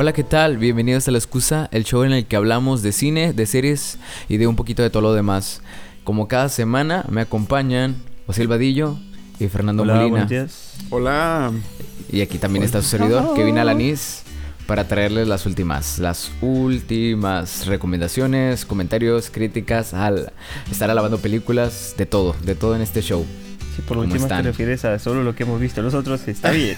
Hola, 0.00 0.12
¿qué 0.12 0.22
tal? 0.22 0.58
Bienvenidos 0.58 1.08
a 1.08 1.10
La 1.10 1.18
Excusa, 1.18 1.68
el 1.72 1.82
show 1.82 2.04
en 2.04 2.12
el 2.12 2.24
que 2.24 2.36
hablamos 2.36 2.82
de 2.82 2.92
cine, 2.92 3.32
de 3.32 3.46
series 3.46 3.98
y 4.28 4.36
de 4.36 4.46
un 4.46 4.54
poquito 4.54 4.80
de 4.80 4.90
todo 4.90 5.02
lo 5.02 5.12
demás. 5.12 5.60
Como 6.04 6.28
cada 6.28 6.48
semana 6.50 7.04
me 7.08 7.20
acompañan 7.20 7.96
José 8.28 8.46
Vadillo 8.46 8.96
y 9.40 9.48
Fernando 9.48 9.82
Hola, 9.82 9.94
Molina. 9.94 10.10
buenos 10.10 10.28
días. 10.28 10.74
Hola. 10.90 11.50
Y 12.12 12.20
aquí 12.20 12.38
también 12.38 12.64
está 12.64 12.80
su 12.80 12.86
servidor, 12.86 13.34
Kevin 13.34 13.58
Alanis, 13.58 14.22
para 14.68 14.86
traerles 14.86 15.26
las 15.26 15.46
últimas, 15.46 15.98
las 15.98 16.30
últimas 16.42 17.66
recomendaciones, 17.66 18.66
comentarios, 18.66 19.30
críticas, 19.30 19.94
al 19.94 20.32
estar 20.70 20.88
alabando 20.92 21.18
películas, 21.18 21.96
de 21.98 22.06
todo, 22.06 22.36
de 22.44 22.54
todo 22.54 22.76
en 22.76 22.82
este 22.82 23.02
show. 23.02 23.26
Si 23.74 23.82
por 23.82 23.96
¿Cómo 23.96 24.02
último 24.02 24.28
te 24.28 24.42
refieres 24.42 24.84
a 24.84 24.96
solo 25.00 25.24
lo 25.24 25.34
que 25.34 25.42
hemos 25.42 25.60
visto 25.60 25.82
nosotros, 25.82 26.28
está 26.28 26.52
bien. 26.52 26.76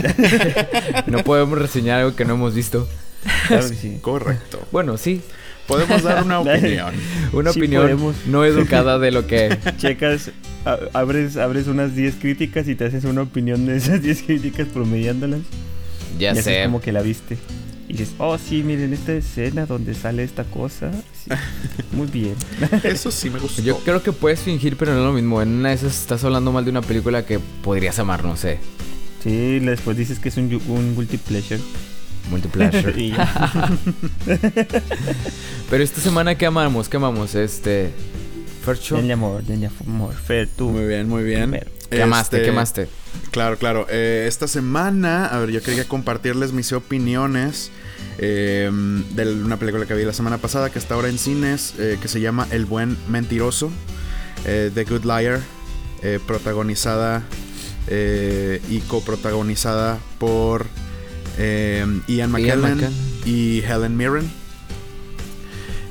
No 1.06 1.23
podemos 1.23 1.59
reseñar 1.59 2.00
algo 2.00 2.16
que 2.16 2.24
no 2.24 2.32
hemos 2.32 2.55
visto. 2.55 2.88
Claro 3.48 3.69
que 3.69 3.74
sí. 3.77 3.98
Correcto. 4.01 4.66
Bueno, 4.73 4.97
sí, 4.97 5.23
Podemos 5.66 6.02
dar 6.02 6.24
una 6.24 6.41
opinión. 6.41 6.92
una 7.33 7.52
Sí 7.52 7.60
opinión 7.60 7.83
podemos. 7.83 8.16
no 8.27 8.45
educada 8.45 8.98
de 8.98 9.12
lo 9.12 9.29
que... 9.29 9.56
Checas, 9.79 10.33
abres, 10.93 11.37
abres 11.37 11.69
unas 11.69 11.95
10 11.95 12.16
críticas 12.16 12.66
y 12.66 12.74
te 12.74 12.87
haces 12.87 13.05
una 13.05 13.23
opinión 13.23 13.66
de 13.66 13.77
esas 13.77 14.02
10 14.02 14.23
críticas 14.23 14.66
promediándolas. 14.66 15.43
Ya 16.19 16.33
y 16.33 16.43
sé. 16.43 16.60
es 16.62 16.66
como 16.66 16.80
que 16.80 16.91
la 16.91 17.02
viste. 17.02 17.38
Y 17.88 17.93
dices, 17.93 18.15
oh 18.19 18.37
sí, 18.37 18.65
miren 18.65 18.93
esta 18.93 19.12
escena 19.12 19.65
donde 19.66 19.95
sale 19.95 20.24
esta 20.24 20.43
cosa. 20.45 20.91
Sí, 21.24 21.30
muy 21.93 22.09
bien. 22.09 22.34
Eso 22.82 23.12
sí 23.12 23.30
me 23.30 23.38
gustó. 23.38 23.62
Yo 23.62 23.79
creo 23.79 24.02
que 24.02 24.10
puedes 24.12 24.41
fingir, 24.41 24.77
pero 24.77 24.93
no 24.93 24.98
es 24.98 25.05
lo 25.05 25.12
mismo. 25.12 25.41
En 25.41 25.48
una 25.51 25.68
de 25.68 25.77
esas 25.77 26.01
estás 26.01 26.24
hablando 26.24 26.51
mal 26.51 26.65
de 26.65 26.71
una 26.73 26.82
película 26.82 27.24
que 27.24 27.38
podrías 27.62 27.98
amar, 28.01 28.24
no 28.24 28.37
sé. 28.37 28.59
Sí, 29.23 29.59
después 29.60 29.96
dices 29.96 30.18
que 30.18 30.30
es 30.30 30.37
un, 30.37 30.60
un 30.68 30.96
guilty 30.96 31.16
pleasure. 31.16 31.60
Multipleasure. 32.30 32.92
Y- 33.00 33.14
pero 35.70 35.82
esta 35.82 36.00
semana, 36.00 36.34
¿qué 36.37 36.46
amamos? 36.46 36.88
¿Qué 36.88 36.96
amamos? 36.96 37.34
Este... 37.34 37.92
Fercho. 38.64 38.96
denle 38.96 39.14
amor, 39.14 39.42
denle 39.42 39.70
amor. 39.87 40.14
Fer, 40.14 40.46
tú. 40.54 40.68
Muy 40.68 40.87
bien, 40.87 41.09
muy 41.09 41.22
bien. 41.24 41.50
Primero. 41.50 41.70
¿Qué 41.88 42.02
amaste? 42.02 42.37
Este, 42.37 42.45
¿Qué 42.45 42.50
amaste? 42.50 42.88
Claro, 43.30 43.56
claro. 43.56 43.87
Eh, 43.90 44.26
esta 44.28 44.46
semana, 44.46 45.26
a 45.26 45.38
ver, 45.40 45.50
yo 45.50 45.62
quería 45.62 45.88
compartirles 45.88 46.52
mis 46.52 46.72
opiniones 46.72 47.70
eh, 48.18 48.70
de 49.15 49.32
una 49.34 49.56
película 49.56 49.87
que 49.87 49.94
vi 49.94 50.04
la 50.04 50.12
semana 50.12 50.38
pasada 50.38 50.70
que 50.70 50.78
está 50.78 50.94
ahora 50.94 51.09
en 51.09 51.18
cines, 51.18 51.74
eh, 51.78 51.98
que 52.00 52.06
se 52.06 52.20
llama 52.20 52.46
El 52.50 52.66
Buen 52.66 52.96
Mentiroso, 53.09 53.70
eh, 54.44 54.70
The 54.72 54.84
Good 54.84 55.04
Liar, 55.04 55.40
eh, 56.02 56.20
protagonizada 56.26 57.22
eh, 57.88 58.60
y 58.68 58.80
coprotagonizada 58.80 59.98
por 60.18 60.66
eh, 61.41 62.01
Ian 62.07 62.30
McKellen 62.30 62.77
McKellen. 62.77 62.93
y 63.24 63.60
Helen 63.60 63.96
Mirren. 63.96 64.31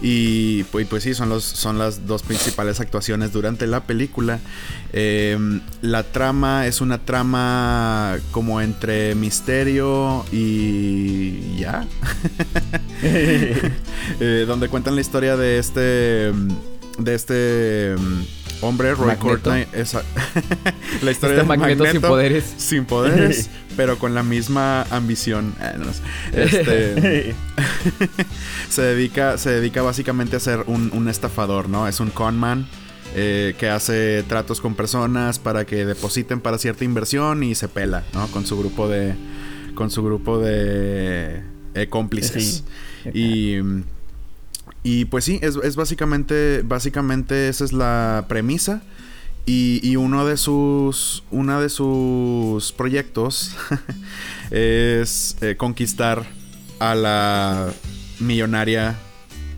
Y 0.01 0.63
pues, 0.65 0.87
pues 0.87 1.03
sí, 1.03 1.13
son, 1.13 1.27
los, 1.27 1.43
son 1.43 1.77
las 1.77 2.07
dos 2.07 2.23
principales 2.23 2.79
actuaciones 2.79 3.33
durante 3.33 3.67
la 3.67 3.83
película. 3.83 4.39
Eh, 4.93 5.37
la 5.81 6.03
trama 6.03 6.67
es 6.67 6.79
una 6.79 6.99
trama 6.99 8.17
como 8.31 8.61
entre 8.61 9.15
misterio 9.15 10.25
y 10.31 11.57
ya. 11.57 11.85
Eh, 14.21 14.45
donde 14.47 14.69
cuentan 14.69 14.95
la 14.95 15.01
historia 15.01 15.37
de 15.37 15.59
este. 15.59 16.31
De 16.97 17.13
este. 17.15 17.95
Hombre, 18.61 18.93
Roy 18.93 19.07
Magneto. 19.07 19.25
Courtney. 19.25 19.65
esa- 19.73 20.03
la 21.01 21.11
historia 21.11 21.35
Este 21.35 21.41
de 21.41 21.43
magneto, 21.43 21.85
sin 21.85 22.01
poderes. 22.01 22.53
Sin 22.57 22.85
poderes, 22.85 23.49
pero 23.77 23.97
con 23.97 24.13
la 24.13 24.23
misma 24.23 24.83
ambición. 24.89 25.53
Eh, 25.61 25.75
no 25.77 25.85
sé. 25.93 26.01
Este 26.33 27.35
se 28.69 28.81
dedica, 28.81 29.37
se 29.37 29.51
dedica 29.51 29.81
básicamente 29.81 30.35
a 30.35 30.39
ser 30.39 30.63
un, 30.67 30.91
un 30.93 31.07
estafador, 31.07 31.69
¿no? 31.69 31.87
Es 31.87 31.99
un 31.99 32.09
conman 32.09 32.67
eh, 33.15 33.55
que 33.57 33.69
hace 33.69 34.23
tratos 34.27 34.61
con 34.61 34.75
personas 34.75 35.39
para 35.39 35.65
que 35.65 35.85
depositen 35.85 36.41
para 36.41 36.57
cierta 36.57 36.83
inversión 36.83 37.43
y 37.43 37.55
se 37.55 37.67
pela, 37.69 38.03
¿no? 38.13 38.27
Con 38.27 38.45
su 38.45 38.57
grupo 38.59 38.87
de, 38.89 39.15
con 39.73 39.89
su 39.89 40.03
grupo 40.03 40.37
de 40.39 41.41
eh, 41.75 41.87
cómplices. 41.89 42.63
Sí. 43.03 43.09
Y, 43.13 43.61
y 44.83 45.05
pues 45.05 45.25
sí, 45.25 45.39
es, 45.41 45.57
es 45.57 45.75
básicamente, 45.75 46.61
básicamente 46.63 47.49
esa 47.49 47.65
es 47.65 47.73
la 47.73 48.25
premisa. 48.27 48.81
Y, 49.45 49.79
y 49.81 49.95
uno 49.95 50.27
de 50.27 50.37
sus, 50.37 51.23
una 51.31 51.59
de 51.59 51.69
sus 51.69 52.71
proyectos 52.71 53.55
es 54.51 55.37
eh, 55.41 55.55
conquistar 55.57 56.27
a 56.77 56.93
la 56.93 57.73
millonaria 58.19 58.95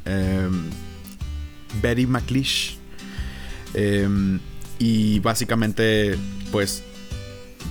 em, 0.06 0.70
Betty 1.82 2.08
McLeish. 2.08 2.78
Em, 3.74 4.40
y 4.80 5.20
básicamente, 5.20 6.18
pues, 6.52 6.84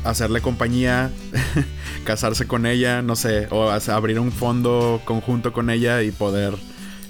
hacerle 0.05 0.41
compañía, 0.41 1.11
casarse 2.05 2.47
con 2.47 2.67
ella, 2.67 3.03
no 3.03 3.17
sé, 3.17 3.49
o 3.51 3.71
abrir 3.71 4.21
un 4.21 4.31
fondo 4.31 5.01
conjunto 5.05 5.53
con 5.53 5.71
ella 5.71 6.03
y 6.03 6.11
poder 6.11 6.55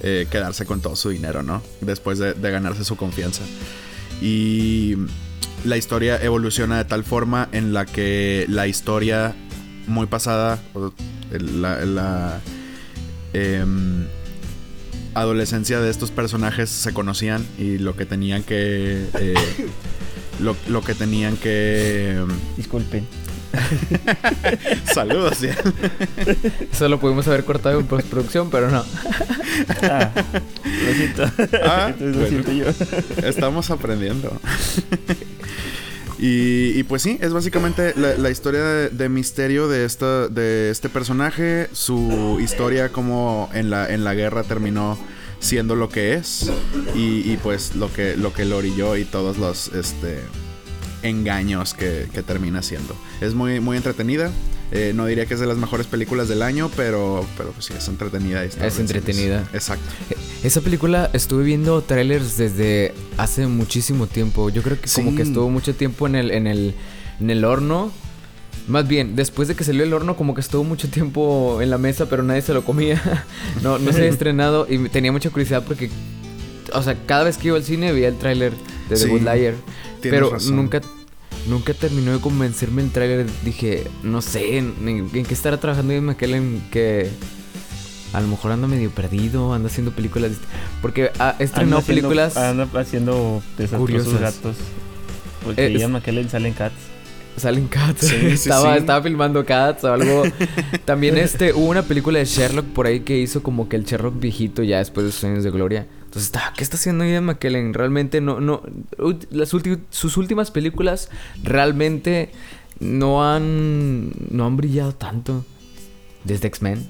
eh, 0.03 0.27
quedarse 0.31 0.65
con 0.67 0.81
todo 0.81 0.97
su 0.97 1.11
dinero, 1.11 1.43
¿no? 1.43 1.63
Después 1.81 2.19
de, 2.19 2.35
de 2.35 2.51
ganarse 2.51 2.85
su 2.85 2.97
confianza. 2.97 3.43
Y 4.23 4.97
la 5.65 5.77
historia 5.77 6.23
evoluciona 6.23 6.79
de 6.79 6.85
tal 6.85 7.05
forma 7.05 7.49
en 7.53 7.73
la 7.73 7.87
que 7.87 8.47
la 8.49 8.67
historia 8.67 9.35
muy 9.87 10.07
pasada, 10.07 10.59
la, 11.31 12.41
em, 13.33 14.05
adolescencia 15.15 15.81
de 15.81 15.91
estos 15.91 16.11
personajes 16.11 16.71
se 16.71 16.93
conocían 16.93 17.45
y 17.59 17.79
lo 17.79 17.97
que 17.97 18.07
tenían 18.07 18.43
que... 18.43 19.07
eh, 19.19 19.35
lo, 20.41 20.57
lo 20.69 20.83
que 20.83 20.95
tenían 20.95 21.37
que... 21.37 22.13
em, 22.17 22.29
Disculpen. 22.57 23.07
Saludos, 24.93 25.41
ya. 25.41 25.57
Eso 26.73 26.89
lo 26.89 27.01
pudimos 27.01 27.27
haber 27.29 27.45
cortado 27.45 27.81
en 27.81 27.87
postproducción, 27.87 28.51
pero 28.51 28.71
no. 28.71 28.85
Ah, 29.83 30.11
lo 30.87 30.95
siento. 30.95 31.25
Ah, 31.65 31.93
Entonces 31.99 32.33
lo 32.33 32.43
bueno. 32.43 32.43
siento 32.45 32.53
yo. 32.53 33.27
Estamos 33.29 33.71
aprendiendo. 33.71 34.41
y, 36.19 36.79
y 36.79 36.83
pues 36.85 37.03
sí, 37.03 37.19
es 37.21 37.33
básicamente 37.33 37.95
la, 37.97 38.15
la 38.15 38.31
historia 38.31 38.63
de, 38.63 38.89
de 38.91 39.09
misterio 39.09 39.69
de, 39.69 39.85
esta, 39.85 40.29
de 40.29 40.71
este 40.71 40.89
personaje, 40.89 41.69
su 41.73 42.39
historia 42.43 42.91
como 42.91 43.51
en 43.55 43.71
la, 43.71 43.89
en 43.93 44.05
la 44.05 44.15
guerra 44.15 44.43
terminó 44.45 44.99
siendo 45.41 45.75
lo 45.75 45.89
que 45.89 46.15
es 46.15 46.51
y, 46.95 47.31
y 47.31 47.39
pues 47.43 47.75
lo 47.75 47.91
que, 47.93 48.15
lo 48.17 48.33
que 48.35 48.45
lo 48.45 48.59
orilló 48.59 48.97
y 48.97 49.05
todos 49.07 49.39
los 49.39 49.69
este, 49.69 50.21
engaños 51.03 51.75
que, 51.75 52.09
que 52.13 52.23
termina 52.23 52.63
siendo. 52.63 52.95
Es 53.21 53.35
muy, 53.35 53.61
muy 53.61 53.77
entretenida. 53.77 54.31
Eh, 54.73 54.93
no 54.95 55.07
diría 55.07 55.27
que 55.27 55.35
es 55.35 55.41
de 55.41 55.47
las 55.47 55.57
mejores 55.57 55.87
películas 55.87 56.29
del 56.29 56.43
año, 56.43 56.71
pero, 56.77 57.27
pero 57.37 57.51
pues 57.51 57.65
sí, 57.67 57.75
es 57.77 57.89
entretenida. 57.89 58.45
Es 58.45 58.79
entretenida. 58.79 59.49
Exacto. 59.53 59.85
Esa 60.45 60.61
película 60.61 61.11
estuve 61.13 61.43
viendo 61.43 61.83
trailers 61.83 62.37
desde 62.37 62.95
hace 63.17 63.47
muchísimo 63.47 64.07
tiempo. 64.07 64.49
Yo 64.49 64.63
creo 64.63 64.81
que 64.81 64.89
como 64.89 65.17
que 65.17 65.23
estuvo 65.23 65.51
mucho 65.51 65.75
tiempo 65.75 66.07
en 66.07 66.15
el, 66.15 66.31
en 66.31 66.47
el, 66.47 66.75
en 67.21 67.31
el 67.31 67.45
horno. 67.45 67.91
Más 68.69 68.87
bien, 68.87 69.17
después 69.17 69.49
de 69.49 69.57
que 69.57 69.65
salió 69.65 69.83
el 69.83 69.93
horno, 69.93 70.17
como 70.17 70.35
que 70.35 70.41
estuvo 70.41 70.63
mucho 70.63 70.89
tiempo 70.89 71.61
en 71.61 71.71
la 71.71 71.79
mesa, 71.79 72.09
pero 72.09 72.23
nadie 72.23 72.43
se 72.43 72.55
lo 72.55 72.65
comía. 72.65 73.03
no, 73.63 73.79
no 73.79 73.91
se 73.91 73.99
había 73.99 74.11
estrenado 74.11 74.67
y 74.71 74.89
tenía 74.89 75.11
mucha 75.11 75.31
curiosidad 75.31 75.65
porque, 75.67 75.91
o 76.73 76.83
sea, 76.83 76.97
cada 77.07 77.25
vez 77.25 77.39
que 77.39 77.49
iba 77.49 77.57
al 77.57 77.65
cine 77.65 77.93
veía 77.93 78.09
el 78.09 78.19
tráiler 78.19 78.53
de 78.89 78.95
The 78.95 78.97
Sí, 78.97 79.09
Good 79.09 79.23
Liar. 79.23 79.55
Tienes 80.01 80.19
Pero 80.21 80.31
razón. 80.31 80.57
nunca, 80.57 80.81
nunca 81.49 81.75
terminó 81.75 82.13
de 82.13 82.21
convencerme 82.21 82.83
el 82.83 82.91
tráiler. 82.91 83.27
Dije, 83.45 83.85
no 84.03 84.23
sé, 84.23 84.59
en, 84.59 84.75
en- 84.87 85.11
en 85.13 85.25
qué 85.25 85.35
estará 85.35 85.59
trabajando 85.59 85.93
Ian 85.93 86.05
McKellen 86.05 86.63
que 86.71 87.09
a 88.13 88.21
lo 88.21 88.27
mejor 88.29 88.53
anda 88.53 88.67
medio 88.67 88.91
perdido, 88.91 89.55
anda 89.55 89.69
haciendo 89.69 89.93
películas. 89.93 90.33
Porque 90.83 91.11
ha 91.19 91.31
estrenado 91.39 91.77
Anda 91.77 91.79
haciendo- 91.79 91.87
películas. 91.87 92.37
Anda 92.37 92.69
haciendo 92.75 93.43
desastrosos 93.57 93.79
curiosas. 94.07 94.21
gatos. 94.21 94.57
Porque 95.45 95.67
Eh, 95.67 95.73
es- 95.75 95.81
Ian 95.81 95.93
McKellen 95.93 96.29
sale 96.29 96.49
en 96.49 96.55
Cats. 96.55 96.75
Salen 97.37 97.69
Cats. 97.69 98.01
Sí, 98.09 98.17
sí, 98.21 98.27
estaba, 98.27 98.73
sí. 98.75 98.81
estaba 98.81 99.03
filmando 99.03 99.47
Cats 99.47 99.85
o 99.85 99.93
algo. 99.93 100.25
También 100.85 101.17
este, 101.17 101.55
hubo 101.55 101.69
una 101.71 101.83
película 101.83 102.19
de 102.19 102.25
Sherlock 102.27 102.67
por 102.67 102.87
ahí 102.87 103.01
que 103.01 103.17
hizo 103.19 103.43
como 103.43 103.69
que 103.69 103.77
el 103.77 103.85
Sherlock 103.85 104.19
viejito 104.21 104.63
ya 104.63 104.79
después 104.79 105.07
de 105.07 105.13
sus 105.13 105.25
años 105.25 105.45
de 105.45 105.51
gloria. 105.51 105.87
Entonces 106.11 106.27
estaba, 106.27 106.53
¿qué 106.57 106.65
está 106.65 106.77
haciendo 106.77 107.05
Ian 107.05 107.27
McKellen? 107.27 107.73
Realmente 107.73 108.21
no, 108.21 108.41
no. 108.41 108.63
Las 109.31 109.51
sus 109.51 110.17
últimas 110.17 110.51
películas 110.51 111.09
realmente 111.45 112.31
no 112.81 113.25
han. 113.25 114.11
no 114.29 114.45
han 114.45 114.57
brillado 114.57 114.93
tanto. 114.93 115.45
Desde 116.25 116.49
X-Men. 116.49 116.89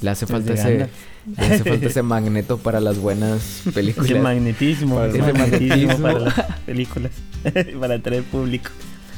Le 0.00 0.08
hace 0.08 0.24
Desde 0.24 0.32
falta 0.32 0.54
ese. 0.54 0.88
Le 1.36 1.44
hace 1.44 1.62
falta 1.62 1.86
ese 1.88 2.02
magneto 2.02 2.56
para 2.56 2.80
las 2.80 2.96
buenas 2.96 3.64
películas. 3.74 4.10
Ese 4.10 4.18
magnetismo. 4.18 4.94
Para 4.94 5.10
el 5.10 5.16
ese 5.16 5.32
magnetismo 5.34 5.76
magnetismo. 5.76 6.02
para 6.02 6.18
las 6.48 6.60
películas. 6.60 7.12
para 7.80 7.94
atraer 7.96 8.22
público. 8.22 8.70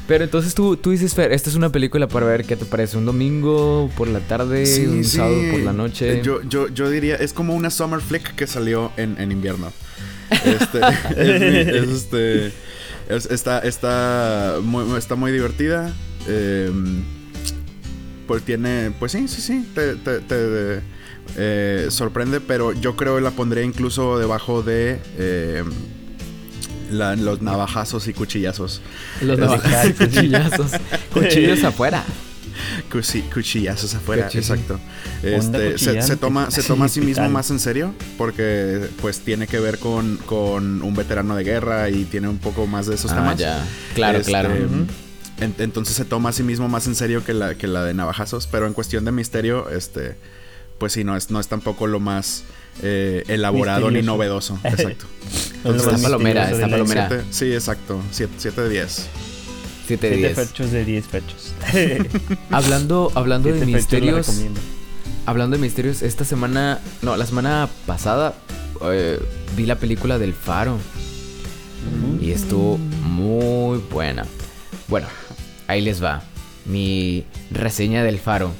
Pero 0.07 0.23
entonces 0.23 0.53
tú, 0.53 0.77
tú 0.77 0.91
dices, 0.91 1.15
Fer, 1.15 1.31
esta 1.31 1.49
es 1.49 1.55
una 1.55 1.71
película 1.71 2.07
para 2.07 2.27
ver 2.27 2.45
qué 2.45 2.55
te 2.55 2.65
parece, 2.65 2.95
un 2.97 3.05
domingo 3.05 3.89
por 3.97 4.07
la 4.07 4.19
tarde, 4.19 4.65
Sí, 4.67 4.85
un 4.85 5.03
sí. 5.03 5.17
sábado 5.17 5.41
por 5.51 5.59
la 5.61 5.73
noche. 5.73 6.19
Eh, 6.19 6.21
Yo, 6.23 6.41
yo, 6.43 6.67
yo 6.67 6.89
diría, 6.91 7.15
es 7.15 7.33
como 7.33 7.55
una 7.55 7.71
summer 7.71 8.01
flick 8.01 8.35
que 8.35 8.45
salió 8.45 8.91
en, 8.97 9.19
en 9.19 9.31
invierno. 9.31 9.71
Este, 10.29 10.79
es, 11.81 11.89
este, 11.89 12.47
es- 13.09 13.25
está, 13.31 13.59
está, 13.59 14.57
muy, 14.61 14.95
está 14.97 15.15
muy 15.15 15.31
divertida. 15.31 15.91
eh, 16.27 16.71
pues 18.27 18.41
tiene, 18.43 18.91
pues 18.99 19.11
sí, 19.11 19.27
sí, 19.27 19.39
sí, 19.41 19.65
te, 19.75 19.95
te- 19.95 20.19
te, 20.19 20.81
eh, 21.37 21.87
sorprende, 21.89 22.39
pero 22.41 22.73
yo 22.73 22.95
creo 22.95 23.15
que 23.17 23.21
la 23.21 23.31
pondría 23.31 23.63
incluso 23.63 24.17
debajo 24.17 24.63
de 24.63 24.99
eh, 25.19 25.63
la- 26.91 27.15
los 27.15 27.41
navajazos 27.41 28.07
y 28.07 28.13
cuchillazos. 28.13 28.81
Los 29.21 29.37
navajas 29.39 29.87
y 29.89 29.93
cuchillazos. 29.93 30.71
Cuchillos 31.13 31.63
afuera. 31.63 32.03
Cuchi- 32.91 33.23
cuchillazos 33.33 33.93
afuera, 33.95 34.25
Cuchillo. 34.25 34.41
exacto. 34.41 34.79
Este, 35.21 35.77
se, 35.77 36.15
toma, 36.15 36.49
se 36.51 36.63
toma 36.63 36.85
a 36.85 36.89
sí 36.89 37.01
mismo 37.01 37.27
más 37.29 37.49
en 37.51 37.59
serio 37.59 37.93
porque 38.17 38.87
pues 39.01 39.19
tiene 39.19 39.45
que 39.47 39.59
ver 39.59 39.77
con, 39.79 40.17
con 40.25 40.81
un 40.81 40.95
veterano 40.95 41.35
de 41.35 41.43
guerra 41.43 41.89
y 41.89 42.05
tiene 42.05 42.27
un 42.29 42.37
poco 42.37 42.65
más 42.65 42.85
de 42.87 42.95
esos 42.95 43.11
Ah, 43.11 43.15
temas. 43.15 43.37
ya. 43.37 43.63
Claro, 43.93 44.19
Este, 44.19 44.31
claro. 44.31 44.53
En- 44.55 45.53
entonces 45.57 45.95
se 45.95 46.05
toma 46.05 46.29
a 46.29 46.31
sí 46.31 46.43
mismo 46.43 46.69
más 46.69 46.87
en 46.87 46.95
serio 46.95 47.25
que 47.25 47.33
la, 47.33 47.55
que 47.55 47.67
la 47.67 47.83
de 47.83 47.93
navajazos, 47.93 48.47
pero 48.47 48.67
en 48.67 48.73
cuestión 48.73 49.03
de 49.03 49.11
misterio, 49.11 49.69
este, 49.69 50.15
pues 50.77 50.93
sí, 50.93 51.03
no 51.03 51.17
es, 51.17 51.29
no 51.31 51.41
es 51.41 51.49
tampoco 51.49 51.87
lo 51.87 51.99
más 51.99 52.43
eh, 52.81 53.23
elaborado 53.27 53.91
ni 53.91 54.01
novedoso. 54.01 54.57
Exacto. 54.63 55.05
No 55.65 55.71
es 55.75 55.83
lo 55.83 55.91
Está 55.91 56.01
palomera, 56.03 56.49
está 56.51 56.67
palomera. 56.69 57.07
Siete- 57.09 57.25
sí, 57.31 57.53
exacto. 57.53 57.99
7 58.11 58.61
de 58.61 58.69
10. 58.69 59.07
7 59.87 60.09
de 60.09 60.15
Siete 60.15 60.17
10. 60.17 60.35
fechos 60.49 60.71
de 60.71 60.85
10 60.85 61.05
fechos. 61.05 61.53
Hablando, 62.51 63.11
hablando 63.15 63.51
de 63.51 63.65
misterios. 63.65 64.41
Hablando 65.25 65.57
de 65.57 65.61
misterios, 65.61 66.01
esta 66.01 66.23
semana. 66.25 66.79
No, 67.01 67.17
la 67.17 67.25
semana 67.25 67.67
pasada. 67.85 68.35
eh, 68.91 69.19
vi 69.57 69.65
la 69.65 69.77
película 69.77 70.17
del 70.19 70.33
Faro. 70.33 70.77
Y 72.21 72.31
estuvo 72.31 72.77
muy 72.77 73.77
buena. 73.91 74.25
Bueno, 74.87 75.07
ahí 75.67 75.81
les 75.81 76.03
va. 76.03 76.23
Mi 76.65 77.25
reseña 77.51 78.03
del 78.03 78.17
Faro. 78.19 78.51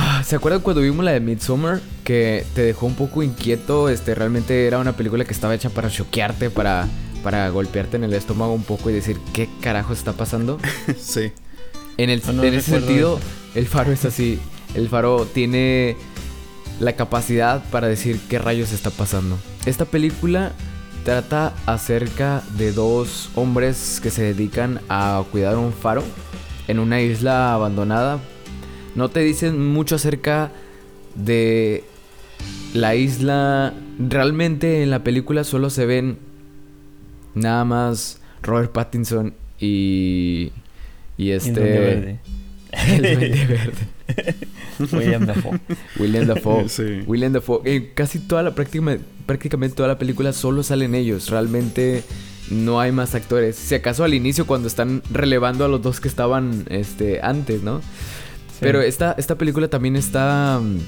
Ah, 0.00 0.22
¿Se 0.24 0.36
acuerdan 0.36 0.62
cuando 0.62 0.80
vimos 0.80 1.04
la 1.04 1.10
de 1.10 1.18
Midsommar? 1.18 1.80
Que 2.04 2.46
te 2.54 2.62
dejó 2.62 2.86
un 2.86 2.94
poco 2.94 3.24
inquieto. 3.24 3.88
Este, 3.88 4.14
realmente 4.14 4.64
era 4.68 4.78
una 4.78 4.92
película 4.92 5.24
que 5.24 5.32
estaba 5.32 5.56
hecha 5.56 5.70
para 5.70 5.90
choquearte, 5.90 6.50
para, 6.50 6.86
para 7.24 7.48
golpearte 7.48 7.96
en 7.96 8.04
el 8.04 8.14
estómago 8.14 8.52
un 8.52 8.62
poco 8.62 8.90
y 8.90 8.92
decir, 8.92 9.18
¿qué 9.32 9.48
carajo 9.60 9.92
está 9.92 10.12
pasando? 10.12 10.60
sí. 10.98 11.32
En, 11.96 12.10
el, 12.10 12.22
No, 12.24 12.34
no 12.34 12.44
en 12.44 12.54
ese 12.54 12.70
sentido, 12.70 13.18
el 13.56 13.66
faro 13.66 13.90
es 13.90 14.04
así. 14.04 14.38
El 14.74 14.88
faro 14.88 15.26
tiene 15.26 15.96
la 16.78 16.92
capacidad 16.92 17.64
para 17.70 17.88
decir 17.88 18.20
qué 18.28 18.38
rayos 18.38 18.70
está 18.70 18.90
pasando. 18.90 19.36
Esta 19.66 19.84
película 19.84 20.52
trata 21.04 21.54
acerca 21.66 22.44
de 22.56 22.70
dos 22.72 23.30
hombres 23.34 23.98
que 24.00 24.10
se 24.10 24.22
dedican 24.22 24.80
a 24.88 25.24
cuidar 25.32 25.56
un 25.56 25.72
faro 25.72 26.04
en 26.68 26.78
una 26.78 27.00
isla 27.00 27.52
abandonada. 27.52 28.20
No 28.94 29.08
te 29.08 29.20
dicen 29.20 29.66
mucho 29.72 29.96
acerca 29.96 30.50
de 31.14 31.84
la 32.74 32.94
isla. 32.94 33.74
Realmente 33.98 34.82
en 34.82 34.90
la 34.90 35.04
película 35.04 35.44
solo 35.44 35.70
se 35.70 35.86
ven 35.86 36.18
nada 37.34 37.64
más 37.64 38.20
Robert 38.42 38.72
Pattinson 38.72 39.34
y 39.60 40.52
y 41.18 41.30
este 41.32 41.52
Duende 41.52 41.78
Verde. 41.80 42.20
el 42.72 43.02
Duende 43.02 43.46
Verde. 43.46 44.36
William 44.96 45.26
Dafoe. 45.26 45.60
William 45.98 46.26
Dafoe. 46.26 46.68
Sí. 46.68 47.02
William 47.06 47.32
Dafoe. 47.32 47.60
En 47.64 47.90
casi 47.94 48.20
toda 48.20 48.42
la 48.42 48.54
práctica, 48.54 48.98
prácticamente 49.26 49.76
toda 49.76 49.88
la 49.88 49.98
película 49.98 50.32
solo 50.32 50.62
salen 50.62 50.94
ellos. 50.94 51.28
Realmente 51.28 52.04
no 52.50 52.80
hay 52.80 52.92
más 52.92 53.14
actores. 53.14 53.56
Si 53.56 53.74
acaso 53.74 54.04
al 54.04 54.14
inicio 54.14 54.46
cuando 54.46 54.68
están 54.68 55.02
relevando 55.10 55.64
a 55.64 55.68
los 55.68 55.82
dos 55.82 56.00
que 56.00 56.08
estaban 56.08 56.64
este, 56.70 57.20
antes, 57.22 57.62
¿no? 57.62 57.82
Pero 58.60 58.80
esta, 58.82 59.14
esta 59.18 59.36
película 59.36 59.68
también 59.68 59.96
está 59.96 60.60
mm, 60.62 60.78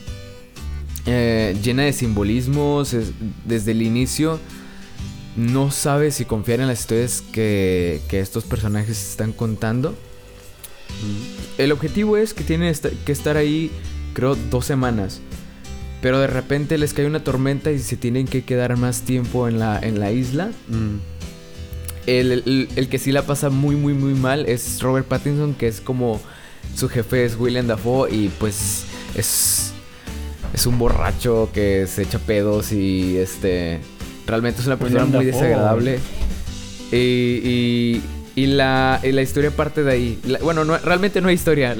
eh, 1.06 1.56
llena 1.62 1.82
de 1.84 1.92
simbolismos. 1.92 2.92
es- 2.94 3.12
desde 3.44 3.72
el 3.72 3.82
inicio 3.82 4.38
no 5.36 5.70
sabes 5.70 6.16
si 6.16 6.24
confiar 6.24 6.60
en 6.60 6.66
las 6.66 6.80
historias 6.80 7.22
que, 7.32 8.00
que 8.08 8.20
estos 8.20 8.44
personajes 8.44 9.10
están 9.10 9.32
contando. 9.32 9.94
El 11.56 11.72
objetivo 11.72 12.16
es 12.16 12.34
que 12.34 12.42
tienen 12.44 12.74
que 13.06 13.12
estar 13.12 13.36
ahí, 13.36 13.70
creo, 14.12 14.34
dos 14.50 14.66
semanas. 14.66 15.20
Pero 16.02 16.18
de 16.18 16.26
repente 16.26 16.78
les 16.78 16.92
cae 16.94 17.06
una 17.06 17.22
tormenta 17.22 17.70
y 17.70 17.78
se 17.78 17.96
tienen 17.96 18.26
que 18.26 18.42
quedar 18.44 18.76
más 18.76 19.02
tiempo 19.02 19.46
en 19.48 19.58
la, 19.58 19.78
en 19.78 20.00
la 20.00 20.10
isla. 20.12 20.50
Mm. 20.68 20.96
El, 22.06 22.32
el- 22.32 22.68
el 22.74 22.88
que 22.88 22.98
sí 22.98 23.12
la 23.12 23.22
pasa 23.22 23.50
muy, 23.50 23.76
muy, 23.76 23.92
muy 23.94 24.14
mal 24.14 24.46
es 24.46 24.80
Robert 24.82 25.06
Pattinson, 25.06 25.54
que 25.54 25.68
es 25.68 25.80
como 25.80 26.20
su 26.74 26.88
jefe 26.88 27.24
es 27.24 27.36
William 27.38 27.66
Dafoe 27.66 28.10
y 28.10 28.28
pues 28.38 28.84
es, 29.14 29.72
es 30.54 30.66
un 30.66 30.78
borracho 30.78 31.50
que 31.52 31.86
se 31.86 32.02
echa 32.02 32.18
pedos 32.18 32.72
y 32.72 33.16
este 33.18 33.80
realmente 34.26 34.60
es 34.60 34.66
una 34.66 34.76
persona 34.76 35.04
William 35.04 35.16
muy 35.22 35.26
Dafoe. 35.26 35.42
desagradable. 35.42 35.98
Y, 36.92 36.96
y, 36.96 38.02
y 38.34 38.46
la, 38.46 39.00
y 39.02 39.12
la 39.12 39.22
historia 39.22 39.50
parte 39.50 39.82
de 39.84 39.92
ahí. 39.92 40.18
La- 40.26 40.38
bueno, 40.40 40.64
no, 40.64 40.76
realmente 40.78 41.20
no 41.20 41.28
hay 41.28 41.34
historia, 41.34 41.76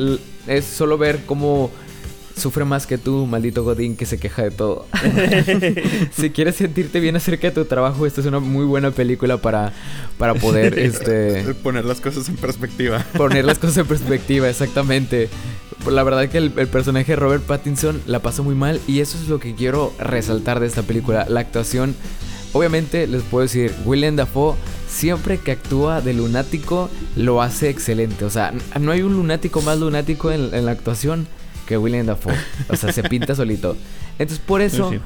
es 0.47 0.65
solo 0.65 0.99
ver 0.99 1.21
cómo 1.27 1.71
sufre 2.40 2.64
más 2.64 2.87
que 2.87 2.98
tú, 2.98 3.26
maldito 3.26 3.62
Godín, 3.62 3.96
que 3.96 4.06
se 4.06 4.19
queja 4.19 4.42
de 4.42 4.50
todo. 4.50 4.87
si 6.12 6.31
quieres 6.31 6.56
sentirte 6.56 7.00
bien 7.00 7.16
acerca 7.16 7.48
de 7.48 7.54
tu 7.54 7.64
trabajo, 7.64 8.06
esta 8.06 8.20
es 8.20 8.26
una 8.26 8.40
muy 8.40 8.64
buena 8.64 8.90
película 8.90 9.37
para, 9.38 9.72
para 10.19 10.34
poder 10.34 10.78
este, 10.78 11.54
Poner 11.62 11.84
las 11.84 12.00
cosas 12.00 12.28
en 12.28 12.37
perspectiva. 12.37 13.04
poner 13.16 13.44
las 13.44 13.58
cosas 13.60 13.78
en 13.78 13.87
perspectiva, 13.87 14.48
exactamente. 14.48 15.28
La 15.88 16.02
verdad 16.02 16.28
que 16.28 16.38
el, 16.38 16.52
el 16.56 16.69
personaje 16.69 17.12
de 17.12 17.16
Robert 17.16 17.44
Pattinson 17.44 18.02
la 18.06 18.20
pasa 18.20 18.43
muy 18.43 18.54
mal 18.54 18.81
y 18.86 19.00
eso 19.00 19.16
es 19.16 19.28
lo 19.28 19.38
que 19.38 19.54
quiero 19.54 19.93
resaltar 19.98 20.60
de 20.60 20.66
esta 20.66 20.82
película. 20.82 21.26
La 21.28 21.40
actuación, 21.40 21.94
obviamente 22.52 23.06
les 23.06 23.22
puedo 23.22 23.43
decir, 23.43 23.72
William 23.84 24.16
Dafoe 24.16 24.56
siempre 24.88 25.38
que 25.38 25.52
actúa 25.52 26.00
de 26.00 26.12
lunático 26.12 26.90
lo 27.16 27.40
hace 27.40 27.70
excelente. 27.70 28.25
O 28.25 28.31
sea, 28.31 28.52
no 28.78 28.93
hay 28.93 29.02
un 29.02 29.14
lunático 29.14 29.62
más 29.62 29.79
lunático 29.79 30.31
en, 30.31 30.53
en 30.53 30.67
la 30.67 30.72
actuación 30.72 31.26
que 31.70 31.79
William 31.79 32.05
Dafoe. 32.05 32.34
O 32.69 32.74
sea, 32.74 32.93
se 32.93 33.05
pinta 33.05 33.34
solito. 33.36 33.77
Entonces 34.19 34.44
por 34.44 34.60
eso... 34.60 34.91
Sí. 34.91 34.98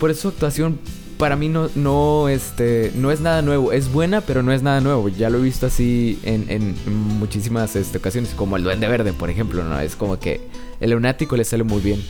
Por 0.00 0.10
eso 0.10 0.22
su 0.22 0.28
actuación 0.28 0.78
para 1.18 1.36
mí 1.36 1.48
no, 1.50 1.68
no, 1.74 2.28
este, 2.30 2.90
no 2.96 3.10
es 3.12 3.20
nada 3.20 3.42
nuevo. 3.42 3.70
Es 3.70 3.92
buena, 3.92 4.22
pero 4.22 4.42
no 4.42 4.50
es 4.50 4.62
nada 4.62 4.80
nuevo. 4.80 5.08
Ya 5.10 5.28
lo 5.30 5.38
he 5.38 5.42
visto 5.42 5.66
así 5.66 6.18
en, 6.24 6.46
en 6.48 6.74
muchísimas 7.18 7.76
este, 7.76 7.98
ocasiones, 7.98 8.32
como 8.34 8.56
el 8.56 8.64
Duende 8.64 8.88
Verde, 8.88 9.12
por 9.12 9.28
ejemplo. 9.30 9.62
¿no? 9.62 9.78
Es 9.78 9.94
como 9.96 10.18
que 10.18 10.40
el 10.80 10.90
lunático 10.92 11.36
le 11.36 11.44
sale 11.44 11.62
muy 11.64 11.80
bien. 11.80 12.02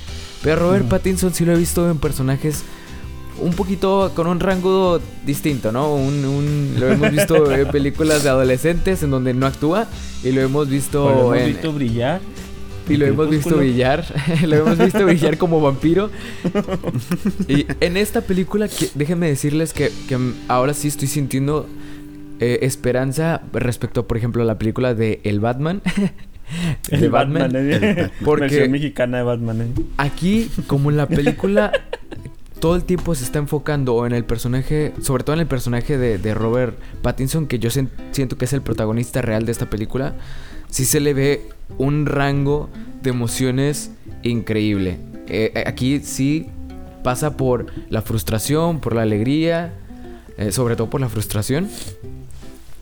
Pero 0.43 0.57
Robert. 0.61 0.87
Pattinson 0.89 1.35
sí 1.35 1.45
lo 1.45 1.53
he 1.53 1.59
visto 1.59 1.91
en 1.91 1.99
personajes 1.99 2.63
un 3.41 3.55
poquito 3.55 4.13
con 4.15 4.29
un 4.29 4.39
rango 4.39 5.01
distinto, 5.27 5.73
¿no? 5.73 5.93
Un, 5.95 6.25
un- 6.25 6.75
lo 6.79 6.89
hemos 6.89 7.11
visto 7.11 7.51
en 7.51 7.67
películas 7.73 8.23
de 8.23 8.29
adolescentes 8.29 9.03
en 9.03 9.11
donde 9.11 9.35
no 9.35 9.47
actúa 9.47 9.87
y 10.23 10.31
lo 10.31 10.43
hemos 10.43 10.69
visto 10.69 11.05
lo 11.11 11.35
hemos 11.35 11.39
en, 11.39 11.47
visto 11.55 11.73
brillar. 11.73 12.21
Y 12.91 12.97
lo 12.97 13.07
hemos 13.07 13.31
visto 13.31 13.57
brillar. 13.57 14.05
lo 14.47 14.57
hemos 14.57 14.79
visto 14.79 15.05
brillar 15.05 15.39
como 15.39 15.61
vampiro. 15.61 16.11
Y 17.49 17.67
en 17.81 17.97
esta 17.97 18.21
película, 18.23 18.69
que- 18.69 18.91
déjenme 18.95 19.29
decirles 19.29 19.73
que, 19.73 19.91
que 20.09 20.19
ahora 20.49 20.75
sí 20.75 20.89
estoy 20.89 21.09
sintiendo 21.09 21.69
eh, 22.41 22.61
esperanza 22.63 23.43
respecto, 23.53 24.07
por 24.07 24.17
ejemplo, 24.17 24.43
a 24.43 24.47
la 24.47 24.59
película 24.59 24.95
de 24.95 25.21
El 25.25 25.41
Batman. 25.41 25.83
de 26.91 26.97
El 26.97 27.11
Batman. 27.11 27.43
Batman. 27.53 27.71
¿eh? 27.71 28.11
Porque- 28.25 28.43
Versión 28.47 28.71
mexicana 28.71 29.19
de 29.19 29.23
Batman. 29.25 29.61
¿eh? 29.63 29.83
Aquí, 29.99 30.51
como 30.67 30.91
en 30.91 30.97
la 30.97 31.07
película, 31.07 31.73
todo 32.61 32.77
el 32.77 32.85
tiempo 32.85 33.15
se 33.15 33.25
está 33.25 33.39
enfocando 33.39 34.05
en 34.07 34.13
el 34.13 34.25
personaje, 34.25 34.93
sobre 35.03 35.25
todo 35.25 35.35
en 35.35 35.41
el 35.41 35.47
personaje 35.47 35.97
de, 35.97 36.19
de 36.19 36.35
Robert 36.35 36.79
Pattinson, 37.03 37.47
que 37.47 37.59
yo 37.59 37.71
siento 37.71 38.37
que 38.37 38.45
es 38.45 38.53
el 38.53 38.63
protagonista 38.63 39.23
real 39.23 39.47
de 39.47 39.53
esta 39.53 39.71
película, 39.71 40.15
sí 40.69 40.85
se 40.85 41.01
le 41.01 41.15
ve 41.15 41.43
un 41.79 42.07
rango 42.07 42.69
de 43.03 43.11
emociones 43.11 43.91
increíble. 44.23 44.99
Eh, 45.29 45.53
eh, 45.55 45.65
aquí 45.67 46.01
sí 46.01 46.49
pasa 47.03 47.37
por 47.37 47.67
la 47.89 48.03
frustración, 48.03 48.81
por 48.81 48.95
la 48.95 49.03
alegría, 49.03 49.73
eh, 50.37 50.53
sobre 50.53 50.77
todo 50.77 50.91
por 50.91 51.01
la 51.01 51.09
frustración. 51.09 51.69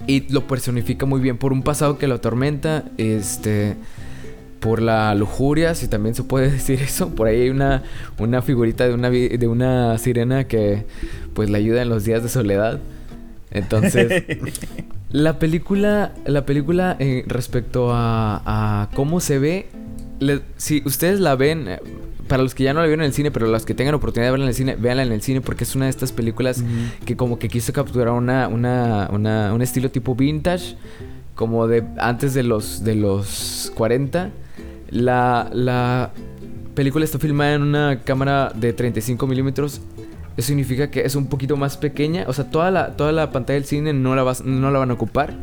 Y 0.06 0.32
lo 0.32 0.46
personifica 0.46 1.06
muy 1.06 1.20
bien 1.20 1.36
por 1.36 1.52
un 1.52 1.62
pasado 1.62 1.98
que 1.98 2.08
lo 2.08 2.14
atormenta, 2.16 2.84
este, 2.96 3.76
por 4.60 4.80
la 4.80 5.14
lujuria, 5.14 5.74
si 5.74 5.88
también 5.88 6.14
se 6.14 6.24
puede 6.24 6.50
decir 6.52 6.80
eso. 6.82 7.14
Por 7.14 7.26
ahí 7.26 7.42
hay 7.42 7.50
una, 7.50 7.82
una 8.18 8.42
figurita 8.42 8.88
de 8.88 8.94
una, 8.94 9.10
de 9.10 9.46
una 9.46 9.98
sirena 9.98 10.44
que 10.44 10.86
pues 11.34 11.50
le 11.50 11.58
ayuda 11.58 11.82
en 11.82 11.90
los 11.90 12.04
días 12.04 12.22
de 12.22 12.28
soledad. 12.28 12.80
Entonces, 13.50 14.24
La 15.10 15.38
película, 15.38 16.12
la 16.26 16.44
película 16.44 16.96
eh, 16.98 17.24
respecto 17.26 17.90
a, 17.92 18.42
a 18.44 18.90
cómo 18.94 19.20
se 19.20 19.38
ve, 19.38 19.68
le- 20.20 20.42
si 20.56 20.82
ustedes 20.84 21.18
la 21.20 21.34
ven, 21.34 21.66
eh, 21.68 21.80
para 22.28 22.42
los 22.42 22.54
que 22.54 22.64
ya 22.64 22.74
no 22.74 22.80
la 22.80 22.86
vieron 22.86 23.02
en 23.02 23.06
el 23.06 23.14
cine, 23.14 23.30
pero 23.30 23.46
los 23.46 23.64
que 23.64 23.72
tengan 23.72 23.94
oportunidad 23.94 24.26
de 24.28 24.32
verla 24.32 24.44
en 24.44 24.48
el 24.50 24.54
cine, 24.54 24.76
véanla 24.76 25.02
en 25.04 25.12
el 25.12 25.22
cine 25.22 25.40
porque 25.40 25.64
es 25.64 25.74
una 25.74 25.86
de 25.86 25.90
estas 25.90 26.12
películas 26.12 26.62
que 27.06 27.16
como 27.16 27.38
que 27.38 27.48
quiso 27.48 27.72
capturar 27.72 28.10
una, 28.10 28.48
una, 28.48 29.08
una- 29.10 29.54
un 29.54 29.62
estilo 29.62 29.90
tipo 29.90 30.14
vintage, 30.14 30.76
como 31.34 31.66
de 31.68 31.84
antes 31.98 32.34
de 32.34 32.42
los, 32.42 32.84
de 32.84 32.94
los 32.96 33.72
40. 33.76 34.30
La, 34.90 35.48
la 35.54 36.10
película 36.74 37.04
está 37.06 37.18
filmada 37.18 37.54
en 37.54 37.62
una 37.62 38.00
cámara 38.04 38.52
de 38.54 38.74
35 38.74 39.26
milímetros. 39.26 39.80
Eso 40.38 40.46
significa 40.46 40.90
que 40.90 41.00
es 41.04 41.14
un 41.16 41.26
poquito 41.26 41.56
más 41.58 41.76
pequeña. 41.76 42.24
O 42.28 42.32
sea, 42.32 42.48
toda 42.48 42.70
la, 42.70 42.96
toda 42.96 43.12
la 43.12 43.30
pantalla 43.32 43.56
del 43.58 43.64
cine 43.66 43.92
no 43.92 44.14
la, 44.16 44.22
vas- 44.22 44.42
no 44.44 44.70
la 44.70 44.78
van 44.78 44.90
a 44.90 44.94
ocupar. 44.94 45.34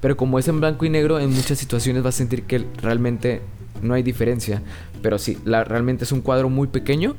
Pero 0.00 0.16
como 0.16 0.38
es 0.38 0.46
en 0.48 0.60
blanco 0.60 0.84
y 0.86 0.88
negro, 0.88 1.18
en 1.20 1.30
muchas 1.30 1.58
situaciones 1.58 2.02
vas 2.02 2.14
a 2.14 2.18
sentir 2.18 2.44
que 2.44 2.64
realmente 2.80 3.42
no 3.82 3.92
hay 3.92 4.02
diferencia. 4.02 4.62
Pero 5.02 5.18
sí, 5.18 5.36
la, 5.44 5.64
realmente 5.64 6.04
es 6.04 6.12
un 6.12 6.20
cuadro 6.22 6.48
muy 6.48 6.68
pequeño. 6.68 7.16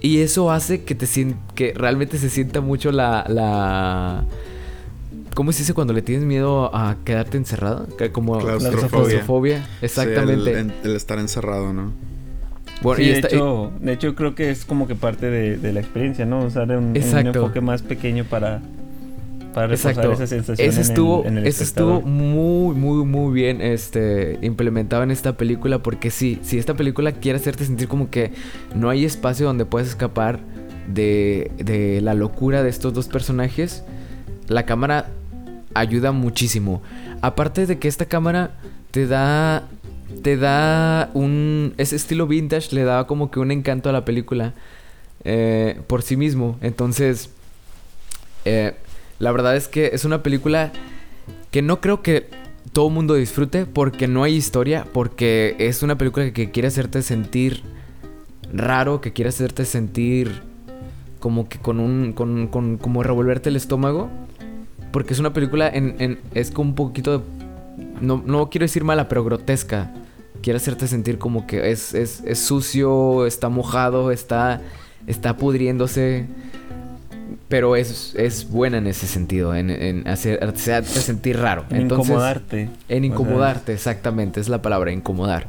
Y 0.00 0.18
eso 0.20 0.50
hace 0.52 0.84
que 0.84 0.94
te 0.94 1.06
que 1.54 1.72
realmente 1.74 2.18
se 2.18 2.28
sienta 2.28 2.60
mucho 2.60 2.92
la, 2.92 3.24
la 3.26 4.24
¿Cómo 5.34 5.50
se 5.52 5.60
dice 5.60 5.72
cuando 5.72 5.94
le 5.94 6.02
tienes 6.02 6.26
miedo 6.26 6.74
a 6.76 6.96
quedarte 7.04 7.38
encerrado? 7.38 7.88
Como 8.12 8.38
Claustrofobia. 8.38 8.88
claustrofobia. 8.90 9.66
Exactamente. 9.80 10.44
Sí, 10.44 10.50
el, 10.50 10.56
en- 10.58 10.74
el 10.84 10.94
estar 10.96 11.18
encerrado, 11.18 11.72
¿no? 11.72 11.90
Bueno, 12.82 12.96
Sí, 12.98 13.04
y 13.04 13.08
de, 13.08 13.14
esta- 13.14 13.28
hecho, 13.28 13.72
de 13.80 13.92
hecho 13.92 14.14
creo 14.14 14.34
que 14.34 14.50
es 14.50 14.64
como 14.64 14.86
que 14.86 14.94
parte 14.94 15.30
de, 15.30 15.56
de 15.56 15.72
la 15.72 15.80
experiencia, 15.80 16.26
¿no? 16.26 16.44
Usar 16.44 16.70
un, 16.76 16.94
enfoque 16.96 17.60
más 17.60 17.82
pequeño 17.82 18.24
para, 18.24 18.60
para 19.54 19.72
Exacto. 19.72 20.12
esa 20.12 20.26
sensación 20.26 20.68
en 20.68 20.74
el- 20.74 20.80
estuvo, 20.80 21.24
en 21.24 21.38
el 21.38 21.46
ese 21.46 21.64
estuvo 21.64 22.02
muy, 22.02 22.74
muy, 22.74 23.04
muy 23.04 23.32
bien 23.32 23.60
este, 23.62 24.38
implementado 24.42 25.02
en 25.02 25.10
esta 25.10 25.36
película. 25.36 25.78
Porque 25.78 26.10
sí, 26.10 26.38
si 26.42 26.58
esta 26.58 26.74
película 26.74 27.12
quiere 27.12 27.38
hacerte 27.38 27.64
sentir 27.64 27.88
como 27.88 28.10
que 28.10 28.32
no 28.74 28.90
hay 28.90 29.04
espacio 29.04 29.46
donde 29.46 29.64
puedes 29.64 29.88
escapar 29.88 30.40
de, 30.92 31.50
de 31.56 32.00
la 32.02 32.12
locura 32.14 32.62
de 32.62 32.68
estos 32.70 32.92
dos 32.92 33.08
personajes, 33.08 33.84
la 34.48 34.66
cámara 34.66 35.06
ayuda 35.72 36.12
muchísimo. 36.12 36.82
Aparte 37.22 37.64
de 37.66 37.78
que 37.78 37.88
esta 37.88 38.04
cámara 38.04 38.50
te 38.90 39.06
da. 39.06 39.62
Te 40.24 40.36
da 40.36 41.10
un. 41.14 41.74
Ese 41.76 41.94
estilo 41.96 42.26
vintage 42.26 42.74
le 42.74 42.82
daba 42.82 43.06
como 43.06 43.30
que 43.30 43.38
un 43.38 43.50
encanto 43.52 43.90
a 43.90 43.92
la 43.92 44.04
película. 44.04 44.54
eh, 45.22 45.78
por 45.86 46.02
sí 46.02 46.16
mismo. 46.16 46.58
Entonces. 46.62 47.30
eh, 48.44 48.74
la 49.20 49.30
verdad 49.30 49.54
es 49.56 49.68
que 49.68 49.90
es 49.92 50.04
una 50.04 50.22
película 50.24 50.72
que 51.52 51.62
no 51.62 51.80
creo 51.80 52.02
que 52.02 52.26
todo 52.72 52.90
mundo 52.90 53.14
disfrute 53.14 53.64
porque 53.64 54.08
no 54.08 54.24
hay 54.24 54.34
historia, 54.34 54.86
porque 54.92 55.54
es 55.60 55.82
una 55.84 55.96
película 55.96 56.32
que 56.32 56.50
quiere 56.50 56.66
hacerte 56.68 57.00
sentir 57.02 57.62
raro, 58.52 59.00
que 59.00 59.12
quiere 59.12 59.28
hacerte 59.28 59.64
sentir 59.64 60.42
como 61.20 61.48
que 61.48 61.58
con 61.58 61.78
un, 61.80 62.12
con, 62.12 62.48
con- 62.48 62.76
como 62.76 63.02
revolverte 63.04 63.50
el 63.50 63.56
estómago, 63.56 64.10
porque 64.92 65.14
es 65.14 65.20
una 65.20 65.32
película 65.32 65.68
en, 65.68 65.94
en- 66.00 66.18
es 66.34 66.50
como 66.50 66.70
un 66.70 66.74
poquito, 66.74 67.22
no, 68.00 68.20
no 68.26 68.50
quiero 68.50 68.64
decir 68.64 68.82
mala, 68.84 69.08
pero 69.08 69.22
grotesca. 69.24 69.92
Quiere 70.44 70.58
hacerte 70.58 70.86
sentir 70.88 71.16
como 71.16 71.46
que 71.46 71.70
es, 71.70 71.94
es, 71.94 72.22
es 72.26 72.38
sucio, 72.38 73.24
está 73.24 73.48
mojado, 73.48 74.10
está, 74.10 74.60
está 75.06 75.38
pudriéndose. 75.38 76.26
Pero 77.48 77.76
es, 77.76 78.14
es 78.14 78.50
buena 78.50 78.76
en 78.76 78.86
ese 78.86 79.06
sentido, 79.06 79.54
en, 79.54 79.70
en 79.70 80.06
hacer, 80.06 80.44
hacerte 80.44 81.00
sentir 81.00 81.38
raro. 81.38 81.64
En 81.70 81.82
Entonces, 81.82 82.08
incomodarte. 82.10 82.60
En 82.60 82.68
O 82.68 82.88
sea, 82.88 82.96
incomodarte, 83.06 83.72
exactamente, 83.72 84.38
es 84.38 84.50
la 84.50 84.60
palabra, 84.60 84.92
incomodar. 84.92 85.46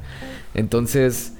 Entonces, 0.54 1.34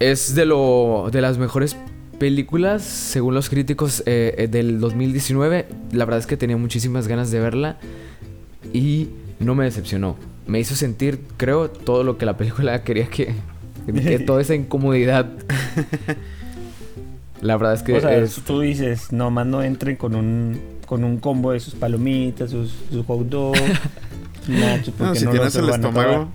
es 0.00 0.34
de 0.34 0.46
lo 0.46 1.10
de 1.12 1.20
las 1.20 1.36
mejores 1.36 1.76
películas, 2.18 2.84
según 2.84 3.34
los 3.34 3.50
críticos, 3.50 4.02
eh, 4.06 4.34
eh, 4.38 4.48
del 4.48 4.80
2019. 4.80 5.66
La 5.92 6.06
verdad 6.06 6.20
es 6.20 6.26
que 6.26 6.38
tenía 6.38 6.56
muchísimas 6.56 7.06
ganas 7.06 7.30
de 7.30 7.40
verla 7.40 7.76
y 8.72 9.10
no 9.40 9.54
me 9.54 9.64
decepcionó. 9.64 10.16
Me 10.48 10.58
hizo 10.58 10.74
sentir, 10.74 11.20
creo, 11.36 11.70
todo 11.70 12.02
lo 12.02 12.18
que 12.18 12.26
la 12.26 12.36
película 12.36 12.82
quería 12.84 13.06
que... 13.06 13.34
que 13.86 14.18
toda 14.18 14.40
esa 14.42 14.54
incomodidad. 14.56 15.26
La 17.40 17.56
verdad 17.56 17.74
es 17.74 17.82
que 17.84 17.92
o 17.96 18.00
sea, 18.00 18.16
es- 18.16 18.40
tú 18.44 18.60
dices, 18.60 19.12
nomás 19.12 19.46
no 19.46 19.62
entren 19.62 19.94
con 19.94 20.16
un, 20.16 20.60
con 20.86 21.04
un 21.04 21.18
combo 21.18 21.52
de 21.52 21.60
sus 21.60 21.74
palomitas, 21.76 22.50
sus, 22.50 22.74
sus 22.90 23.06
hot 23.06 23.28
dogs, 23.28 23.60
sus 24.44 24.56
nachos, 24.56 24.88
No, 24.98 25.04
porque 25.06 25.18
si 25.20 25.24
no 25.24 25.30
tienes 25.30 25.54
el 25.54 25.68
estómago, 25.68 26.28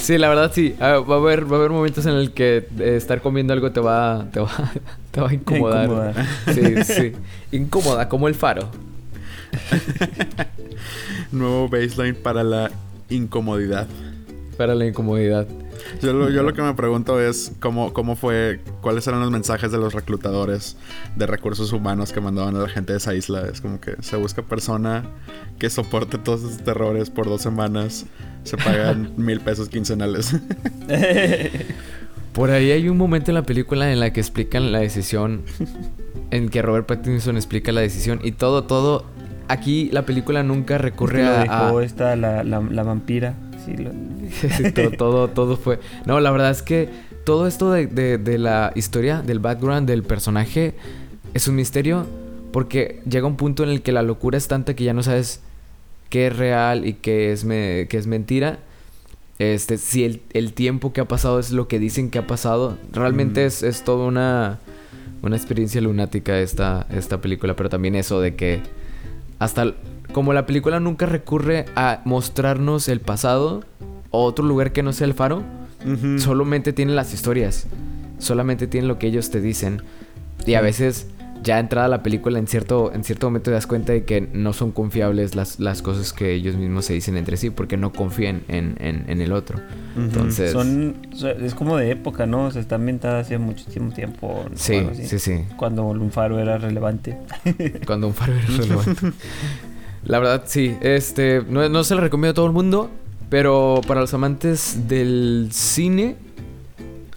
Sí, 0.00 0.16
la 0.16 0.30
verdad 0.30 0.50
sí. 0.54 0.74
Ah, 0.80 0.98
va 1.00 1.16
a 1.16 1.18
haber 1.18 1.44
va 1.52 1.56
a 1.56 1.58
haber 1.58 1.70
momentos 1.70 2.06
en 2.06 2.14
el 2.14 2.32
que 2.32 2.66
eh, 2.78 2.96
estar 2.96 3.20
comiendo 3.20 3.52
algo 3.52 3.70
te 3.72 3.80
va 3.80 4.26
te 4.32 4.40
va 4.40 4.50
te 5.10 5.20
va 5.20 5.28
a 5.28 5.34
incomodar. 5.34 5.84
Incomodar. 5.84 6.14
Sí, 6.54 6.84
sí. 6.84 7.12
Incómoda 7.52 8.08
como 8.08 8.28
el 8.28 8.34
faro. 8.34 8.70
nuevo 11.32 11.68
baseline 11.68 12.14
para 12.14 12.42
la 12.42 12.70
incomodidad. 13.08 13.86
Para 14.56 14.74
la 14.74 14.86
incomodidad. 14.86 15.46
Yo 16.02 16.12
lo, 16.12 16.28
yo 16.30 16.42
lo 16.42 16.52
que 16.52 16.62
me 16.62 16.74
pregunto 16.74 17.20
es 17.20 17.52
cómo, 17.60 17.92
cómo 17.92 18.16
fue, 18.16 18.60
cuáles 18.80 19.06
eran 19.06 19.20
los 19.20 19.30
mensajes 19.30 19.70
de 19.72 19.78
los 19.78 19.94
reclutadores 19.94 20.76
de 21.16 21.26
recursos 21.26 21.72
humanos 21.72 22.12
que 22.12 22.20
mandaban 22.20 22.56
a 22.56 22.60
la 22.60 22.68
gente 22.68 22.92
de 22.92 22.98
esa 22.98 23.14
isla. 23.14 23.46
Es 23.50 23.60
como 23.60 23.80
que 23.80 23.96
se 24.00 24.16
busca 24.16 24.42
persona 24.42 25.04
que 25.58 25.70
soporte 25.70 26.18
todos 26.18 26.42
esos 26.42 26.58
terrores 26.58 27.10
por 27.10 27.26
dos 27.26 27.42
semanas. 27.42 28.06
Se 28.44 28.56
pagan 28.56 29.12
mil 29.16 29.40
pesos 29.40 29.68
quincenales. 29.68 30.34
Por 32.32 32.50
ahí 32.50 32.70
hay 32.70 32.88
un 32.88 32.96
momento 32.96 33.32
en 33.32 33.34
la 33.34 33.42
película 33.42 33.92
en 33.92 33.98
la 33.98 34.12
que 34.12 34.20
explican 34.20 34.70
la 34.70 34.78
decisión. 34.78 35.42
En 36.30 36.50
que 36.50 36.62
Robert 36.62 36.86
Pattinson 36.86 37.36
explica 37.36 37.72
la 37.72 37.80
decisión. 37.80 38.20
Y 38.22 38.32
todo, 38.32 38.64
todo. 38.64 39.04
Aquí 39.48 39.88
la 39.92 40.02
película 40.02 40.42
nunca 40.42 40.74
Es 40.76 40.80
que 40.80 40.84
recurre 40.88 41.22
lo 41.24 41.30
a. 41.30 41.38
dejó 41.42 41.78
a- 41.78 41.84
esta, 41.84 42.16
la, 42.16 42.44
la, 42.44 42.60
la 42.60 42.82
vampira. 42.82 43.34
Sí, 43.64 43.76
lo- 43.76 43.92
todo, 44.72 44.90
todo, 44.96 45.28
todo 45.28 45.56
fue. 45.56 45.80
No, 46.06 46.20
la 46.20 46.30
verdad 46.30 46.50
es 46.50 46.62
que 46.62 46.88
todo 47.24 47.46
esto 47.46 47.70
de, 47.72 47.86
de- 47.86 48.18
de 48.18 48.38
la 48.38 48.72
historia, 48.74 49.22
del 49.22 49.38
background 49.38 49.88
del 49.88 50.02
personaje, 50.02 50.74
es 51.34 51.48
un 51.48 51.54
misterio. 51.56 52.06
Porque 52.52 53.02
llega 53.08 53.26
un 53.26 53.36
punto 53.36 53.62
en 53.62 53.68
el 53.68 53.82
que 53.82 53.92
la 53.92 54.02
locura 54.02 54.38
es 54.38 54.48
tanta 54.48 54.74
que 54.74 54.82
ya 54.84 54.94
no 54.94 55.02
sabes 55.02 55.42
qué 56.08 56.28
es 56.28 56.36
real 56.36 56.86
y 56.86 56.94
qué 56.94 57.30
es, 57.32 57.44
me- 57.44 57.86
qué 57.90 57.98
es 57.98 58.06
mentira. 58.06 58.58
Este, 59.38 59.76
si 59.76 60.04
el, 60.04 60.22
el 60.32 60.52
tiempo 60.54 60.92
que 60.92 61.00
ha 61.02 61.04
pasado 61.04 61.38
es 61.38 61.52
lo 61.52 61.68
que 61.68 61.78
dicen 61.78 62.10
que 62.10 62.18
ha 62.18 62.26
pasado. 62.26 62.76
Realmente 62.92 63.44
Mm. 63.44 63.46
es, 63.46 63.62
es 63.62 63.84
toda 63.84 64.06
una, 64.06 64.58
una 65.22 65.36
experiencia 65.36 65.80
lunática 65.82 66.38
esta, 66.40 66.86
esta 66.90 67.20
película. 67.20 67.54
Pero 67.54 67.68
también 67.68 67.94
eso 67.94 68.20
de 68.20 68.34
que 68.34 68.60
hasta 69.38 69.74
como 70.12 70.32
la 70.32 70.46
película 70.46 70.80
nunca 70.80 71.06
recurre 71.06 71.66
a 71.76 72.00
mostrarnos 72.04 72.88
el 72.88 73.00
pasado 73.00 73.62
o 74.10 74.24
otro 74.24 74.44
lugar 74.44 74.72
que 74.72 74.82
no 74.82 74.92
sea 74.92 75.06
el 75.06 75.14
faro, 75.14 75.42
solamente 76.18 76.72
tiene 76.72 76.92
las 76.92 77.12
historias. 77.12 77.66
Solamente 78.18 78.66
tiene 78.66 78.88
lo 78.88 78.98
que 78.98 79.06
ellos 79.06 79.30
te 79.30 79.40
dicen. 79.40 79.82
Y 80.44 80.54
a 80.54 80.60
veces, 80.60 81.06
ya 81.42 81.58
entrada 81.60 81.88
la 81.88 82.02
película, 82.02 82.38
en 82.38 82.46
cierto, 82.46 82.92
en 82.92 83.04
cierto 83.04 83.26
momento 83.28 83.44
te 83.50 83.52
das 83.52 83.66
cuenta 83.66 83.92
de 83.92 84.04
que 84.04 84.20
no 84.32 84.52
son 84.52 84.72
confiables 84.72 85.34
las, 85.34 85.60
las 85.60 85.82
cosas 85.82 86.12
que 86.12 86.32
ellos 86.34 86.56
mismos 86.56 86.84
se 86.84 86.94
dicen 86.94 87.16
entre 87.16 87.36
sí, 87.36 87.50
porque 87.50 87.76
no 87.76 87.92
confían 87.92 88.42
en, 88.48 88.76
en- 88.80 89.04
en 89.08 89.20
el 89.20 89.32
otro. 89.32 89.58
Entonces, 89.96 90.52
Son, 90.52 90.96
es 91.40 91.54
como 91.54 91.76
de 91.76 91.90
época, 91.90 92.26
¿no? 92.26 92.46
O 92.46 92.50
sea, 92.50 92.60
está 92.60 92.74
ambientada 92.74 93.20
hace 93.20 93.38
muchísimo 93.38 93.92
tiempo. 93.92 94.44
sí, 94.54 94.86
sí, 95.04 95.18
sí. 95.18 95.44
Cuando 95.56 95.84
un 95.86 96.10
faro 96.10 96.38
era 96.38 96.58
relevante. 96.58 97.16
Cuando 97.86 98.08
un 98.08 98.14
faro 98.14 98.32
era 98.34 98.46
relevante. 98.46 99.12
La 100.04 100.18
verdad, 100.18 100.42
sí. 100.46 100.76
Este, 100.80 101.42
no, 101.48 101.68
no 101.68 101.84
se 101.84 101.94
lo 101.94 102.00
recomiendo 102.00 102.30
a 102.30 102.34
todo 102.34 102.46
el 102.46 102.52
mundo, 102.52 102.90
pero 103.30 103.80
para 103.86 104.00
los 104.00 104.12
amantes 104.14 104.88
del 104.88 105.48
cine, 105.52 106.16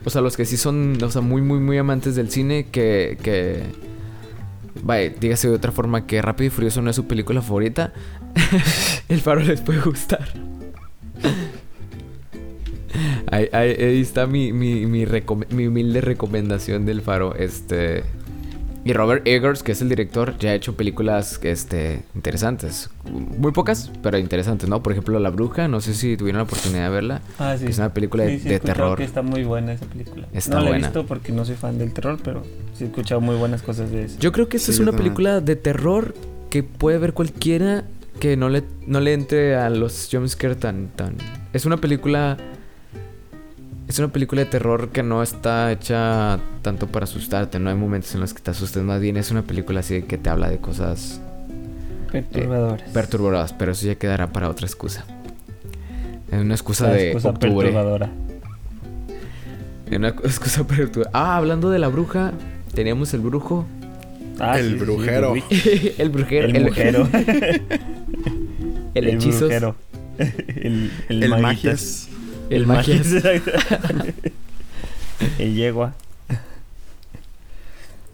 o 0.03 0.09
sea, 0.09 0.21
los 0.21 0.35
que 0.35 0.45
sí 0.45 0.57
son, 0.57 0.97
o 1.03 1.09
sea, 1.11 1.21
muy, 1.21 1.41
muy, 1.41 1.59
muy 1.59 1.77
amantes 1.77 2.15
del 2.15 2.29
cine, 2.29 2.67
que, 2.71 3.17
que, 3.21 3.63
vaya, 4.83 5.09
dígase 5.19 5.49
de 5.49 5.55
otra 5.55 5.71
forma 5.71 6.05
que 6.07 6.21
Rápido 6.21 6.47
y 6.47 6.49
Furioso 6.49 6.81
no 6.81 6.89
es 6.89 6.95
su 6.95 7.07
película 7.07 7.41
favorita, 7.41 7.93
el 9.09 9.21
faro 9.21 9.41
les 9.41 9.61
puede 9.61 9.81
gustar. 9.81 10.27
Ahí, 13.31 13.49
está 14.01 14.27
mi, 14.27 14.51
mi, 14.51 14.85
mi 14.85 15.67
humilde 15.67 16.01
recomendación 16.01 16.85
del 16.85 17.01
faro. 17.01 17.35
Este. 17.35 18.03
Y 18.83 18.93
Robert 18.93 19.27
Eggers, 19.27 19.61
que 19.61 19.73
es 19.73 19.81
el 19.83 19.89
director, 19.89 20.35
ya 20.39 20.49
ha 20.49 20.53
hecho 20.55 20.75
películas 20.75 21.39
este, 21.43 22.01
interesantes. 22.15 22.89
Muy 23.37 23.51
pocas, 23.51 23.91
pero 24.01 24.17
interesantes, 24.17 24.67
¿no? 24.67 24.81
Por 24.81 24.93
ejemplo, 24.93 25.19
La 25.19 25.29
Bruja, 25.29 25.67
no 25.67 25.81
sé 25.81 25.93
si 25.93 26.17
tuvieron 26.17 26.37
la 26.37 26.43
oportunidad 26.45 26.85
de 26.85 26.89
verla. 26.89 27.21
Ah, 27.37 27.55
sí. 27.59 27.65
que 27.65 27.71
es 27.71 27.77
una 27.77 27.93
película 27.93 28.23
de, 28.23 28.31
Sí, 28.31 28.39
sí, 28.39 28.45
he 28.47 28.49
de 28.49 28.55
escuchado 28.55 28.77
terror. 28.79 28.97
que 28.97 29.03
está 29.03 29.21
muy 29.21 29.43
buena 29.43 29.73
esa 29.73 29.85
película. 29.85 30.27
Está 30.33 30.55
no 30.55 30.63
la 30.63 30.71
he 30.71 30.77
visto 30.79 31.05
porque 31.05 31.31
no 31.31 31.45
soy 31.45 31.55
fan 31.55 31.77
del 31.77 31.93
terror, 31.93 32.17
pero 32.23 32.41
sí 32.75 32.85
he 32.85 32.87
escuchado 32.87 33.21
muy 33.21 33.35
buenas 33.35 33.61
cosas 33.61 33.91
de 33.91 34.05
eso. 34.05 34.17
Yo 34.19 34.31
creo 34.31 34.49
que 34.49 34.57
esta 34.57 34.67
Sí, 34.71 34.71
es 34.73 34.79
una 34.79 34.87
también. 34.91 35.03
película 35.13 35.41
de 35.41 35.55
terror 35.55 36.15
que 36.49 36.63
puede 36.63 36.97
ver 36.97 37.13
cualquiera 37.13 37.83
que 38.19 38.35
no 38.35 38.49
le, 38.49 38.63
no 38.87 38.99
le 38.99 39.13
entre 39.13 39.55
a 39.57 39.69
los 39.69 40.09
jumpscares 40.11 40.59
tan, 40.59 40.87
tan... 40.95 41.15
Es 41.53 41.65
una 41.67 41.77
película... 41.77 42.37
Es 43.91 43.99
una 43.99 44.07
película 44.07 44.39
de 44.39 44.45
terror 44.45 44.87
que 44.91 45.03
no 45.03 45.21
está 45.21 45.69
hecha 45.69 46.39
tanto 46.61 46.87
para 46.87 47.03
asustarte. 47.03 47.59
No 47.59 47.69
hay 47.69 47.75
momentos 47.75 48.15
en 48.15 48.21
los 48.21 48.33
que 48.33 48.41
te 48.41 48.51
asustes. 48.51 48.81
Más 48.83 49.01
bien 49.01 49.17
es 49.17 49.31
una 49.31 49.41
película 49.41 49.81
así 49.81 50.03
que 50.03 50.17
te 50.17 50.29
habla 50.29 50.49
de 50.49 50.59
cosas 50.59 51.19
Perturbadoras. 52.09 52.89
perturbadoras. 52.91 53.51
Pero 53.51 53.73
eso 53.73 53.85
ya 53.87 53.95
quedará 53.95 54.31
para 54.31 54.47
otra 54.49 54.65
excusa. 54.65 55.03
Es 56.31 56.39
una 56.39 56.53
excusa 56.53 56.85
Esa 56.85 56.93
de 56.95 57.07
excusa 57.07 57.29
octubre. 57.31 57.67
perturbadora. 57.67 58.09
Es 59.89 59.97
una 59.97 60.07
excusa 60.23 60.65
perturbadora. 60.65 61.09
Ah, 61.13 61.35
hablando 61.35 61.69
de 61.69 61.79
la 61.79 61.89
bruja. 61.89 62.31
Teníamos 62.73 63.13
el 63.13 63.19
brujo. 63.19 63.65
Ah, 64.39 64.57
El 64.57 64.69
sí, 64.69 64.75
brujero. 64.75 65.33
El 65.97 66.09
brujero. 66.11 66.47
El 66.47 66.63
brujero. 66.63 67.09
el 68.93 69.07
hechizos. 69.09 69.41
brujero. 69.41 69.75
El, 70.17 70.89
el, 71.09 71.23
El 71.23 71.29
magias. 71.41 72.07
El 72.55 72.67
magias. 72.67 73.11
exacto. 73.11 73.51
el 75.39 75.55
yegua. 75.55 75.93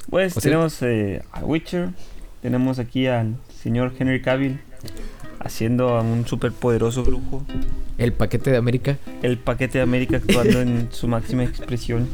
Pues 0.09 0.35
O 0.37 0.39
sea- 0.39 0.49
tenemos 0.49 0.81
eh, 0.81 1.21
a 1.31 1.41
Witcher. 1.43 1.89
Tenemos 2.41 2.79
aquí 2.79 3.07
al 3.07 3.35
señor 3.61 3.93
Henry 3.97 4.21
Cavill 4.21 4.59
haciendo 5.39 5.89
a 5.97 6.01
un 6.01 6.25
super 6.27 6.51
poderoso 6.51 7.03
brujo. 7.03 7.43
El 7.97 8.13
paquete 8.13 8.51
de 8.51 8.57
América. 8.57 8.97
El 9.23 9.37
paquete 9.37 9.79
de 9.79 9.83
América 9.83 10.17
actuando 10.17 10.61
en 10.61 10.89
su 10.91 11.07
máxima 11.07 11.43
expresión. 11.43 12.07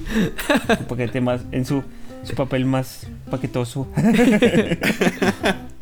Su 0.77 0.85
paquete 0.85 1.19
más. 1.21 1.41
En 1.51 1.65
su, 1.65 1.83
su 2.23 2.35
papel 2.35 2.65
más 2.65 3.05
paquetoso. 3.29 3.87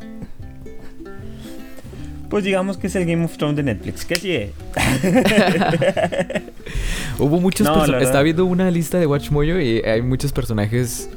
Pues 2.32 2.44
digamos 2.44 2.78
que 2.78 2.86
es 2.86 2.96
el 2.96 3.04
Game 3.04 3.26
of 3.26 3.36
Thrones 3.36 3.56
de 3.56 3.62
Netflix. 3.62 4.06
¿Qué 4.06 4.16
sigue? 4.16 4.52
Hubo 7.18 7.38
muchos 7.38 7.66
No, 7.66 7.74
personajes. 7.74 8.06
Estaba 8.08 8.22
viendo 8.24 8.46
una 8.46 8.70
lista 8.70 8.98
de 8.98 9.04
Watch 9.04 9.30
Mojo 9.30 9.60
y 9.60 9.82
hay 9.82 10.00
muchos 10.00 10.32
personajes 10.32 11.10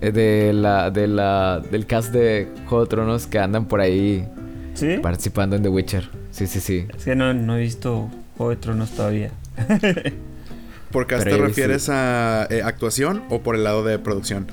eh, 0.00 0.10
de 0.10 0.52
la, 0.52 0.90
de 0.90 1.06
la, 1.06 1.62
del 1.70 1.86
cast 1.86 2.12
de 2.12 2.48
Juego 2.66 2.86
de 2.86 2.90
Tronos 2.90 3.28
que 3.28 3.38
andan 3.38 3.66
por 3.66 3.80
ahí 3.80 4.26
¿Sí? 4.74 4.96
participando 5.00 5.54
en 5.54 5.62
The 5.62 5.68
Witcher. 5.68 6.10
Sí, 6.32 6.48
sí, 6.48 6.58
sí. 6.58 6.88
Es 6.96 7.04
que 7.04 7.14
no, 7.14 7.32
no 7.32 7.56
he 7.56 7.60
visto 7.60 8.10
Juego 8.36 8.50
de 8.50 8.56
Tronos 8.56 8.90
todavía. 8.90 9.30
¿Por 10.90 11.06
cast 11.06 11.22
te 11.22 11.36
refieres 11.36 11.88
a 11.88 12.48
eh, 12.50 12.62
actuación 12.64 13.22
o 13.30 13.42
por 13.42 13.54
el 13.54 13.62
lado 13.62 13.84
de 13.84 14.00
producción? 14.00 14.48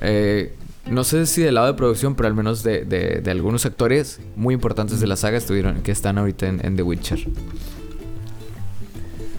Eh, 0.00 0.54
no 0.90 1.04
sé 1.04 1.26
si 1.26 1.42
del 1.42 1.54
lado 1.54 1.68
de 1.68 1.74
producción, 1.74 2.14
pero 2.14 2.26
al 2.28 2.34
menos 2.34 2.62
de, 2.62 2.84
de- 2.84 3.30
algunos 3.30 3.64
actores 3.66 4.20
muy 4.36 4.54
importantes 4.54 5.00
de 5.00 5.06
la 5.06 5.16
saga 5.16 5.38
estuvieron, 5.38 5.82
que 5.82 5.92
están 5.92 6.18
ahorita 6.18 6.46
en, 6.48 6.64
en 6.64 6.76
The 6.76 6.82
Witcher. 6.82 7.26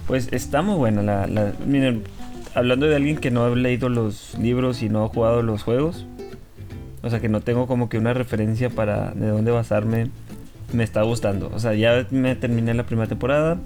Pues 0.07 0.29
está 0.31 0.61
muy 0.61 0.75
buena 0.75 1.01
la, 1.01 1.27
la- 1.27 1.53
Miren, 1.65 2.03
hablando 2.55 2.85
de 2.87 2.95
alguien 2.95 3.17
que 3.17 3.31
no 3.31 3.45
ha 3.45 3.49
leído 3.55 3.89
los 3.89 4.37
libros 4.39 4.81
y 4.83 4.89
no 4.89 5.03
ha 5.05 5.07
jugado 5.09 5.41
los 5.41 5.63
juegos. 5.63 6.05
O 7.01 7.09
sea 7.09 7.19
que 7.19 7.29
no 7.29 7.41
tengo 7.41 7.67
como 7.67 7.89
que 7.89 7.97
una 7.97 8.13
referencia 8.13 8.69
para 8.69 9.11
de 9.11 9.27
dónde 9.27 9.51
basarme. 9.51 10.09
Me 10.71 10.83
está 10.83 11.03
gustando. 11.03 11.51
O 11.53 11.59
sea, 11.59 11.73
ya 11.73 12.07
me 12.11 12.35
terminé 12.35 12.73
la 12.73 12.83
primera 12.85 13.07
temporada. 13.07 13.57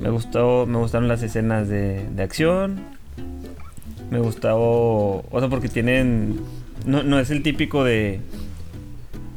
Me 0.00 0.10
gustó, 0.10 0.66
me 0.66 0.78
gustaron 0.78 1.08
las 1.08 1.22
escenas 1.22 1.68
de, 1.68 2.06
de 2.14 2.22
acción. 2.22 2.80
Me 4.10 4.20
gustó, 4.20 4.56
o 4.56 5.36
sea, 5.40 5.48
porque 5.48 5.68
tienen, 5.68 6.38
no, 6.84 7.02
no 7.02 7.18
es 7.18 7.30
el 7.30 7.42
típico 7.42 7.84
de 7.84 8.20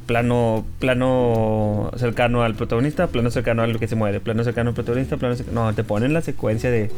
plano, 0.06 0.66
plano 0.80 1.92
cercano 1.96 2.42
al 2.42 2.56
protagonista, 2.56 3.08
plano 3.08 3.30
cercano 3.30 3.62
al 3.62 3.80
que 3.80 3.88
se 3.88 3.96
muere, 3.96 4.20
plano 4.20 4.44
cercano 4.44 4.70
al 4.70 4.74
protagonista, 4.74 5.18
plano 5.18 5.36
cercano, 5.36 5.66
no, 5.66 5.74
te 5.76 5.84
ponen 5.84 6.14
la 6.14 6.22
secuencia 6.22 6.72
de 6.72 6.90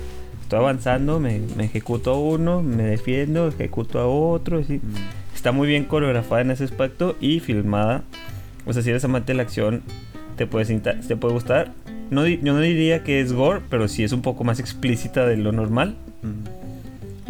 estoy 0.41 0.59
avanzando, 0.59 1.19
me, 1.19 1.41
me 1.55 1.65
ejecuto 1.65 2.11
a 2.11 2.19
uno, 2.19 2.61
me 2.61 2.83
defiendo, 2.83 3.47
ejecuto 3.47 3.99
a 3.99 4.07
otro, 4.07 4.59
así. 4.59 4.81
Está 5.35 5.51
muy 5.51 5.67
bien 5.67 5.85
coreografada 5.85 6.41
en 6.41 6.51
ese 6.51 6.63
aspecto 6.63 7.17
y 7.19 7.39
filmada. 7.39 8.03
O 8.65 8.73
sea, 8.73 8.81
si 8.81 8.89
eres 8.89 9.03
amante 9.03 9.33
de 9.33 9.37
la 9.37 9.43
acción, 9.43 9.81
te 10.37 10.47
puede, 10.47 10.79
te 10.79 11.15
puede 11.15 11.33
gustar. 11.33 11.71
No, 12.11 12.27
yo 12.27 12.53
no 12.53 12.59
diría 12.59 13.03
que 13.03 13.21
es 13.21 13.33
gore, 13.33 13.61
pero 13.69 13.87
sí 13.87 14.03
es 14.03 14.11
un 14.11 14.21
poco 14.21 14.43
más 14.43 14.59
explícita 14.59 15.25
de 15.25 15.37
lo 15.37 15.51
normal. 15.51 15.95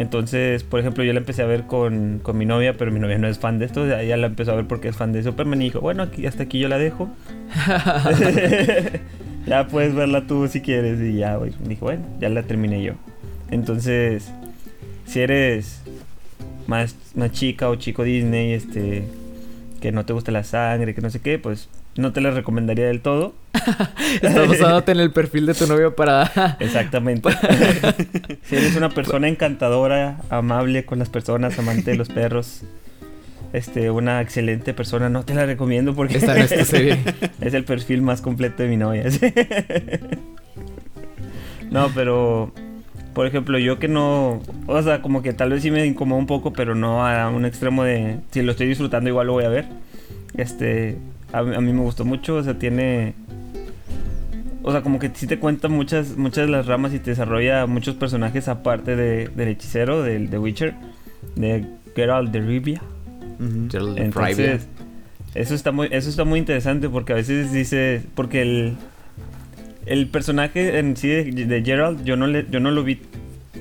Entonces, 0.02 0.64
por 0.64 0.80
ejemplo, 0.80 1.04
yo 1.04 1.14
la 1.14 1.20
empecé 1.20 1.44
a 1.44 1.46
ver 1.46 1.68
con, 1.68 2.20
con 2.24 2.36
mi 2.36 2.44
novia, 2.44 2.76
pero 2.76 2.92
mi 2.92 3.00
novia 3.00 3.20
no 3.20 3.28
es 3.28 3.38
fan 3.38 3.60
de 3.60 3.66
esto. 3.66 3.86
Ella 3.86 4.18
la 4.18 4.28
empezó 4.28 4.52
a 4.52 4.56
ver 4.56 4.66
porque 4.66 4.88
es 4.88 4.96
fan 4.96 5.14
de 5.14 5.22
Superman 5.22 5.62
y 5.62 5.66
dijo, 5.66 5.80
bueno, 5.80 6.02
aquí, 6.02 6.26
hasta 6.26 6.44
aquí 6.44 6.58
yo 6.58 6.68
la 6.68 6.80
dejo. 6.80 7.08
ya 9.46 9.68
puedes 9.68 9.94
verla 9.94 10.26
tú 10.26 10.48
si 10.48 10.62
quieres. 10.62 11.00
Y 11.00 11.18
ya, 11.18 11.36
güey, 11.36 11.54
dije, 11.68 11.82
bueno, 11.82 12.04
ya 12.20 12.30
la 12.30 12.42
terminé 12.42 12.82
yo. 12.82 12.94
Entonces, 13.52 14.32
si 15.06 15.20
eres 15.20 15.84
más, 16.66 16.96
más 17.14 17.32
chica 17.32 17.70
o 17.70 17.76
chico 17.76 18.04
Disney, 18.04 18.54
este, 18.54 19.04
que 19.82 19.92
no 19.92 20.04
te 20.04 20.14
gusta 20.14 20.32
la 20.32 20.44
sangre, 20.44 20.96
que 20.96 21.02
no 21.02 21.12
sé 21.12 21.20
qué, 21.20 21.38
pues 21.38 21.70
no 21.96 22.12
te 22.12 22.22
la 22.22 22.32
recomendaría 22.32 22.88
del 22.88 23.02
todo. 23.02 23.34
Estás 24.22 24.48
basándote 24.48 24.92
en 24.92 25.00
el 25.00 25.12
perfil 25.12 25.46
de 25.46 25.54
tu 25.54 25.68
novio 25.68 25.96
para... 25.96 26.58
Exactamente. 26.60 27.30
si 28.44 28.56
eres 28.56 28.76
una 28.76 28.90
persona 28.90 29.28
encantadora, 29.28 30.22
amable 30.30 30.86
con 30.86 31.00
las 31.00 31.10
personas, 31.10 31.58
amante 31.60 31.92
de 31.92 31.98
los 31.98 32.10
perros, 32.10 32.62
este, 33.54 33.92
una 33.92 34.22
excelente 34.22 34.74
persona, 34.74 35.10
no 35.10 35.24
te 35.24 35.34
la 35.34 35.46
recomiendo 35.46 35.94
porque 35.94 36.18
Esta 36.18 36.36
no 36.36 36.44
es 36.44 36.56
tu 36.56 36.66
serie. 36.66 37.00
es 37.42 37.54
el 37.54 37.66
perfil 37.66 38.02
más 38.02 38.22
completo 38.22 38.64
de 38.64 38.70
mi 38.70 38.78
novia. 38.78 39.06
no, 41.70 41.90
pero 41.94 42.54
por 43.14 43.28
ejemplo, 43.28 43.58
yo 43.60 43.78
que 43.78 43.88
no, 43.88 44.42
o 44.68 44.82
sea, 44.82 45.02
como 45.02 45.22
que 45.22 45.34
tal 45.34 45.52
vez 45.52 45.64
sí 45.64 45.72
me 45.72 45.86
incomoda 45.86 46.20
un 46.20 46.28
poco, 46.28 46.54
pero 46.54 46.76
no 46.76 47.06
a 47.06 47.30
un 47.30 47.46
extremo 47.46 47.84
de 47.84 48.20
si 48.32 48.42
lo 48.42 48.52
estoy 48.52 48.68
disfrutando 48.68 49.10
igual 49.10 49.28
lo 49.28 49.34
voy 49.34 49.44
a 49.44 49.50
ver. 49.50 49.66
Este, 50.38 50.98
a, 51.34 51.40
a 51.40 51.62
mí 51.62 51.74
me 51.74 51.82
gustó 51.82 52.06
mucho, 52.06 52.36
o 52.36 52.44
sea, 52.44 52.58
tiene 52.60 53.14
o 54.64 54.72
sea, 54.72 54.82
como 54.82 55.00
que 55.00 55.10
sí 55.14 55.26
te 55.26 55.40
cuenta 55.40 55.68
muchas, 55.70 56.18
muchas 56.18 56.46
de 56.46 56.52
las 56.52 56.68
ramas 56.68 56.94
y 56.94 57.00
te 57.00 57.10
desarrolla 57.12 57.66
muchos 57.66 57.96
personajes 57.96 58.48
aparte 58.48 58.96
de, 58.96 59.28
del 59.30 59.48
hechicero, 59.50 60.04
del 60.04 60.30
The 60.30 60.38
Witcher, 60.38 60.76
de 61.36 61.66
Geralt 61.96 62.32
de 62.32 62.42
Rivia. 62.42 62.82
Gerald 63.72 63.96
Rivia. 63.98 64.06
Entonces, 64.06 64.68
eso 65.34 65.56
está 65.56 65.72
muy, 65.72 65.88
eso 65.90 66.10
está 66.10 66.26
muy 66.26 66.38
interesante 66.40 66.90
porque 66.90 67.14
a 67.14 67.16
veces 67.16 67.52
dice, 67.52 68.04
porque 68.14 68.44
el, 68.44 68.74
el 69.88 70.08
personaje 70.10 70.78
en 70.78 70.96
sí 70.96 71.08
de, 71.08 71.24
de 71.24 71.64
Geralt, 71.64 72.04
yo 72.04 72.16
no 72.16 72.28
le, 72.28 72.46
yo 72.52 72.60
no 72.60 72.70
lo 72.70 72.84
vi, 72.84 73.00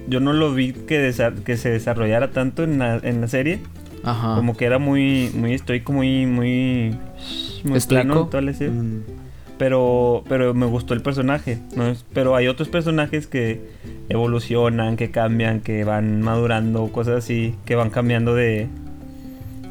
yo 0.07 0.21
no 0.21 0.35
lo 0.35 0.53
vi 0.53 0.73
que, 0.75 1.01
desa- 1.11 1.33
que 1.45 1.57
se 1.57 1.71
desarrollara 1.71 2.31
tanto 2.31 2.63
en 2.63 2.79
la, 2.79 2.99
en 3.03 3.23
la 3.23 3.29
serie, 3.29 3.61
Ajá. 4.05 4.35
como 4.35 4.55
que 4.55 4.67
era 4.67 4.79
muy, 4.79 5.31
muy 5.35 5.55
estoico, 5.55 5.95
muy, 5.95 6.27
muy, 6.27 6.95
muy 7.65 7.81
plano 7.81 8.27
toda 8.27 8.43
la 8.43 8.53
serie. 8.55 8.75
Pero, 9.59 10.25
pero 10.27 10.55
me 10.55 10.65
gustó 10.65 10.95
el 10.95 11.03
personaje, 11.03 11.59
Pero 12.15 12.35
hay 12.35 12.49
otros 12.49 12.69
personajes 12.69 13.27
que 13.27 13.61
evolucionan, 14.09 14.97
que 14.97 15.11
cambian, 15.11 15.61
que 15.61 15.85
van 15.85 16.23
madurando, 16.23 16.89
cosas 16.89 17.19
así, 17.19 17.55
que 17.67 17.75
van 17.75 17.91
cambiando 17.91 18.35
de, 18.35 18.69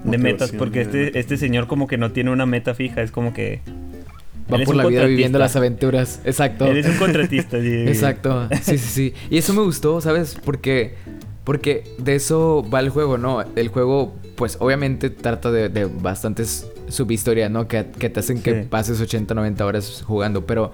de 0.04 0.18
metas. 0.20 0.52
Porque 0.52 0.82
este, 0.82 1.18
este 1.18 1.38
señor 1.38 1.66
como 1.66 1.88
que 1.88 1.98
no 1.98 2.12
tiene 2.12 2.30
una 2.30 2.46
meta 2.46 2.76
fija, 2.76 3.02
es 3.02 3.12
como 3.12 3.34
que... 3.34 3.62
Va 4.52 4.60
por 4.64 4.76
la 4.76 4.86
vida 4.86 5.06
viviendo 5.06 5.40
las 5.40 5.56
aventuras. 5.56 6.22
Exacto. 6.24 6.68
Él 6.68 6.78
es 6.78 6.88
un 6.88 6.98
contratista. 6.98 7.60
sí. 7.62 7.84
Exacto. 7.88 8.48
Sí, 8.62 8.78
sí, 8.78 8.78
sí. 8.78 9.14
Y 9.32 9.40
eso 9.40 9.54
me 9.54 9.62
gustó, 9.62 10.02
¿sabes? 10.02 10.38
Porque, 10.44 10.96
porque 11.50 11.84
de 11.98 12.14
eso 12.14 12.64
va 12.72 12.80
el 12.80 12.90
juego, 12.90 13.18
¿no? 13.18 13.44
El 13.56 13.70
juego, 13.70 14.14
pues 14.36 14.58
obviamente 14.60 15.10
trata 15.10 15.50
de, 15.50 15.68
de 15.68 15.86
bastantes 15.86 16.70
subhistorias, 16.90 17.50
¿no? 17.50 17.68
Que, 17.68 17.88
que 17.98 18.08
te 18.12 18.20
hacen 18.20 18.44
que 18.44 18.54
pases 18.54 19.02
80, 19.02 19.34
90 19.34 19.66
horas 19.66 20.04
jugando. 20.06 20.46
Pero 20.46 20.72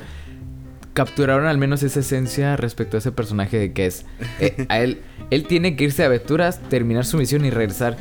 capturaron 0.94 1.46
al 1.46 1.58
menos 1.58 1.82
esa 1.82 2.02
esencia 2.02 2.58
respecto 2.58 2.98
a 2.98 3.00
ese 3.00 3.14
personaje 3.14 3.58
de 3.58 3.72
que 3.72 3.86
es... 3.86 4.06
eh, 4.42 4.66
a 4.70 4.82
él, 4.82 5.00
él 5.30 5.46
tiene 5.48 5.78
que 5.78 5.86
irse 5.86 6.04
a 6.04 6.08
aventuras, 6.08 6.60
terminar 6.68 7.06
su 7.06 7.16
misión 7.16 7.46
y 7.46 7.52
regresar. 7.52 7.96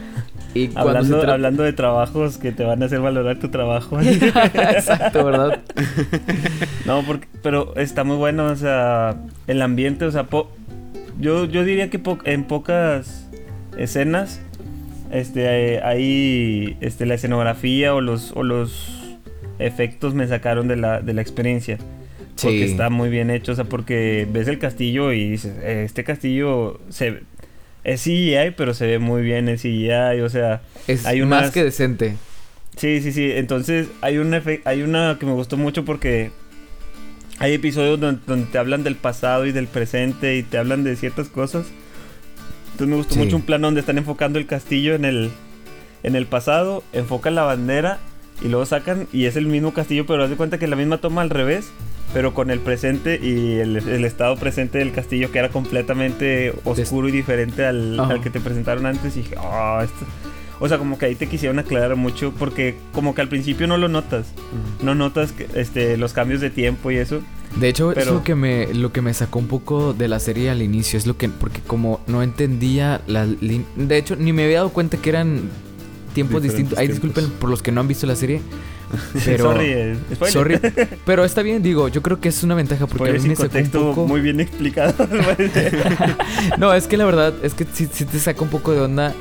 Y 0.52 0.70
Hablando, 0.74 1.22
tra- 1.22 1.34
hablando 1.34 1.62
de 1.62 1.74
trabajos 1.74 2.38
que 2.38 2.50
te 2.50 2.64
van 2.64 2.82
a 2.82 2.87
hacer 2.87 2.98
valorar 2.98 3.38
tu 3.38 3.50
trabajo. 3.50 4.00
Exacto, 4.00 5.24
¿verdad? 5.24 5.60
No, 6.87 7.04
porque, 7.06 7.28
pero 7.40 7.76
está 7.76 8.02
muy 8.02 8.16
bueno, 8.16 8.46
o 8.46 8.56
sea, 8.56 9.14
el 9.46 9.62
ambiente, 9.62 10.06
o 10.06 10.10
sea, 10.10 10.24
po- 10.24 10.50
yo, 11.20 11.44
yo 11.46 11.64
diría 11.64 11.90
que 11.90 11.98
po- 11.98 12.18
en 12.24 12.44
pocas 12.44 13.28
escenas, 13.76 14.40
este, 15.12 15.74
eh, 15.76 15.80
ahí, 15.83 16.76
este, 16.80 17.07
la 17.07 17.14
escenografía 17.14 17.94
o 17.94 18.00
los, 18.00 18.33
o 18.33 18.42
los 18.42 19.16
efectos 19.59 20.14
me 20.14 20.26
sacaron 20.26 20.66
de 20.68 20.76
la, 20.76 21.00
de 21.00 21.14
la 21.14 21.22
experiencia. 21.22 21.78
Porque 22.42 22.64
Sí. 22.66 22.72
está 22.72 22.90
muy 22.90 23.11
bien 23.11 23.30
hecho, 23.30 23.52
o 23.52 23.54
sea, 23.54 23.64
porque 23.64 24.26
ves 24.30 24.48
el 24.48 24.59
castillo 24.59 25.12
y 25.12 25.30
dices, 25.30 25.52
"Eh, 25.62 25.85
este 25.87 26.02
castillo 26.02 26.80
se 26.88 27.20
es 27.85 28.00
CGI, 28.02 28.52
pero 28.57 28.72
se 28.74 28.87
ve 28.87 28.98
muy 28.98 29.22
bien 29.22 29.48
el 29.48 29.59
CGI, 29.59 30.20
o 30.22 30.28
sea, 30.28 30.62
Es 30.88 31.07
Hay 31.07 31.22
más 31.22 31.50
que 31.52 31.62
decente. 31.62 32.14
Sí, 32.76 33.00
sí, 33.02 33.12
sí. 33.12 33.30
Entonces 33.30 33.87
hay 34.00 34.18
una, 34.18 34.42
hay 34.64 34.83
una 34.83 35.16
que 35.20 35.26
me 35.26 35.33
gustó 35.33 35.57
mucho 35.57 35.85
porque 35.85 36.30
hay 37.44 37.52
episodios 37.52 38.00
donde, 38.00 38.46
te 38.50 38.57
hablan 38.57 38.85
del 38.85 38.96
pasado 38.96 39.44
y 39.44 39.52
del 39.52 39.66
presente 39.66 40.37
y 40.38 40.42
te 40.42 40.57
hablan 40.57 40.83
de 40.83 40.96
ciertas 40.96 41.28
cosas. 41.28 41.66
Entonces 42.72 42.88
me 42.88 42.96
gustó 42.96 43.16
mucho 43.16 43.37
un 43.37 43.42
plano 43.42 43.66
donde 43.66 43.80
están 43.80 43.98
enfocando 43.98 44.38
el 44.38 44.46
castillo 44.46 44.94
en 44.94 45.04
el, 45.04 45.30
en 46.02 46.16
el 46.16 46.26
pasado, 46.26 46.83
enfocan 46.94 47.35
la 47.35 47.42
bandera 47.42 47.98
y 48.42 48.48
luego 48.48 48.64
sacan 48.64 49.07
y 49.12 49.26
es 49.26 49.37
el 49.37 49.46
mismo 49.46 49.74
castillo, 49.74 50.07
pero 50.07 50.24
haz 50.24 50.30
de 50.30 50.37
cuenta 50.37 50.59
que 50.59 50.66
la 50.66 50.74
misma 50.74 50.98
toma 50.98 51.20
al 51.20 51.28
revés, 51.28 51.70
pero 52.14 52.33
con 52.33 52.50
el 52.50 52.61
presente 52.61 53.20
y 53.22 53.59
el, 53.59 53.76
estado 54.07 54.37
presente 54.37 54.78
del 54.78 54.92
castillo 54.92 55.30
que 55.30 55.38
era 55.38 55.50
completamente 55.50 56.54
oscuro 56.64 57.09
y 57.09 57.12
diferente 57.12 57.66
al, 57.66 58.00
al 58.00 58.22
que 58.22 58.30
te 58.30 58.40
presentaron 58.40 58.87
antes. 58.87 59.18
Y 59.18 59.20
dije, 59.20 59.37
oh, 59.37 59.83
esto 59.83 60.07
o 60.64 60.68
sea, 60.68 60.79
como 60.79 60.96
que 60.96 61.05
ahí 61.05 61.14
te 61.14 61.27
quisieron 61.27 61.59
aclarar 61.59 61.94
mucho 61.94 62.33
porque 62.38 62.74
como 62.94 63.14
que 63.14 63.20
al 63.20 63.29
principio 63.29 63.66
no 63.66 63.77
lo 63.77 63.88
notas. 63.88 64.29
No 64.83 64.94
notas 64.94 65.33
que, 65.33 65.46
este, 65.55 65.98
los 65.98 66.14
cambios 66.14 66.40
de 66.40 66.48
tiempo 66.48 66.90
y 66.90 66.96
eso. 66.96 67.20
De 67.61 67.68
hecho, 67.68 67.92
es 67.92 68.07
lo 68.07 68.24
que, 68.24 68.35
me, 68.35 68.72
lo 68.72 68.90
que 68.90 69.03
me 69.03 69.12
sacó 69.12 69.40
un 69.40 69.46
poco 69.46 69.92
de 69.92 70.09
la 70.09 70.18
serie 70.20 70.48
al 70.48 70.62
inicio. 70.62 70.98
Es 70.98 71.07
lo 71.07 71.18
que... 71.18 71.29
Porque 71.29 71.61
como 71.61 72.00
no 72.07 72.22
entendía 72.22 73.03
la... 73.07 73.27
De 73.27 73.98
hecho, 73.98 74.16
ni 74.16 74.33
me 74.33 74.44
había 74.44 74.57
dado 74.57 74.70
cuenta 74.70 74.96
que 74.96 75.11
eran 75.11 75.50
tiempos 76.14 76.42
distintos. 76.42 76.79
Ay, 76.79 76.88
disculpen 76.88 77.29
por 77.33 77.50
los 77.50 77.61
que 77.61 77.70
no 77.70 77.83
han 77.83 77.88
visto 77.88 78.07
la 78.07 78.16
serie. 78.16 78.40
Pero, 79.27 79.53
sorry, 79.53 79.66
eh, 79.66 79.96
sorry, 80.31 80.61
pero 81.07 81.24
está 81.24 81.42
bien, 81.42 81.62
digo, 81.62 81.88
yo 81.88 82.00
creo 82.00 82.20
que 82.20 82.29
es 82.29 82.44
una 82.44 82.55
ventaja 82.55 82.87
porque 82.87 83.11
a 83.11 83.12
mí 83.14 83.29
me 83.29 83.35
sacó 83.35 83.59
un 83.59 83.70
poco... 83.70 84.07
muy 84.07 84.20
bien 84.20 84.38
explicado. 84.38 84.94
no, 86.59 86.72
es 86.72 86.87
que 86.87 86.96
la 86.96 87.05
verdad 87.05 87.35
es 87.42 87.55
que 87.55 87.66
sí, 87.72 87.88
sí 87.90 88.05
te 88.05 88.18
saca 88.20 88.42
un 88.42 88.50
poco 88.50 88.72
de 88.72 88.81
onda 88.83 89.12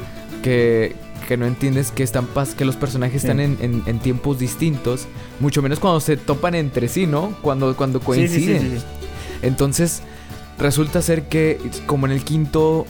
que, 0.44 0.96
que 1.24 1.38
no 1.38 1.46
entiendes 1.46 1.92
que 1.92 2.04
están 2.04 2.28
que 2.58 2.66
los 2.66 2.76
personajes 2.76 3.24
están 3.24 3.40
en, 3.40 4.00
tiempos 4.00 4.40
distintos, 4.40 5.08
mucho 5.40 5.62
menos 5.62 5.80
cuando 5.80 6.00
se 6.00 6.18
topan 6.18 6.56
entre 6.56 6.88
sí, 6.88 7.08
¿no? 7.08 7.36
Cuando, 7.42 7.76
cuando 7.76 8.00
coinciden. 8.00 8.80
Entonces, 9.42 10.02
resulta 10.58 11.02
ser 11.02 11.24
que 11.24 11.60
como 11.86 12.06
en 12.06 12.12
el 12.14 12.24
quinto 12.24 12.86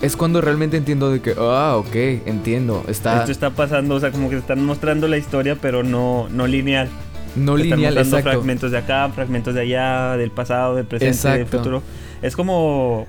es 0.00 0.16
cuando 0.16 0.40
realmente 0.40 0.76
entiendo 0.76 1.10
de 1.10 1.20
que, 1.20 1.34
ah, 1.38 1.76
ok, 1.76 1.94
entiendo. 2.26 2.84
Está... 2.88 3.20
Esto 3.20 3.32
está 3.32 3.50
pasando, 3.50 3.94
o 3.94 4.00
sea, 4.00 4.10
como 4.10 4.28
que 4.28 4.36
están 4.36 4.64
mostrando 4.64 5.08
la 5.08 5.16
historia, 5.16 5.56
pero 5.60 5.82
no, 5.82 6.28
no 6.30 6.46
lineal. 6.46 6.88
No 7.36 7.56
lineal, 7.56 7.96
están 7.96 8.18
exacto. 8.18 8.30
fragmentos 8.30 8.70
de 8.70 8.78
acá, 8.78 9.08
fragmentos 9.14 9.54
de 9.54 9.62
allá, 9.62 10.16
del 10.16 10.30
pasado, 10.30 10.76
del 10.76 10.84
presente, 10.84 11.38
del 11.38 11.46
futuro. 11.46 11.82
Es 12.22 12.36
como... 12.36 13.06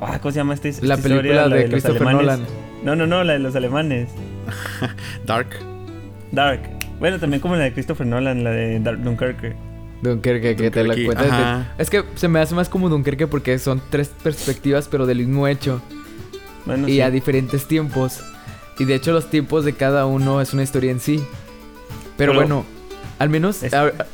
Ah, 0.00 0.18
¿Cómo 0.20 0.32
se 0.32 0.36
llama 0.38 0.54
este, 0.54 0.74
La 0.82 0.96
película 0.96 1.48
de, 1.48 1.68
Christopher 1.68 2.02
Nolan. 2.02 2.67
No, 2.82 2.94
no, 2.94 3.06
no, 3.06 3.24
la 3.24 3.34
de 3.34 3.38
los 3.38 3.54
alemanes. 3.56 4.08
Dark. 5.26 5.48
Dark. 6.32 6.60
Bueno, 6.98 7.18
también 7.18 7.40
como 7.40 7.56
la 7.56 7.64
de 7.64 7.72
Christopher 7.72 8.06
Nolan, 8.06 8.44
la 8.44 8.50
de 8.50 8.80
Dark 8.80 9.02
Dunkerque. 9.02 9.54
Dunkerque, 10.02 10.56
que 10.56 10.70
te 10.70 10.84
la 10.84 10.94
cuentas. 10.94 11.66
Es 11.78 11.90
que 11.90 12.04
se 12.14 12.28
me 12.28 12.40
hace 12.40 12.54
más 12.54 12.68
como 12.68 12.88
Dunkerque 12.88 13.26
porque 13.26 13.58
son 13.58 13.82
tres 13.90 14.08
perspectivas, 14.22 14.88
pero 14.88 15.06
del 15.06 15.18
mismo 15.18 15.48
hecho. 15.48 15.80
y 16.86 17.00
a 17.00 17.10
diferentes 17.10 17.66
tiempos. 17.66 18.20
Y 18.78 18.84
de 18.84 18.94
hecho, 18.94 19.12
los 19.12 19.28
tiempos 19.28 19.64
de 19.64 19.72
cada 19.72 20.06
uno 20.06 20.40
es 20.40 20.52
una 20.52 20.62
historia 20.62 20.92
en 20.92 21.00
sí. 21.00 21.20
pero 22.16 22.32
bueno, 22.32 22.64
al 23.18 23.30
menos, 23.30 23.62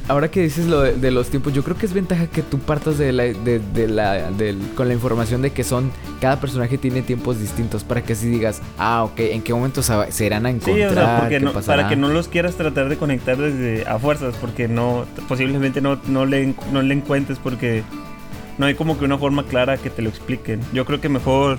ahora, 0.09 0.31
que 0.31 0.41
dices 0.41 0.67
lo 0.67 0.81
de, 0.81 1.11
los 1.11 1.29
tiempos, 1.29 1.53
yo 1.53 1.63
creo 1.63 1.77
que 1.77 1.85
es 1.85 1.93
ventaja 1.93 2.27
que 2.27 2.41
tú 2.41 2.59
partas 2.59 2.97
de 2.97 3.13
la, 3.13 3.25
de, 3.25 3.89
la, 3.89 4.31
con 4.75 4.89
la 4.89 4.95
información 4.95 5.43
de 5.43 5.51
que 5.51 5.63
son, 5.63 5.93
cada 6.21 6.41
personaje 6.41 6.79
tiene 6.79 7.03
tiempos 7.03 7.39
distintos 7.39 7.85
para 7.85 8.03
que 8.03 8.15
así 8.15 8.29
digas, 8.29 8.63
ah, 8.79 9.05
ok, 9.05 9.21
¿en 9.21 9.43
qué 9.43 9.53
momento 9.53 9.83
se 9.83 10.25
irán 10.25 10.47
a 10.47 10.51
encontrar? 10.51 10.77
Sí, 10.77 10.83
o 10.85 10.95
sea, 10.95 11.19
porque 11.21 11.41
no, 11.41 11.53
para 11.53 11.89
que 11.89 11.97
no 11.97 12.09
los 12.09 12.29
quieras 12.29 12.55
tratar 12.55 12.89
de 12.89 12.97
conectar 12.97 13.37
desde 13.37 13.87
a 13.87 13.99
fuerzas, 13.99 14.35
porque 14.41 14.69
no, 14.69 15.05
posiblemente 15.29 15.83
no, 15.83 16.01
no, 16.07 16.25
le, 16.25 16.55
no 16.73 16.81
le 16.81 16.95
encuentres 16.95 17.39
porque 17.39 17.83
no 18.57 18.65
hay 18.65 18.75
como 18.75 18.99
que 18.99 19.05
una 19.05 19.19
forma 19.19 19.45
clara 19.45 19.77
que 19.77 19.91
te 19.91 20.01
lo 20.01 20.09
expliquen. 20.09 20.61
Yo 20.73 20.87
creo 20.87 21.03
que 21.03 21.11
mejor 21.11 21.59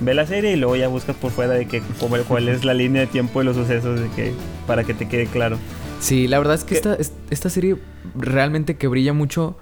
ve 0.00 0.14
la 0.14 0.26
serie 0.26 0.52
y 0.52 0.56
luego 0.56 0.74
ya 0.76 0.88
buscas 0.88 1.14
por 1.14 1.30
fuera 1.30 1.54
de 1.54 1.66
que 1.66 1.80
cuál 2.26 2.48
es 2.48 2.64
la 2.64 2.74
línea 2.74 3.02
de 3.02 3.06
tiempo 3.06 3.38
de 3.38 3.44
los 3.44 3.56
sucesos 3.56 4.00
de 4.00 4.08
que 4.10 4.32
para 4.66 4.82
que 4.82 4.94
te 4.94 5.06
quede 5.06 5.26
claro. 5.26 5.58
Sí, 6.02 6.26
la 6.26 6.38
verdad 6.38 6.56
es 6.56 6.64
que 6.64 6.74
esta, 6.74 6.98
esta 7.30 7.48
serie 7.48 7.76
realmente 8.16 8.76
que 8.76 8.88
brilla 8.88 9.12
mucho 9.12 9.56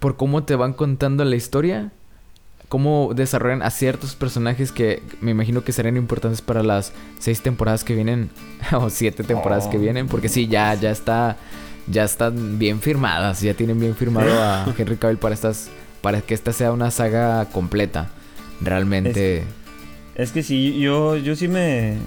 por 0.00 0.16
cómo 0.16 0.42
te 0.42 0.56
van 0.56 0.72
contando 0.72 1.24
la 1.24 1.36
historia, 1.36 1.92
cómo 2.68 3.12
desarrollan 3.14 3.62
a 3.62 3.70
ciertos 3.70 4.16
personajes 4.16 4.72
que 4.72 5.00
me 5.20 5.30
imagino 5.30 5.62
que 5.62 5.70
serán 5.70 5.96
importantes 5.96 6.42
para 6.42 6.64
las 6.64 6.92
seis 7.20 7.40
temporadas 7.40 7.84
que 7.84 7.94
vienen 7.94 8.30
o 8.72 8.90
siete 8.90 9.22
temporadas 9.22 9.68
que 9.68 9.76
oh. 9.76 9.80
vienen, 9.80 10.08
porque 10.08 10.28
sí, 10.28 10.48
ya, 10.48 10.74
ya 10.74 10.90
está, 10.90 11.36
ya 11.86 12.02
están 12.02 12.58
bien 12.58 12.80
firmadas, 12.80 13.40
ya 13.40 13.54
tienen 13.54 13.78
bien 13.78 13.94
firmado 13.94 14.32
a 14.42 14.66
Henry 14.76 14.96
Cavill 14.96 15.18
para 15.18 15.36
estas, 15.36 15.70
para 16.02 16.20
que 16.20 16.34
esta 16.34 16.52
sea 16.52 16.72
una 16.72 16.90
saga 16.90 17.44
completa, 17.50 18.10
realmente. 18.60 19.38
Es, 19.38 19.44
es 20.16 20.32
que 20.32 20.42
sí, 20.42 20.80
yo, 20.80 21.16
yo 21.16 21.36
sí 21.36 21.46
me, 21.46 21.98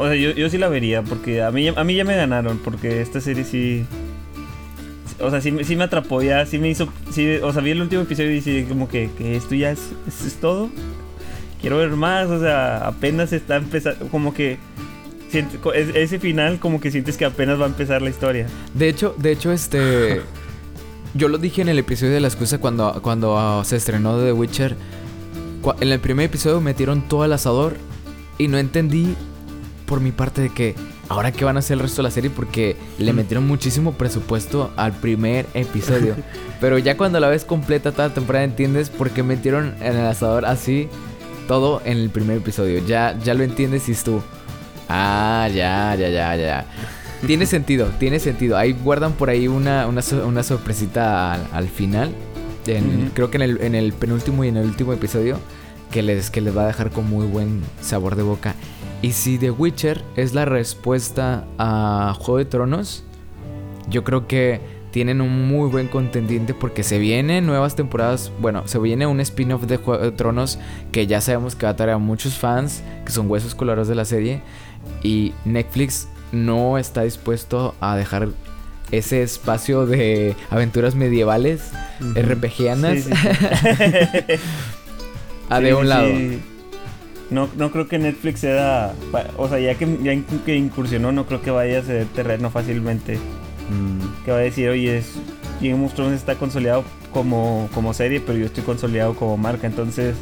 o 0.00 0.06
sea, 0.06 0.16
yo, 0.16 0.30
yo 0.32 0.48
sí 0.48 0.58
la 0.58 0.68
vería, 0.68 1.02
porque 1.02 1.42
a 1.42 1.50
mí, 1.50 1.68
a 1.68 1.84
mí 1.84 1.94
ya 1.94 2.04
me 2.04 2.16
ganaron, 2.16 2.58
porque 2.58 3.00
esta 3.00 3.20
serie 3.20 3.44
sí... 3.44 3.84
O 5.20 5.30
sea, 5.30 5.42
sí, 5.42 5.54
sí 5.64 5.76
me 5.76 5.84
atrapó, 5.84 6.22
ya 6.22 6.46
sí 6.46 6.58
me 6.58 6.70
hizo... 6.70 6.88
Sí, 7.10 7.36
o 7.42 7.52
sea, 7.52 7.60
vi 7.60 7.72
el 7.72 7.82
último 7.82 8.02
episodio 8.02 8.30
y 8.30 8.40
dije 8.40 8.66
como 8.66 8.88
que, 8.88 9.10
que 9.18 9.36
esto 9.36 9.54
ya 9.54 9.70
es, 9.70 9.90
es, 10.08 10.34
todo. 10.40 10.70
Quiero 11.60 11.76
ver 11.76 11.90
más, 11.90 12.30
o 12.30 12.40
sea, 12.40 12.78
apenas 12.86 13.32
está 13.32 13.56
empezando, 13.56 14.08
como 14.08 14.32
que... 14.32 14.58
ese 15.74 16.18
final 16.18 16.58
como 16.58 16.80
que 16.80 16.90
sientes 16.90 17.18
que 17.18 17.26
apenas 17.26 17.60
va 17.60 17.66
a 17.66 17.68
empezar 17.68 18.00
la 18.00 18.08
historia. 18.08 18.46
De 18.72 18.88
hecho, 18.88 19.14
de 19.18 19.32
hecho, 19.32 19.52
este... 19.52 20.22
Yo 21.12 21.28
lo 21.28 21.38
dije 21.38 21.60
en 21.60 21.68
el 21.68 21.78
episodio 21.78 22.12
de 22.14 22.20
la 22.20 22.28
excusa 22.28 22.58
cuando, 22.58 23.02
cuando 23.02 23.36
ah, 23.36 23.62
se 23.64 23.76
estrenó 23.76 24.18
The 24.22 24.32
Witcher. 24.32 24.76
En 25.80 25.88
el 25.88 26.00
primer 26.00 26.26
episodio 26.26 26.60
metieron 26.60 27.02
todo 27.02 27.24
al 27.24 27.32
asador 27.32 27.76
y 28.38 28.48
no 28.48 28.58
entendí 28.58 29.16
por 29.90 30.00
mi 30.00 30.12
parte 30.12 30.40
de 30.40 30.50
que 30.50 30.76
ahora 31.08 31.32
qué 31.32 31.44
van 31.44 31.56
a 31.56 31.58
hacer 31.58 31.74
el 31.74 31.80
resto 31.80 32.00
de 32.00 32.04
la 32.04 32.12
serie 32.12 32.30
porque 32.30 32.76
le 32.96 33.12
metieron 33.12 33.44
muchísimo 33.48 33.94
presupuesto 33.94 34.70
al 34.76 34.92
primer 34.92 35.46
episodio. 35.52 36.14
Pero 36.60 36.78
ya 36.78 36.96
cuando 36.96 37.18
la 37.18 37.26
ves 37.26 37.44
completa 37.44 37.90
toda 37.90 38.06
la 38.06 38.14
temporada 38.14 38.44
entiendes 38.44 38.88
por 38.88 39.10
qué 39.10 39.24
metieron 39.24 39.74
en 39.80 39.96
el 39.96 40.06
asador 40.06 40.46
así 40.46 40.88
todo 41.48 41.82
en 41.84 41.98
el 41.98 42.10
primer 42.10 42.36
episodio. 42.36 42.86
Ya, 42.86 43.18
ya 43.24 43.34
lo 43.34 43.42
entiendes 43.42 43.88
y 43.88 43.92
es 43.92 44.04
tú. 44.04 44.22
Ah, 44.88 45.48
ya, 45.52 45.96
ya, 45.96 46.08
ya, 46.08 46.36
ya. 46.36 46.64
Tiene 47.26 47.44
sentido, 47.56 47.90
tiene 47.98 48.20
sentido. 48.20 48.56
Ahí 48.56 48.72
guardan 48.72 49.14
por 49.14 49.28
ahí 49.28 49.48
una, 49.48 49.88
una, 49.88 50.42
sorpresita 50.44 51.32
al, 51.52 51.68
final. 51.68 52.14
Creo 53.14 53.32
que 53.32 53.38
en 53.38 53.42
el, 53.42 53.60
en 53.60 53.74
el 53.74 53.92
penúltimo 53.92 54.44
y 54.44 54.48
en 54.48 54.56
el 54.56 54.66
último 54.66 54.92
episodio. 54.92 55.40
Que 55.90 56.02
les, 56.04 56.30
que 56.30 56.40
les 56.40 56.56
va 56.56 56.62
a 56.62 56.66
dejar 56.68 56.90
con 56.90 57.10
muy 57.10 57.26
buen 57.26 57.62
sabor 57.80 58.14
de 58.14 58.22
boca. 58.22 58.54
Y 59.02 59.12
si 59.12 59.38
The 59.38 59.50
Witcher 59.50 60.04
es 60.16 60.34
la 60.34 60.44
respuesta 60.44 61.46
a 61.58 62.14
Juego 62.18 62.38
de 62.38 62.44
Tronos, 62.44 63.04
yo 63.88 64.04
creo 64.04 64.26
que 64.26 64.60
tienen 64.90 65.20
un 65.20 65.48
muy 65.48 65.70
buen 65.70 65.88
contendiente 65.88 66.52
porque 66.52 66.82
se 66.82 66.98
vienen 66.98 67.46
nuevas 67.46 67.76
temporadas. 67.76 68.30
Bueno, 68.40 68.66
se 68.66 68.78
viene 68.78 69.06
un 69.06 69.20
spin-off 69.20 69.62
de 69.62 69.78
Juego 69.78 70.02
de 70.02 70.12
Tronos 70.12 70.58
que 70.92 71.06
ya 71.06 71.20
sabemos 71.20 71.54
que 71.54 71.66
va 71.66 71.70
a 71.70 71.76
traer 71.76 71.92
a 71.92 71.98
muchos 71.98 72.34
fans, 72.34 72.82
que 73.06 73.12
son 73.12 73.30
huesos 73.30 73.54
colorados 73.54 73.88
de 73.88 73.94
la 73.94 74.04
serie. 74.04 74.42
Y 75.02 75.32
Netflix 75.44 76.08
no 76.32 76.76
está 76.76 77.02
dispuesto 77.02 77.74
a 77.80 77.96
dejar 77.96 78.28
ese 78.90 79.22
espacio 79.22 79.86
de 79.86 80.34
aventuras 80.50 80.94
medievales, 80.94 81.70
RPGanas, 82.00 83.06
a 85.48 85.60
de 85.60 85.74
un 85.74 85.88
lado. 85.88 86.10
No, 87.30 87.48
no 87.56 87.70
creo 87.70 87.86
que 87.86 87.98
Netflix 87.98 88.40
sea. 88.40 88.92
O 89.36 89.48
sea, 89.48 89.58
ya 89.58 89.74
que, 89.76 89.86
ya 90.02 90.12
que 90.44 90.56
incursionó, 90.56 91.12
no 91.12 91.26
creo 91.26 91.40
que 91.40 91.50
vaya 91.50 91.78
a 91.78 91.82
ceder 91.82 92.06
terreno 92.06 92.50
fácilmente. 92.50 93.16
Mm. 93.16 94.24
Que 94.24 94.32
va 94.32 94.38
a 94.38 94.40
decir, 94.40 94.68
oye, 94.68 94.98
es, 94.98 95.14
Game 95.60 95.84
of 95.84 95.94
Thrones 95.94 96.18
está 96.18 96.34
consolidado 96.34 96.84
como, 97.12 97.68
como 97.72 97.94
serie, 97.94 98.20
pero 98.20 98.38
yo 98.38 98.46
estoy 98.46 98.64
consolidado 98.64 99.14
como 99.14 99.36
marca. 99.36 99.66
Entonces, 99.66 100.16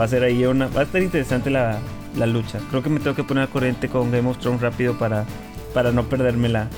va 0.00 0.04
a 0.04 0.08
ser 0.08 0.22
ahí 0.22 0.44
una. 0.44 0.68
Va 0.68 0.82
a 0.82 0.84
estar 0.84 1.02
interesante 1.02 1.50
la, 1.50 1.78
la 2.16 2.26
lucha. 2.26 2.60
Creo 2.70 2.82
que 2.82 2.90
me 2.90 3.00
tengo 3.00 3.16
que 3.16 3.24
poner 3.24 3.42
al 3.42 3.48
corriente 3.48 3.88
con 3.88 4.12
Game 4.12 4.28
of 4.28 4.38
Thrones 4.38 4.60
rápido 4.60 4.96
para, 4.98 5.24
para 5.74 5.90
no 5.90 6.04
perderme 6.04 6.48
la. 6.48 6.68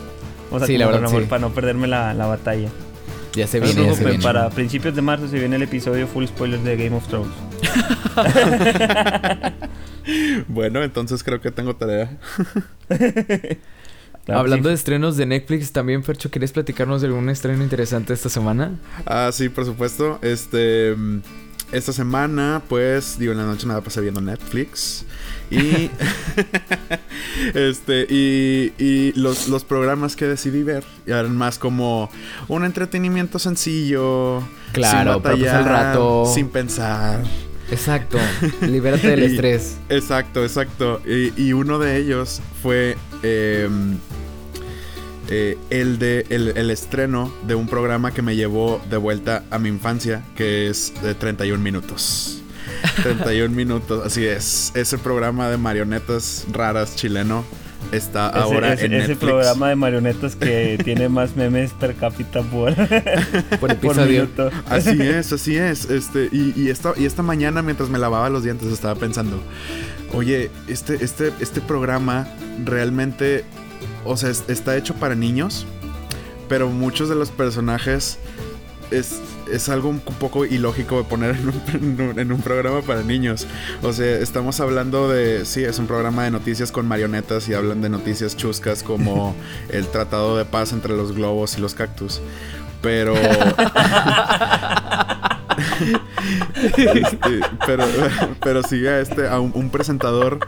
O 0.51 0.59
sea, 0.59 0.79
la 0.79 0.87
verdad, 0.87 1.11
para 1.29 1.41
no 1.41 1.51
perderme 1.51 1.89
la, 1.89 2.15
la 2.15 2.27
batalla. 2.27 2.69
Ya 3.35 3.47
se 3.47 3.61
viene, 3.61 3.87
ya 3.87 3.95
se 3.95 4.05
viene. 4.05 4.23
Para 4.23 4.49
principios 4.51 4.95
de 4.95 5.03
marzo 5.03 5.29
se 5.29 5.39
viene 5.39 5.57
el 5.57 5.63
episodio 5.63 6.07
full 6.07 6.27
spoilers 6.27 6.65
de 6.65 6.77
Game 6.77 6.97
of 6.97 7.07
Thrones. 7.09 7.33
bueno, 10.49 10.83
entonces 10.83 11.23
creo 11.23 11.41
que 11.41 11.51
tengo 11.51 11.77
tarea. 11.77 12.19
Hablando 14.29 14.69
de 14.69 14.75
estrenos 14.75 15.17
de 15.17 15.27
Netflix, 15.27 15.73
también 15.73 16.05
Fercho, 16.05 16.31
¿quieres 16.31 16.53
platicarnos 16.53 17.01
de 17.01 17.09
algún 17.09 17.29
estreno 17.29 17.63
interesante 17.63 18.13
esta 18.13 18.29
semana? 18.29 18.79
Ah, 19.05 19.31
sí, 19.33 19.49
por 19.49 19.65
supuesto. 19.65 20.19
Este 20.23 20.95
esta 21.73 21.93
semana, 21.93 22.63
pues, 22.69 23.19
digo, 23.19 23.33
en 23.33 23.39
la 23.39 23.45
noche 23.45 23.67
nada 23.67 23.81
pasé 23.81 24.01
viendo 24.01 24.21
Netflix. 24.21 25.05
Y. 25.51 25.91
este, 27.55 28.07
y, 28.09 28.73
y 28.79 29.13
los, 29.17 29.49
los, 29.49 29.65
programas 29.65 30.17
que 30.17 30.27
decidí 30.27 30.63
ver 30.63 30.85
eran 31.07 31.37
más 31.37 31.59
como 31.59 32.11
un 32.49 32.65
entretenimiento 32.65 33.39
sencillo. 33.39 34.43
Claro, 34.73 35.15
sin 35.15 35.23
batallar, 35.23 35.65
rato. 35.65 36.31
Sin 36.33 36.49
pensar. 36.49 37.23
Exacto, 37.71 38.19
libérate 38.61 39.09
del 39.09 39.23
estrés. 39.23 39.77
Exacto, 39.89 40.43
exacto. 40.43 41.01
Y, 41.07 41.33
y, 41.43 41.53
uno 41.53 41.79
de 41.79 41.97
ellos 41.97 42.41
fue. 42.63 42.97
Eh, 43.23 43.69
eh, 45.35 45.57
el 45.71 45.99
de 45.99 46.27
el, 46.29 46.71
estreno 46.71 47.33
de 47.47 47.55
un 47.55 47.67
programa 47.67 48.11
que 48.13 48.21
me 48.21 48.37
llevó 48.37 48.83
de 48.91 48.99
vuelta 48.99 49.45
a 49.51 49.59
mi 49.59 49.71
infancia, 49.71 50.23
que 50.37 50.69
es 50.69 50.93
de 51.03 51.15
31 51.15 51.59
minutos. 51.59 52.43
31 53.03 53.49
minutos, 53.57 54.05
así 54.05 54.27
es. 54.27 54.73
Ese 54.75 54.99
programa 54.99 55.49
de 55.49 55.57
marionetas 55.57 56.45
raras 56.53 56.97
chileno 56.97 57.47
está 57.93 58.29
ahora 58.29 58.75
en 58.75 58.91
Netflix. 58.91 59.05
Ese 59.05 59.17
programa 59.17 59.71
de 59.71 59.77
marionetas 59.77 60.37
que 60.37 60.79
tiene 60.85 61.09
más 61.09 61.35
memes 61.35 61.73
per 61.73 61.95
cápita 61.95 62.43
por, 62.43 62.75
por 63.61 63.71
episodio. 63.71 64.29
así 64.69 65.01
es, 65.01 65.33
así 65.33 65.57
es. 65.57 65.89
Este, 65.89 66.29
y, 66.31 66.53
y, 66.61 66.69
esta, 66.69 66.93
y 66.95 67.07
esta 67.07 67.23
mañana, 67.23 67.63
mientras 67.63 67.89
me 67.89 67.99
lavaba 67.99 68.29
los 68.29 68.45
dientes, 68.45 68.71
estaba 68.71 68.97
pensando: 68.97 69.43
Oye, 70.13 70.51
este, 70.69 71.03
este, 71.03 71.33
este 71.41 71.63
programa 71.63 72.29
realmente 72.67 73.47
o 74.05 74.17
sea, 74.17 74.31
está 74.31 74.77
hecho 74.77 74.95
para 74.95 75.15
niños, 75.15 75.67
pero 76.49 76.69
muchos 76.69 77.09
de 77.09 77.15
los 77.15 77.31
personajes 77.31 78.19
es, 78.91 79.21
es 79.51 79.69
algo 79.69 79.89
un 79.89 80.01
poco 80.01 80.45
ilógico 80.45 80.99
de 80.99 81.05
poner 81.05 81.37
en 82.17 82.33
un, 82.33 82.41
programa 82.43 82.83
para 82.83 83.03
niños. 83.03 83.47
O 83.83 83.93
sea, 83.93 84.19
estamos 84.19 84.61
hablando 84.61 85.09
de, 85.09 85.45
sí, 85.45 85.65
es 85.65 85.79
un 85.79 85.87
programa 85.87 86.25
de 86.25 86.31
noticias 86.31 86.71
con 86.71 86.87
marionetas 86.87 87.49
y 87.49 87.55
hablan 87.55 87.81
de 87.81 87.89
noticias 87.89 88.37
chuscas 88.37 88.83
como 88.83 89.35
el 89.71 89.87
tratado 89.87 90.37
de 90.37 90.45
paz 90.45 90.73
entre 90.73 90.97
los 90.97 91.13
globos 91.15 91.57
y 91.59 91.61
los 91.61 91.75
cactus. 91.75 92.21
Pero... 92.81 93.15
Este, 96.77 97.41
pero, 97.67 97.85
pero 98.41 98.63
sigue 98.63 98.89
a 98.89 99.01
este, 99.01 99.29
a 99.29 99.41
un, 99.41 99.71
presentador 99.71 100.39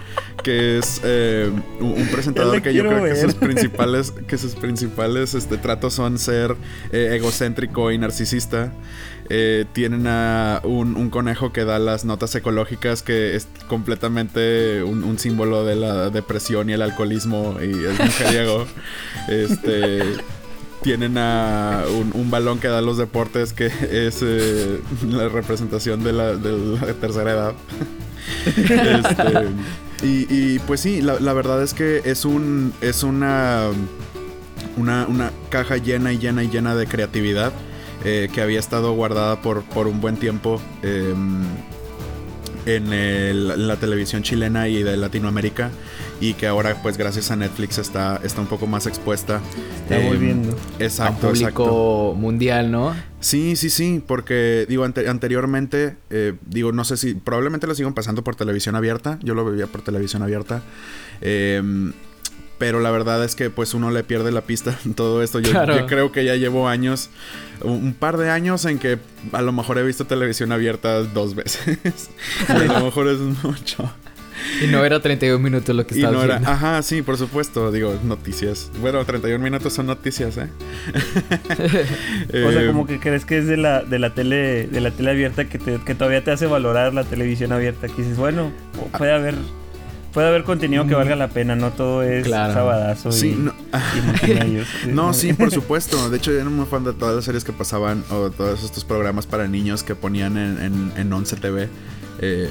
que 0.42 0.78
es 0.78 1.00
eh, 1.04 1.50
un, 1.80 2.06
presentador 2.08 2.62
que 2.62 2.74
yo 2.74 2.82
creo 2.82 3.04
que 3.04 3.16
sus 3.16 3.34
principales, 3.34 4.12
que 4.12 4.38
sus 4.38 4.54
principales 4.54 5.34
este, 5.34 5.56
tratos 5.56 5.94
son 5.94 6.18
ser 6.18 6.56
eh, 6.92 7.16
egocéntrico 7.16 7.90
y 7.90 7.98
narcisista. 7.98 8.72
Eh, 9.30 9.64
tienen 9.72 10.06
a 10.06 10.60
un, 10.64 11.08
conejo 11.08 11.52
que 11.52 11.64
da 11.64 11.78
las 11.78 12.04
notas 12.04 12.34
ecológicas, 12.34 13.02
que 13.02 13.34
es 13.36 13.48
completamente 13.68 14.82
un, 14.82 15.18
símbolo 15.18 15.64
de 15.64 15.76
la 15.76 16.10
depresión 16.10 16.68
y 16.68 16.74
el 16.74 16.82
alcoholismo 16.82 17.56
y 17.60 17.70
es 17.70 17.98
mujeriego. 17.98 18.66
este 19.28 20.02
tienen 20.84 21.16
a 21.16 21.84
un, 21.88 22.30
balón 22.30 22.58
que 22.58 22.68
da 22.68 22.82
los 22.82 22.98
deportes 22.98 23.54
que 23.54 23.66
es 23.66 24.20
eh, 24.22 24.82
la 25.08 25.30
representación 25.30 26.04
de 26.04 26.12
la, 26.12 26.34
tercera 27.00 27.32
edad. 27.32 27.54
Este, 28.56 29.48
y, 30.02 30.58
pues 30.60 30.80
sí, 30.80 31.02
la, 31.02 31.32
verdad 31.34 31.62
es 31.62 31.74
que 31.74 32.00
es 32.04 32.24
un 32.24 32.72
es 32.80 33.02
una, 33.02 33.68
una, 34.78 35.06
una 35.06 35.30
caja 35.50 35.76
llena 35.76 36.12
y 36.12 36.18
llena 36.18 36.42
y 36.42 36.48
llena 36.48 36.74
de 36.74 36.86
creatividad 36.86 37.52
eh, 38.02 38.30
que 38.32 38.40
había 38.40 38.60
estado 38.60 38.92
guardada 38.92 39.42
por, 39.42 39.62
por 39.64 39.86
un 39.86 40.00
buen 40.00 40.16
tiempo. 40.16 40.60
Em, 40.82 41.42
en, 42.66 43.66
la 43.66 43.76
televisión 43.76 44.22
chilena 44.22 44.68
y 44.68 44.82
de 44.82 44.96
Latinoamérica 44.96 45.70
y 46.20 46.34
que 46.34 46.46
ahora 46.46 46.76
pues 46.82 46.96
gracias 46.96 47.30
a 47.30 47.36
Netflix 47.36 47.78
está, 47.78 48.20
está 48.22 48.40
un 48.40 48.46
poco 48.46 48.66
más 48.66 48.86
expuesta. 48.86 49.40
Está 49.82 49.98
em, 49.98 50.06
volviendo. 50.06 50.56
Exacto, 50.78 51.28
a 51.28 51.30
público 51.30 52.14
mundial, 52.16 52.70
¿no? 52.70 52.94
Sí, 53.20 53.56
sí, 53.56 53.70
sí, 53.70 54.02
porque 54.06 54.66
digo 54.68 54.84
anteriormente, 54.84 55.96
eh, 56.10 56.34
digo, 56.46 56.72
no 56.72 56.84
sé 56.84 56.96
si 56.96 57.14
probablemente 57.14 57.66
lo 57.66 57.74
siguen 57.74 57.94
pasando 57.94 58.22
por 58.22 58.36
televisión 58.36 58.76
abierta, 58.76 59.18
yo 59.22 59.34
lo 59.34 59.44
veía 59.44 59.66
por 59.66 59.82
televisión 59.82 60.22
abierta. 60.22 60.62
Eh, 61.20 61.92
pero 62.58 62.80
la 62.80 62.90
verdad 62.90 63.24
es 63.24 63.34
que 63.34 63.50
pues 63.50 63.74
uno 63.74 63.90
le 63.90 64.04
pierde 64.04 64.32
la 64.32 64.42
pista 64.42 64.78
en 64.84 64.94
todo 64.94 65.22
esto. 65.22 65.40
Yo, 65.40 65.52
creo 65.86 66.12
que 66.12 66.24
ya 66.24 66.36
llevo 66.36 66.68
años, 66.68 67.10
un, 67.62 67.94
par 67.94 68.16
de 68.16 68.30
años 68.30 68.64
en 68.64 68.78
que 68.78 68.98
a 69.32 69.42
lo 69.42 69.52
mejor 69.52 69.78
he 69.78 69.82
visto 69.82 70.06
televisión 70.06 70.52
abierta 70.52 71.02
dos 71.02 71.34
veces. 71.34 72.10
a 72.48 72.58
lo 72.58 72.80
mejor 72.80 73.08
es 73.08 73.18
mucho. 73.18 73.90
Y 74.62 74.66
no 74.66 74.84
era 74.84 75.00
31 75.00 75.38
minutos 75.38 75.74
lo 75.74 75.86
que 75.86 75.94
estaba 75.94 76.12
no 76.12 76.22
Era, 76.22 76.36
ajá, 76.36 76.82
sí, 76.82 77.02
por 77.02 77.16
supuesto. 77.16 77.70
Digo, 77.70 77.98
noticias. 78.04 78.70
Bueno, 78.80 79.04
31 79.04 79.42
minutos 79.42 79.72
son 79.72 79.86
noticias, 79.86 80.36
¿eh? 80.38 80.48
o 82.46 82.52
sea, 82.52 82.66
como 82.66 82.86
que 82.86 83.00
crees 83.00 83.24
que 83.24 83.38
es 83.38 83.46
de 83.46 83.56
la, 83.56 83.82
de 83.82 83.98
la 83.98 84.14
tele 84.14 84.66
de 84.66 84.80
la 84.80 84.90
tele 84.90 85.10
abierta 85.10 85.46
que, 85.46 85.58
que 85.58 85.94
todavía 85.94 86.22
te 86.22 86.30
hace 86.30 86.46
valorar 86.46 86.94
la 86.94 87.04
televisión 87.04 87.52
abierta. 87.52 87.88
Que 87.88 88.02
dices, 88.02 88.16
bueno, 88.16 88.52
puede 88.96 89.12
haber 89.12 89.34
puede 90.14 90.28
haber 90.28 90.44
contenido 90.44 90.86
que 90.86 90.94
valga 90.94 91.16
la 91.16 91.28
pena, 91.28 91.56
no 91.56 91.72
todo 91.72 92.02
es 92.02 92.28
sabadazo 92.28 93.10
y, 93.26 93.32
no. 93.32 93.52
no, 94.88 95.12
sí, 95.12 95.32
por 95.32 95.50
supuesto. 95.50 96.08
De 96.08 96.16
hecho, 96.16 96.30
yo 96.30 96.40
era 96.40 96.48
muy 96.48 96.66
fan 96.66 96.84
de 96.84 96.92
todas 96.92 97.16
las 97.16 97.24
series 97.24 97.44
que 97.44 97.52
pasaban 97.52 98.04
o 98.10 98.30
todos 98.30 98.62
estos 98.62 98.84
programas 98.84 99.26
para 99.26 99.48
niños 99.48 99.82
que 99.82 99.96
ponían 99.96 100.38
en, 100.38 100.62
en, 100.62 100.92
en 100.96 101.12
11 101.12 101.36
TV. 101.36 101.68
Eh, 102.20 102.48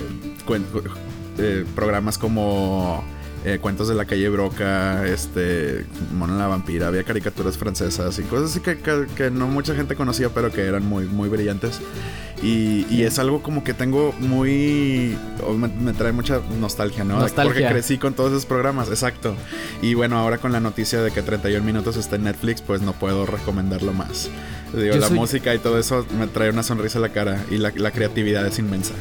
eh, 1.37 1.65
programas 1.75 2.17
como 2.17 3.03
eh, 3.45 3.59
cuentos 3.59 3.89
de 3.89 3.95
la 3.95 4.05
calle 4.05 4.29
Broca, 4.29 5.05
este, 5.05 5.85
Mona 6.13 6.37
la 6.37 6.47
vampira, 6.47 6.87
había 6.87 7.03
caricaturas 7.03 7.57
francesas 7.57 8.17
y 8.17 8.23
cosas 8.23 8.51
así 8.51 8.61
que, 8.61 8.77
que, 8.77 9.31
no 9.31 9.47
mucha 9.47 9.75
gente 9.75 9.95
conocía, 9.95 10.29
pero 10.29 10.49
que 10.49 10.61
eran 10.61 10.85
muy, 10.85 11.05
muy 11.05 11.27
brillantes. 11.27 11.81
Y, 12.41 12.85
y 12.89 13.03
es 13.03 13.19
algo 13.19 13.43
como 13.43 13.63
que 13.63 13.73
tengo 13.73 14.13
muy. 14.19 15.17
Me, 15.79 15.91
trae 15.93 16.13
mucha 16.13 16.41
nostalgia, 16.59 17.03
¿no? 17.03 17.19
Porque 17.19 17.65
crecí 17.67 17.97
con 17.97 18.13
todos 18.13 18.31
esos 18.31 18.45
programas, 18.45 18.87
exacto. 18.87 19.35
Y 19.81 19.93
bueno, 19.93 20.17
ahora 20.17 20.37
con 20.37 20.53
la 20.53 20.61
noticia 20.61 21.01
de 21.01 21.11
que 21.11 21.21
31 21.21 21.65
minutos 21.65 21.97
está 21.97 22.15
en 22.15 22.23
Netflix, 22.23 22.61
pues 22.61 22.81
no 22.81 22.93
puedo 22.93 23.25
recomendarlo 23.25 23.91
más. 23.91 24.29
Digo, 24.73 24.95
la 24.95 25.09
música 25.09 25.53
y 25.53 25.59
todo 25.59 25.79
eso 25.79 26.05
me 26.17 26.27
trae 26.27 26.49
una 26.49 26.63
sonrisa 26.63 26.97
a 26.97 27.01
la 27.01 27.09
cara 27.09 27.43
y 27.51 27.57
la, 27.57 27.73
la 27.75 27.91
creatividad 27.91 28.45
es 28.45 28.57
inmensa. 28.57 28.93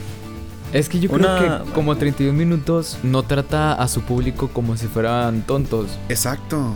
Es 0.73 0.89
que 0.89 1.01
yo 1.01 1.11
creo 1.11 1.39
que 1.39 1.73
como 1.73 1.97
31 1.97 2.33
minutos 2.33 2.99
no 3.03 3.23
trata 3.23 3.75
a 3.75 3.89
su 3.89 4.01
público 4.03 4.49
como 4.49 4.77
si 4.77 4.87
fueran 4.87 5.43
tontos. 5.43 5.99
Exacto. 6.09 6.75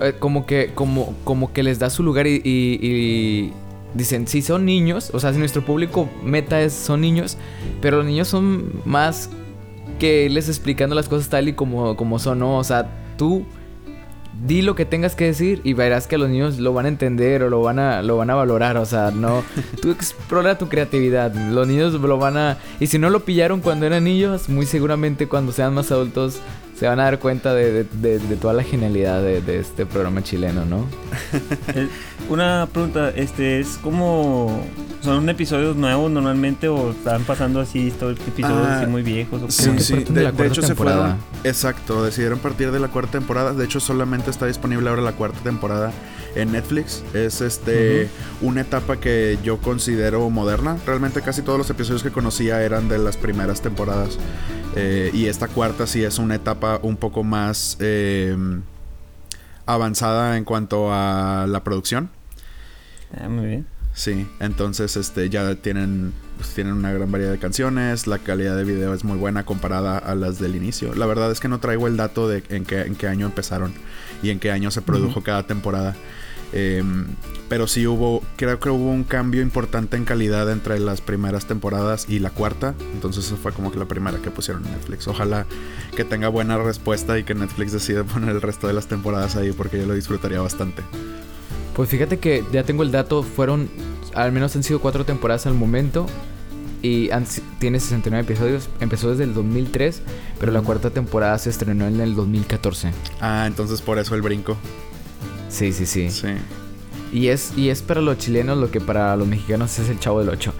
Eh, 0.00 0.14
como 0.18 0.44
que, 0.44 0.72
como, 0.74 1.14
como 1.24 1.52
que 1.52 1.62
les 1.62 1.78
da 1.78 1.88
su 1.88 2.02
lugar 2.02 2.26
y, 2.26 3.52
dicen, 3.94 4.26
sí, 4.26 4.42
son 4.42 4.66
niños. 4.66 5.10
O 5.14 5.20
sea, 5.20 5.32
si 5.32 5.38
nuestro 5.38 5.64
público 5.64 6.10
meta 6.22 6.60
es 6.60 6.74
son 6.74 7.00
niños, 7.00 7.38
pero 7.80 7.98
los 7.98 8.06
niños 8.06 8.28
son 8.28 8.70
más 8.84 9.30
que 9.98 10.28
les 10.28 10.48
explicando 10.48 10.94
las 10.94 11.08
cosas 11.08 11.28
tal 11.28 11.48
y 11.48 11.54
como, 11.54 11.96
como 11.96 12.18
son, 12.18 12.40
¿no? 12.40 12.58
O 12.58 12.64
sea, 12.64 12.90
tú 13.16 13.46
di 14.46 14.62
lo 14.62 14.74
que 14.74 14.84
tengas 14.84 15.14
que 15.14 15.26
decir 15.26 15.60
y 15.64 15.74
verás 15.74 16.06
que 16.06 16.18
los 16.18 16.28
niños 16.28 16.58
lo 16.58 16.72
van 16.72 16.86
a 16.86 16.88
entender 16.88 17.42
o 17.42 17.50
lo 17.50 17.60
van 17.60 17.78
a, 17.78 18.02
lo 18.02 18.16
van 18.16 18.30
a 18.30 18.34
valorar. 18.34 18.76
O 18.76 18.86
sea, 18.86 19.10
no. 19.10 19.42
Tú 19.82 19.90
explora 19.90 20.58
tu 20.58 20.68
creatividad. 20.68 21.34
Los 21.34 21.66
niños 21.68 21.94
lo 21.94 22.18
van 22.18 22.36
a. 22.36 22.58
Y 22.80 22.86
si 22.86 22.98
no 22.98 23.10
lo 23.10 23.24
pillaron 23.24 23.60
cuando 23.60 23.86
eran 23.86 24.04
niños, 24.04 24.48
muy 24.48 24.66
seguramente 24.66 25.28
cuando 25.28 25.52
sean 25.52 25.74
más 25.74 25.90
adultos 25.90 26.40
se 26.82 26.88
van 26.88 26.98
a 26.98 27.04
dar 27.04 27.20
cuenta 27.20 27.54
de, 27.54 27.84
toda 28.40 28.54
la 28.54 28.64
genialidad 28.64 29.22
de, 29.22 29.60
este 29.60 29.86
programa 29.86 30.20
chileno, 30.24 30.64
¿no? 30.64 30.86
Una 32.32 32.66
pregunta, 32.72 33.10
este 33.10 33.60
es 33.60 33.76
como 33.82 34.64
son 35.02 35.28
episodios 35.28 35.76
nuevos 35.76 36.10
normalmente 36.10 36.66
o 36.66 36.92
están 36.92 37.24
pasando 37.24 37.60
así 37.60 37.88
episodios 37.88 38.66
así 38.68 38.84
ah, 38.84 38.88
muy 38.88 39.02
viejos. 39.02 39.52
sí, 39.52 39.70
sí. 39.80 40.02
De, 40.04 40.46
hecho 40.46 40.62
se 40.62 40.74
fueron. 40.74 41.18
Exacto, 41.44 42.02
decidieron 42.02 42.38
partir 42.38 42.72
de 42.72 42.80
la 42.80 42.88
cuarta 42.88 43.12
temporada. 43.12 43.52
De 43.52 43.66
hecho 43.66 43.80
solamente 43.80 44.30
está 44.30 44.46
disponible 44.46 44.88
ahora 44.88 45.02
la 45.02 45.12
cuarta 45.12 45.40
temporada 45.40 45.92
en 46.34 46.52
Netflix. 46.52 47.04
Es 47.12 47.42
este 47.42 48.08
una 48.40 48.62
etapa 48.62 48.96
que 48.96 49.38
yo 49.44 49.58
considero 49.58 50.30
moderna. 50.30 50.78
Realmente 50.86 51.20
casi 51.20 51.42
todos 51.42 51.58
los 51.58 51.68
episodios 51.68 52.02
que 52.02 52.12
conocía 52.12 52.62
eran 52.62 52.88
de 52.88 52.96
las 52.96 53.18
primeras 53.18 53.60
temporadas. 53.60 54.18
Eh, 54.74 55.10
y 55.12 55.26
esta 55.26 55.48
cuarta 55.48 55.86
sí 55.86 56.02
es 56.02 56.18
una 56.18 56.36
etapa 56.36 56.80
un 56.82 56.96
poco 56.96 57.24
más 57.24 57.76
eh, 57.78 58.34
avanzada 59.66 60.38
en 60.38 60.44
cuanto 60.44 60.94
a 60.94 61.44
la 61.46 61.62
producción. 61.62 62.08
Ah, 63.18 63.28
muy 63.28 63.46
bien. 63.46 63.66
Sí, 63.94 64.26
entonces 64.40 64.96
este 64.96 65.28
ya 65.28 65.54
tienen 65.56 66.12
pues, 66.38 66.54
tienen 66.54 66.72
una 66.72 66.92
gran 66.92 67.12
variedad 67.12 67.30
de 67.30 67.38
canciones, 67.38 68.06
la 68.06 68.18
calidad 68.18 68.56
de 68.56 68.64
video 68.64 68.94
es 68.94 69.04
muy 69.04 69.18
buena 69.18 69.44
comparada 69.44 69.98
a 69.98 70.14
las 70.14 70.38
del 70.38 70.56
inicio. 70.56 70.94
La 70.94 71.06
verdad 71.06 71.30
es 71.30 71.40
que 71.40 71.48
no 71.48 71.60
traigo 71.60 71.86
el 71.86 71.96
dato 71.96 72.28
de 72.28 72.42
en 72.48 72.64
qué, 72.64 72.80
en 72.82 72.96
qué 72.96 73.06
año 73.06 73.26
empezaron 73.26 73.72
y 74.22 74.30
en 74.30 74.40
qué 74.40 74.50
año 74.50 74.70
se 74.70 74.82
produjo 74.82 75.22
cada 75.22 75.46
temporada. 75.46 75.94
Em, 76.54 77.06
pero 77.48 77.66
sí 77.66 77.86
hubo, 77.86 78.22
creo 78.36 78.60
que 78.60 78.70
hubo 78.70 78.90
un 78.90 79.04
cambio 79.04 79.40
importante 79.40 79.96
en 79.96 80.04
calidad 80.04 80.50
entre 80.50 80.78
las 80.80 81.00
primeras 81.00 81.46
temporadas 81.46 82.06
y 82.08 82.18
la 82.18 82.30
cuarta. 82.30 82.74
Entonces 82.94 83.26
eso 83.26 83.36
fue 83.36 83.52
como 83.52 83.70
que 83.70 83.78
la 83.78 83.86
primera 83.86 84.18
que 84.18 84.30
pusieron 84.30 84.64
en 84.66 84.72
Netflix. 84.72 85.06
Ojalá 85.08 85.46
que 85.94 86.04
tenga 86.04 86.28
buena 86.28 86.58
respuesta 86.58 87.18
y 87.18 87.24
que 87.24 87.34
Netflix 87.34 87.72
decida 87.72 88.04
poner 88.04 88.30
el 88.30 88.42
resto 88.42 88.66
de 88.66 88.72
las 88.72 88.86
temporadas 88.86 89.36
ahí 89.36 89.52
porque 89.52 89.78
yo 89.78 89.86
lo 89.86 89.94
disfrutaría 89.94 90.40
bastante. 90.40 90.82
Pues 91.74 91.88
fíjate 91.88 92.18
que 92.18 92.44
ya 92.52 92.64
tengo 92.64 92.82
el 92.82 92.92
dato, 92.92 93.22
fueron, 93.22 93.68
al 94.14 94.32
menos 94.32 94.54
han 94.56 94.62
sido 94.62 94.80
cuatro 94.80 95.04
temporadas 95.04 95.46
al 95.46 95.54
momento 95.54 96.06
y 96.82 97.08
tiene 97.58 97.78
69 97.80 98.24
episodios. 98.24 98.68
Empezó 98.80 99.10
desde 99.10 99.24
el 99.24 99.34
2003, 99.34 100.02
pero 100.38 100.52
la 100.52 100.60
cuarta 100.60 100.90
temporada 100.90 101.38
se 101.38 101.50
estrenó 101.50 101.86
en 101.86 102.00
el 102.00 102.14
2014. 102.14 102.90
Ah, 103.20 103.44
entonces 103.46 103.80
por 103.80 103.98
eso 103.98 104.14
el 104.14 104.22
brinco. 104.22 104.56
Sí, 105.48 105.72
sí, 105.72 105.86
sí. 105.86 106.10
Sí. 106.10 106.28
Y 107.12 107.28
es, 107.28 107.52
y 107.56 107.68
es 107.68 107.82
para 107.82 108.00
los 108.00 108.16
chilenos 108.16 108.56
lo 108.56 108.70
que 108.70 108.80
para 108.80 109.14
los 109.16 109.28
mexicanos 109.28 109.78
es 109.78 109.90
el 109.90 110.00
Chavo 110.00 110.20
del 110.20 110.30
Ocho. 110.30 110.52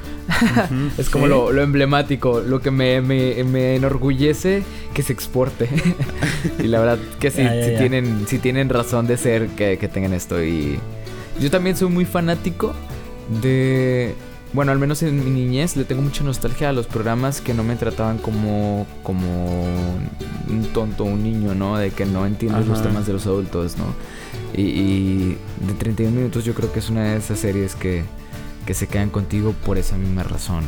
es 0.98 1.08
como 1.08 1.26
lo, 1.26 1.50
emblemático, 1.60 2.40
lo 2.40 2.60
que 2.60 2.70
me, 2.70 3.00
me, 3.00 3.74
enorgullece 3.74 4.62
que 4.94 5.02
se 5.02 5.12
exporte. 5.12 5.68
y 6.62 6.64
la 6.64 6.78
verdad 6.78 6.98
que 7.18 7.30
sí, 7.30 7.42
Tienen, 7.78 8.26
sí 8.28 8.38
tienen 8.38 8.68
razón 8.68 9.06
de 9.06 9.16
ser 9.16 9.48
que, 9.48 9.78
que 9.78 9.88
tengan 9.88 10.12
esto. 10.12 10.42
Y 10.44 10.78
yo 11.42 11.50
también 11.50 11.76
soy 11.76 11.88
muy 11.88 12.04
fanático 12.04 12.72
de... 13.42 14.14
Bueno, 14.52 14.70
al 14.70 14.78
menos 14.78 15.02
en 15.02 15.24
mi 15.24 15.30
niñez 15.30 15.76
le 15.76 15.84
tengo 15.84 16.02
mucha 16.02 16.22
nostalgia 16.24 16.68
a 16.68 16.72
los 16.72 16.86
programas 16.86 17.40
que 17.40 17.54
no 17.54 17.64
me 17.64 17.74
trataban 17.74 18.18
como, 18.18 18.86
como 19.02 19.64
un 20.48 20.64
tonto, 20.74 21.04
un 21.04 21.22
niño, 21.22 21.54
¿no? 21.54 21.78
De 21.78 21.90
que 21.90 22.04
no 22.04 22.26
entiendes 22.26 22.66
los 22.66 22.82
temas 22.82 23.06
de 23.06 23.14
los 23.14 23.26
adultos, 23.26 23.78
¿no? 23.78 23.86
Y, 24.54 25.38
de 25.66 25.72
31 25.78 26.14
minutos 26.14 26.44
yo 26.44 26.52
creo 26.52 26.70
que 26.70 26.80
es 26.80 26.90
una 26.90 27.04
de 27.04 27.16
esas 27.16 27.38
series 27.38 27.74
que, 27.74 28.04
que 28.66 28.74
se 28.74 28.88
quedan 28.88 29.08
contigo 29.08 29.54
por 29.64 29.78
esa 29.78 29.96
misma 29.96 30.22
razón. 30.22 30.64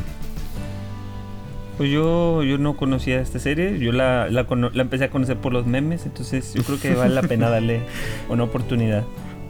Pues 1.76 1.90
yo, 1.90 2.42
yo 2.42 2.56
no 2.56 2.76
conocía 2.76 3.20
esta 3.20 3.38
serie, 3.38 3.78
yo 3.78 3.92
la, 3.92 4.30
la, 4.30 4.46
la 4.48 4.82
empecé 4.82 5.04
a 5.04 5.10
conocer 5.10 5.36
por 5.36 5.52
los 5.52 5.66
memes, 5.66 6.06
entonces 6.06 6.54
yo 6.54 6.62
creo 6.62 6.80
que 6.80 6.94
vale 6.94 7.14
la 7.14 7.22
pena 7.22 7.50
darle 7.50 7.82
una 8.30 8.44
oportunidad. 8.44 9.04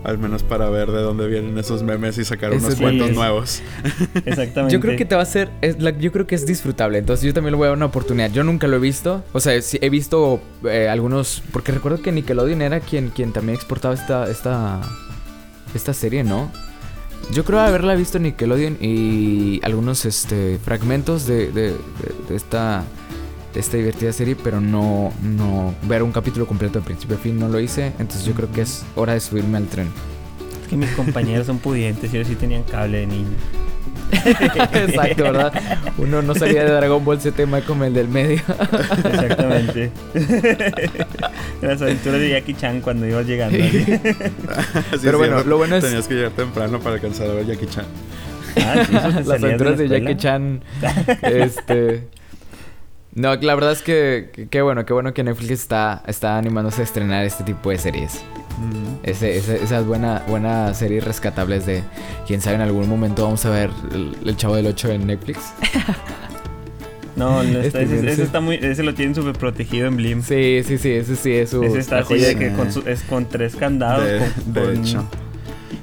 Al 0.05 0.19
menos 0.19 0.43
para 0.43 0.69
ver 0.69 0.91
de 0.91 1.01
dónde 1.01 1.27
vienen 1.27 1.57
esos 1.57 1.83
memes 1.83 2.19
y 2.19 2.25
sacar 2.25 2.53
unos 2.53 2.75
cuentos 2.75 3.11
nuevos. 3.13 3.63
Exactamente. 4.27 4.73
Yo 4.73 4.79
creo 4.79 4.99
que 4.99 5.07
te 5.07 5.15
va 5.15 5.23
a 5.23 5.27
ser. 5.27 5.51
yo 5.99 6.13
creo 6.13 6.27
que 6.27 6.35
es 6.35 6.45
disfrutable. 6.45 6.99
Entonces 6.99 7.25
yo 7.25 7.33
también 7.33 7.53
le 7.53 7.57
voy 7.57 7.65
a 7.65 7.69
dar 7.69 7.77
una 7.79 7.87
oportunidad. 7.87 8.31
Yo 8.31 8.45
nunca 8.45 8.67
lo 8.67 8.77
he 8.77 8.81
visto. 8.81 9.25
O 9.33 9.41
sea, 9.41 9.61
sí, 9.63 9.79
he 9.81 9.89
visto 9.89 10.43
eh, 10.69 10.89
algunos. 10.89 11.43
Porque 11.53 11.73
recuerdo 11.73 12.03
que 12.03 12.13
Nickelodeon 12.13 12.61
era 12.61 12.81
quien, 12.81 13.09
quien 13.09 13.33
también 13.33 13.57
exportaba 13.57 13.95
esta, 13.95 14.31
esta. 14.31 14.83
Esta 15.75 15.93
serie, 15.95 16.23
¿no? 16.23 16.53
Yo 17.33 17.45
creo 17.45 17.59
haberla 17.59 17.95
visto 17.95 18.19
en 18.19 18.25
Nickelodeon 18.25 18.77
y 18.81 19.61
algunos 19.65 20.05
este, 20.05 20.59
fragmentos 20.59 21.27
de, 21.27 21.51
de, 21.51 21.75
de 22.29 22.37
esta 22.37 22.85
esta 23.55 23.77
divertida 23.77 24.13
serie, 24.13 24.37
pero 24.37 24.61
no, 24.61 25.13
no 25.23 25.75
ver 25.83 26.03
un 26.03 26.13
capítulo 26.13 26.47
completo 26.47 26.81
de 26.81 26.85
principio 26.85 27.17
a 27.17 27.19
fin 27.19 27.39
no 27.39 27.49
lo 27.49 27.61
hice. 27.61 27.93
Entonces 27.99 28.25
yo 28.25 28.35
creo 28.35 28.51
que 28.51 28.63
es 28.63 28.85
hora 28.97 29.15
de 29.15 29.21
subirme 29.21 29.59
al 29.59 29.67
tren. 29.67 29.89
Es 30.63 30.69
que 30.69 30.77
mis 30.77 30.91
compañeros 30.91 31.47
son 31.47 31.59
pudientes 31.59 32.13
y 32.13 32.17
ellos 32.17 32.29
sí 32.29 32.35
tenían 32.35 32.63
cable 32.65 32.99
de 32.99 33.07
niño. 33.07 33.37
Exacto, 34.25 35.23
¿verdad? 35.25 35.53
Uno 35.99 36.23
no 36.23 36.35
salía 36.35 36.65
de 36.65 36.71
Dragon 36.71 37.05
Ball 37.05 37.21
Z 37.21 37.45
como 37.67 37.85
el 37.85 37.95
del 37.95 38.09
medio. 38.09 38.41
Exactamente. 39.05 39.91
Las 41.63 41.83
aventuras 41.83 42.21
de 42.21 42.31
Jackie 42.31 42.55
Chan 42.55 42.81
cuando 42.81 43.07
iba 43.07 43.23
llegando. 43.23 43.59
Pero 45.03 45.19
bueno, 45.19 45.43
lo 45.45 45.57
bueno 45.57 45.77
es. 45.77 45.85
Tenías 45.85 46.07
que 46.07 46.15
llegar 46.15 46.33
temprano 46.33 46.79
para 46.81 46.97
alcanzar 46.97 47.31
a 47.31 47.35
ver 47.35 47.47
Jackie 47.47 47.67
Chan. 47.67 47.87
Ah, 48.57 48.87
Las 49.25 49.43
aventuras 49.43 49.79
de, 49.79 49.89
de 49.89 50.01
Jackie 50.01 50.17
Chan. 50.17 50.63
Este. 51.23 52.09
No, 53.15 53.35
la 53.37 53.55
verdad 53.55 53.73
es 53.73 53.83
que 53.83 54.49
qué 54.51 54.63
bueno, 54.63 54.85
qué 54.85 54.93
bueno 54.93 55.15
que 55.15 55.23
Netflix 55.23 55.53
está, 55.53 56.03
está 56.07 56.37
animándose 56.37 56.81
a 56.81 56.85
estrenar 56.85 57.25
este 57.25 57.45
tipo 57.45 57.71
de 57.71 57.79
series. 57.79 58.23
esas 59.05 59.87
buenas 59.87 60.27
buena 60.27 60.75
series 60.75 61.05
rescatables 61.05 61.65
de 61.65 61.83
quién 62.27 62.41
sabe 62.41 62.57
en 62.57 62.63
algún 62.63 62.89
momento 62.89 63.23
vamos 63.23 63.45
a 63.47 63.51
ver 63.51 63.71
el, 63.93 64.37
Chavo 64.37 64.57
del 64.57 64.67
8 64.67 64.93
en 64.93 65.07
Netflix. 65.07 65.39
No, 67.17 67.43
este, 67.43 67.85
ese, 67.85 68.25
está 68.25 68.41
muy, 68.41 68.57
ese 68.57 68.83
lo 68.83 68.93
tienen 68.93 69.15
súper 69.15 69.35
protegido 69.35 69.87
en 69.87 69.95
Blim. 69.95 70.21
Sí, 70.21 70.63
sí, 70.67 70.79
sí, 70.79 70.91
ese 70.91 71.15
sí 71.15 71.31
es 71.31 71.51
su. 71.51 71.63
Ese 71.63 71.79
está 71.79 72.01
así 72.01 72.19
de 72.19 72.35
que 72.35 72.53
con 72.55 72.67
es 72.89 73.03
con 73.05 73.29
tres 73.29 73.55
candados. 73.55 74.05
De, 74.47 74.75
hecho. 74.75 75.09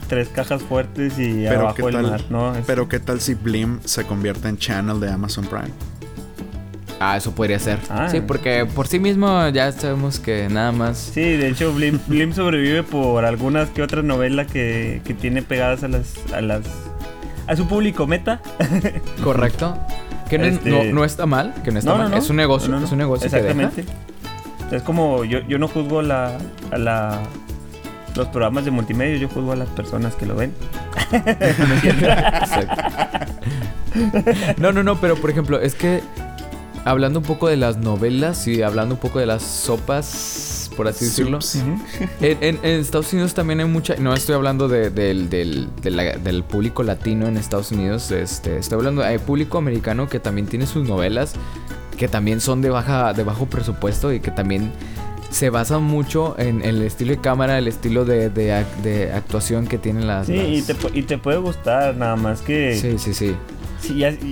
Tres 0.09 0.27
cajas 0.27 0.61
fuertes 0.61 1.17
y 1.17 1.47
abajo 1.47 1.87
el 1.87 2.01
mar, 2.01 2.21
¿no? 2.29 2.53
Pero 2.67 2.89
qué 2.89 2.99
tal 2.99 3.21
si 3.21 3.35
Blim 3.35 3.79
se 3.85 4.03
convierte 4.03 4.49
en 4.49 4.57
channel 4.57 4.99
de 4.99 5.09
Amazon 5.09 5.45
Prime? 5.45 5.71
Ah, 7.03 7.17
eso 7.17 7.33
podría 7.33 7.57
ser. 7.57 7.79
Ah. 7.89 8.09
Sí, 8.11 8.21
porque 8.21 8.67
por 8.67 8.87
sí 8.87 8.99
mismo 8.99 9.49
ya 9.49 9.71
sabemos 9.71 10.19
que 10.19 10.47
nada 10.49 10.71
más. 10.71 10.99
Sí, 10.99 11.21
de 11.21 11.47
hecho, 11.47 11.73
Blim, 11.73 12.31
sobrevive 12.31 12.83
por 12.83 13.25
algunas 13.25 13.71
que 13.71 13.81
otras 13.81 14.05
novelas 14.05 14.45
que, 14.45 15.01
que 15.03 15.15
tiene 15.15 15.41
pegadas 15.41 15.83
a 15.83 15.87
las, 15.87 16.13
a 16.31 16.41
las. 16.41 16.61
a 17.47 17.55
su 17.55 17.67
público 17.67 18.05
meta. 18.05 18.39
Correcto. 19.23 19.75
Que 20.29 20.37
no, 20.37 20.45
este 20.45 20.93
no, 20.93 21.03
está 21.03 21.25
mal, 21.25 21.55
que 21.63 21.71
no 21.71 21.79
está 21.79 21.95
mal. 21.95 22.13
es 22.13 22.29
un 22.29 22.35
negocio, 22.35 22.77
es 22.77 22.91
un 22.91 22.99
negocio. 22.99 23.25
Exactamente. 23.25 23.83
Es 24.71 24.83
como 24.83 25.25
yo, 25.25 25.39
yo 25.47 25.57
no 25.57 25.67
juzgo 25.67 26.03
la, 26.03 26.37
a 26.69 26.77
la, 26.77 27.19
los 28.15 28.27
programas 28.27 28.63
de 28.63 28.69
multimedia, 28.69 29.17
yo 29.17 29.27
juzgo 29.27 29.53
a 29.53 29.55
las 29.55 29.69
personas 29.69 30.13
que 30.13 30.27
lo 30.27 30.35
ven. 30.35 30.53
no, 34.57 34.71
no, 34.71 34.83
no, 34.83 35.01
pero 35.01 35.15
por 35.15 35.31
ejemplo, 35.31 35.59
es 35.59 35.73
que 35.73 36.03
hablando 36.85 37.19
un 37.19 37.25
poco 37.25 37.47
de 37.47 37.57
las 37.57 37.77
novelas 37.77 38.47
y 38.47 38.61
hablando 38.61 38.95
un 38.95 39.01
poco 39.01 39.19
de 39.19 39.25
las 39.25 39.43
sopas, 39.43 40.69
por 40.75 40.87
así 40.87 41.05
decirlo. 41.05 41.39
en, 42.21 42.59
Estados 42.63 43.11
Unidos 43.13 43.33
también 43.33 43.59
hay 43.59 43.65
mucha. 43.67 43.95
No 43.95 44.13
estoy 44.13 44.35
hablando 44.35 44.67
del, 44.67 46.43
público 46.47 46.83
latino 46.83 47.27
en 47.27 47.37
Estados 47.37 47.71
Unidos. 47.71 48.11
Este, 48.11 48.57
estoy 48.57 48.77
hablando 48.77 49.01
de 49.01 49.19
público 49.19 49.57
americano 49.57 50.09
que 50.09 50.19
también 50.19 50.47
tiene 50.47 50.65
sus 50.65 50.87
novelas. 50.87 51.33
Que 51.97 52.07
también 52.07 52.41
son 52.41 52.61
de 52.61 52.71
baja, 52.71 53.13
de 53.13 53.23
bajo 53.23 53.45
presupuesto 53.45 54.11
y 54.11 54.21
que 54.21 54.31
también 54.31 54.71
se 55.29 55.51
basan 55.51 55.83
mucho 55.83 56.35
en, 56.39 56.63
el 56.63 56.81
estilo 56.81 57.11
de 57.11 57.21
cámara, 57.21 57.59
el 57.59 57.67
estilo 57.67 58.05
de, 58.05 59.11
actuación 59.13 59.67
que 59.67 59.77
tienen 59.77 60.07
las. 60.07 60.25
Sí, 60.25 60.33
Y, 60.33 60.61
te, 60.63 60.75
y 60.93 61.03
te 61.03 61.19
puede 61.19 61.37
gustar, 61.37 61.95
nada 61.95 62.15
más 62.15 62.41
que. 62.41 62.75
Sí, 62.75 62.97
sí, 62.97 63.13
sí 63.13 63.35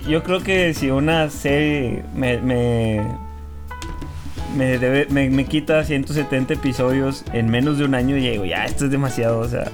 yo 0.08 0.24
creo 0.24 0.42
que 0.42 0.74
si 0.74 0.90
una 0.92 1.30
serie 1.30 2.04
me, 2.16 2.38
me, 2.38 3.02
me, 5.10 5.46
quita 5.46 5.84
170 5.84 6.54
episodios 6.54 7.24
en 7.34 7.50
menos 7.50 7.78
de 7.78 7.86
un 7.86 7.96
año, 7.96 8.18
y 8.18 8.30
digo, 8.30 8.46
ya, 8.46 8.66
esto 8.66 8.86
es 8.86 8.92
demasiado, 8.92 9.40
o 9.40 9.48
sea, 9.48 9.66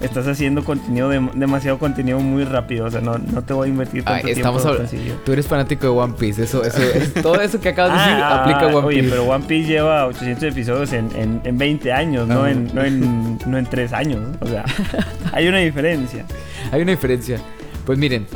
estás 0.00 0.26
haciendo 0.26 0.64
contenido, 0.64 1.10
demasiado 1.10 1.78
contenido 1.78 2.20
muy 2.20 2.44
rápido, 2.44 2.86
o 2.86 2.90
sea, 2.90 3.00
no, 3.00 3.18
no 3.18 3.42
te 3.42 3.52
voy 3.52 3.68
a 3.68 3.70
invertir 3.70 4.02
tanto 4.04 4.28
estamos 4.28 4.62
tiempo. 4.62 5.20
Tú 5.24 5.32
eres 5.32 5.46
fanático 5.46 5.86
de 5.86 5.92
One 5.92 6.14
Piece, 6.18 6.42
eso, 6.42 6.64
eso, 6.64 6.80
todo 7.22 7.40
eso 7.40 7.60
que 7.60 7.70
acabas 7.70 7.92
de 7.92 7.98
decir 7.98 8.22
ah, 8.22 8.42
aplica 8.42 8.60
a 8.60 8.76
One 8.76 8.88
Piece. 8.88 9.00
Oye, 9.00 9.10
pero 9.10 9.24
One 9.24 9.44
Piece 9.46 9.68
lleva 9.68 10.06
800 10.06 10.44
episodios 10.44 10.92
en, 10.92 11.10
en, 11.16 11.40
en 11.44 11.58
20 11.58 11.92
años, 11.92 12.26
no, 12.26 12.46
en, 12.46 12.74
no, 12.74 12.84
en, 12.84 13.38
no 13.46 13.58
en 13.58 13.66
3 13.66 13.92
años, 13.92 14.20
o 14.40 14.46
sea, 14.46 14.64
hay 15.32 15.48
una 15.48 15.58
diferencia. 15.58 16.24
Hay 16.72 16.82
una 16.82 16.92
diferencia. 16.92 17.38
Pues 17.84 17.98
miren, 17.98 18.26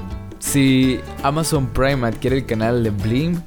si 0.44 1.00
Amazon 1.22 1.68
Prime 1.68 2.06
adquiere 2.06 2.36
el 2.36 2.46
canal 2.46 2.84
de 2.84 2.90
Blim, 2.90 3.40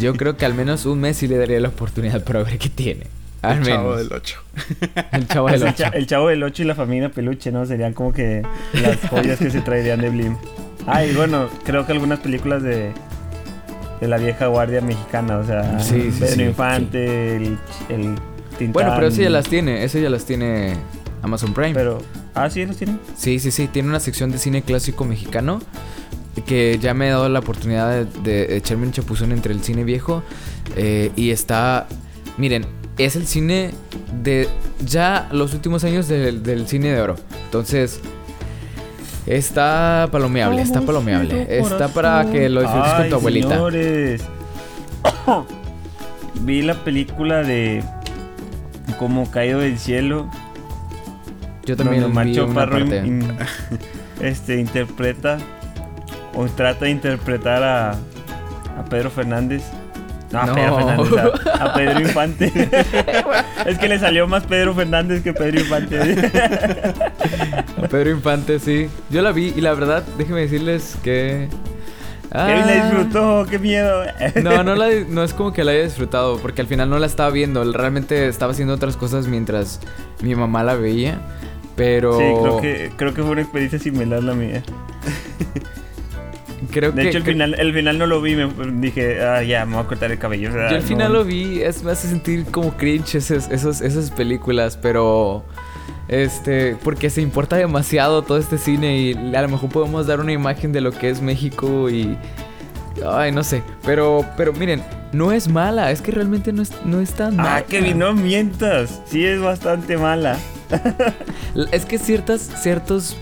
yo 0.00 0.14
creo 0.14 0.36
que 0.36 0.46
al 0.46 0.54
menos 0.54 0.86
un 0.86 1.00
mes 1.00 1.16
sí 1.16 1.26
le 1.26 1.36
daría 1.36 1.58
la 1.60 1.68
oportunidad 1.68 2.22
para 2.24 2.42
ver 2.42 2.58
qué 2.58 2.68
tiene. 2.68 3.06
el 3.42 3.64
Chavo 3.64 3.96
del 3.96 4.12
8. 4.12 4.42
El 5.12 5.28
Chavo 5.28 5.48
del 5.48 5.62
8. 5.64 5.84
El, 5.92 6.06
Chavo 6.06 6.28
del 6.28 6.42
8 6.42 6.62
y 6.62 6.66
la 6.66 6.74
familia 6.74 7.10
Peluche, 7.10 7.50
¿no? 7.50 7.66
Serían 7.66 7.92
como 7.92 8.12
que 8.12 8.42
las 8.72 8.96
joyas 9.10 9.38
que 9.38 9.50
se 9.50 9.60
traerían 9.60 10.00
de 10.00 10.10
Blim. 10.10 10.36
Ah, 10.86 11.04
y 11.04 11.12
bueno, 11.12 11.48
creo 11.64 11.84
que 11.84 11.92
algunas 11.92 12.20
películas 12.20 12.62
de, 12.62 12.92
de 14.00 14.08
la 14.08 14.16
vieja 14.16 14.46
guardia 14.46 14.80
mexicana, 14.80 15.38
o 15.38 15.44
sea, 15.44 15.80
sí, 15.80 16.10
Pedro 16.18 16.44
Infante, 16.44 17.36
el, 17.36 17.58
el 17.88 18.14
Tintán. 18.58 18.72
Bueno, 18.72 18.92
pero 18.94 19.08
eso 19.08 19.20
ya 19.22 19.30
las 19.30 19.46
tiene, 19.48 19.84
eso 19.84 19.98
ya 19.98 20.08
las 20.08 20.24
tiene 20.24 20.74
Amazon 21.22 21.52
Prime. 21.52 21.74
Pero, 21.74 22.00
ah, 22.34 22.50
sí, 22.50 22.64
los 22.66 22.76
tiene. 22.76 22.98
Sí, 23.16 23.38
sí, 23.38 23.50
sí, 23.50 23.68
tiene 23.68 23.88
una 23.88 24.00
sección 24.00 24.30
de 24.30 24.38
cine 24.38 24.62
clásico 24.62 25.04
mexicano 25.04 25.60
que 26.46 26.78
ya 26.80 26.94
me 26.94 27.08
he 27.08 27.10
dado 27.10 27.28
la 27.28 27.40
oportunidad 27.40 28.06
de, 28.06 28.56
echarme 28.56 28.86
un 28.86 28.92
chapuzón 28.92 29.32
entre 29.32 29.52
el 29.52 29.62
cine 29.62 29.84
viejo 29.84 30.22
eh, 30.76 31.10
y 31.16 31.30
está, 31.30 31.86
miren, 32.36 32.66
es 32.96 33.16
el 33.16 33.26
cine 33.26 33.72
de 34.22 34.48
ya 34.84 35.28
los 35.32 35.54
últimos 35.54 35.84
años 35.84 36.08
del, 36.08 36.66
cine 36.66 36.92
de 36.92 37.00
oro. 37.00 37.16
Entonces, 37.44 38.00
está 39.26 40.08
palomeable, 40.10 40.62
está 40.62 40.80
palomeable. 40.80 41.46
Está 41.58 41.88
para 41.88 42.30
que 42.30 42.48
lo 42.48 42.60
disfrutes 42.60 42.92
con 42.92 43.08
tu 43.08 43.14
abuelita. 43.16 43.48
Señores. 43.50 44.22
Vi 46.40 46.62
la 46.62 46.84
película 46.84 47.42
de 47.42 47.82
Como 48.98 49.28
caído 49.30 49.60
del 49.60 49.78
cielo 49.78 50.30
Yo 51.68 51.76
también 51.76 52.02
donde 52.02 52.24
vi 52.24 52.30
Macho 52.30 52.44
una 52.46 52.54
Parro 52.54 52.78
parte. 52.78 52.96
in- 52.98 53.22
in- 53.22 53.36
este, 54.20 54.56
interpreta 54.58 55.38
o 56.34 56.46
trata 56.46 56.84
de 56.86 56.90
interpretar 56.92 57.62
a, 57.62 57.90
a 57.92 58.84
Pedro 58.88 59.10
Fernández. 59.10 59.62
No, 60.32 60.40
a 60.40 60.46
No. 60.46 60.54
Pedro 60.54 60.76
Fernández, 60.76 61.46
a, 61.46 61.64
a 61.64 61.72
Pedro 61.74 62.00
Infante. 62.00 62.52
es 63.66 63.78
que 63.78 63.88
le 63.88 63.98
salió 63.98 64.26
más 64.28 64.44
Pedro 64.44 64.74
Fernández 64.74 65.22
que 65.22 65.32
Pedro 65.32 65.60
Infante. 65.60 66.30
Pedro 67.90 68.10
Infante, 68.10 68.58
sí. 68.58 68.88
Yo 69.10 69.22
la 69.22 69.32
vi 69.32 69.52
y 69.56 69.60
la 69.60 69.74
verdad, 69.74 70.02
déjenme 70.16 70.40
decirles 70.42 70.96
que... 71.02 71.48
Kevin 72.30 72.66
la 72.66 72.72
Ah, 72.72 72.84
disfrutó, 72.90 73.46
qué 73.48 73.58
miedo. 73.58 74.02
No, 74.42 74.62
no, 74.62 74.74
la, 74.74 74.88
no 75.08 75.24
es 75.24 75.32
como 75.32 75.54
que 75.54 75.64
la 75.64 75.70
haya 75.72 75.84
disfrutado, 75.84 76.36
porque 76.38 76.60
al 76.60 76.66
final 76.66 76.90
no 76.90 76.98
la 76.98 77.06
estaba 77.06 77.30
viendo. 77.30 77.64
Realmente 77.72 78.28
estaba 78.28 78.52
haciendo 78.52 78.74
otras 78.74 78.98
cosas 78.98 79.26
mientras 79.28 79.80
mi 80.20 80.34
mamá 80.34 80.62
la 80.62 80.74
veía. 80.74 81.18
Pero 81.78 82.18
Sí, 82.18 82.24
creo 82.42 82.60
que, 82.60 82.90
creo 82.96 83.14
que 83.14 83.22
fue 83.22 83.30
una 83.30 83.40
experiencia 83.40 83.78
similar 83.78 84.22
la 84.22 84.34
mía. 84.34 84.62
creo 86.70 86.92
De 86.92 87.02
que- 87.02 87.08
hecho, 87.08 87.18
el 87.18 87.24
que- 87.24 87.32
final, 87.32 87.54
el 87.58 87.72
final 87.72 87.98
no 87.98 88.06
lo 88.06 88.20
vi, 88.20 88.36
me 88.36 88.48
dije, 88.80 89.22
ah, 89.22 89.42
ya, 89.42 89.64
me 89.64 89.76
voy 89.76 89.84
a 89.84 89.88
cortar 89.88 90.10
el 90.10 90.18
cabello. 90.18 90.50
yo 90.50 90.60
al 90.60 90.74
no. 90.80 90.82
final 90.82 91.12
lo 91.12 91.24
vi, 91.24 91.62
es, 91.62 91.82
me 91.82 91.92
hace 91.92 92.08
sentir 92.08 92.44
como 92.46 92.76
cringe 92.76 93.14
esas, 93.16 93.50
esos- 93.50 93.80
esas 93.80 94.10
películas, 94.10 94.76
pero... 94.76 95.44
Este, 96.08 96.74
porque 96.82 97.10
se 97.10 97.20
importa 97.20 97.56
demasiado 97.56 98.22
todo 98.22 98.38
este 98.38 98.56
cine 98.56 98.96
y 98.98 99.34
a 99.36 99.42
lo 99.42 99.48
mejor 99.50 99.68
podemos 99.68 100.06
dar 100.06 100.20
una 100.20 100.32
imagen 100.32 100.72
de 100.72 100.80
lo 100.80 100.90
que 100.92 101.10
es 101.10 101.20
México 101.20 101.90
y... 101.90 102.16
Ay, 103.06 103.32
no 103.32 103.42
sé, 103.44 103.62
pero, 103.84 104.24
pero 104.36 104.52
miren, 104.52 104.82
no 105.12 105.32
es 105.32 105.48
mala, 105.48 105.90
es 105.90 106.02
que 106.02 106.10
realmente 106.10 106.52
no 106.52 106.62
es, 106.62 106.72
no 106.84 107.00
es 107.00 107.12
tan 107.12 107.36
mala. 107.36 107.56
Ah, 107.56 107.62
Kevin, 107.62 107.98
no 107.98 108.12
mientas. 108.14 109.00
Sí 109.06 109.24
es 109.24 109.40
bastante 109.40 109.96
mala. 109.96 110.38
Es 111.72 111.86
que 111.86 111.98
ciertas, 111.98 112.40
ciertos 112.62 113.16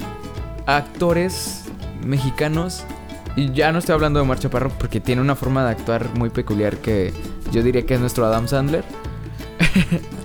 actores 0.67 1.65
mexicanos, 2.05 2.85
y 3.37 3.53
ya 3.53 3.71
no 3.73 3.79
estoy 3.79 3.95
hablando 3.95 4.19
de 4.19 4.25
Omar 4.25 4.39
Chaparro 4.39 4.71
porque 4.79 5.01
tiene 5.01 5.21
una 5.21 5.37
forma 5.37 5.65
de 5.65 5.71
actuar 5.71 6.09
muy 6.15 6.31
peculiar 6.31 6.77
que 6.79 7.13
yo 7.53 7.63
diría 7.63 7.85
que 7.87 7.95
es 7.95 8.01
nuestro 8.01 8.27
Adam 8.27 8.49
Sandler. 8.49 8.85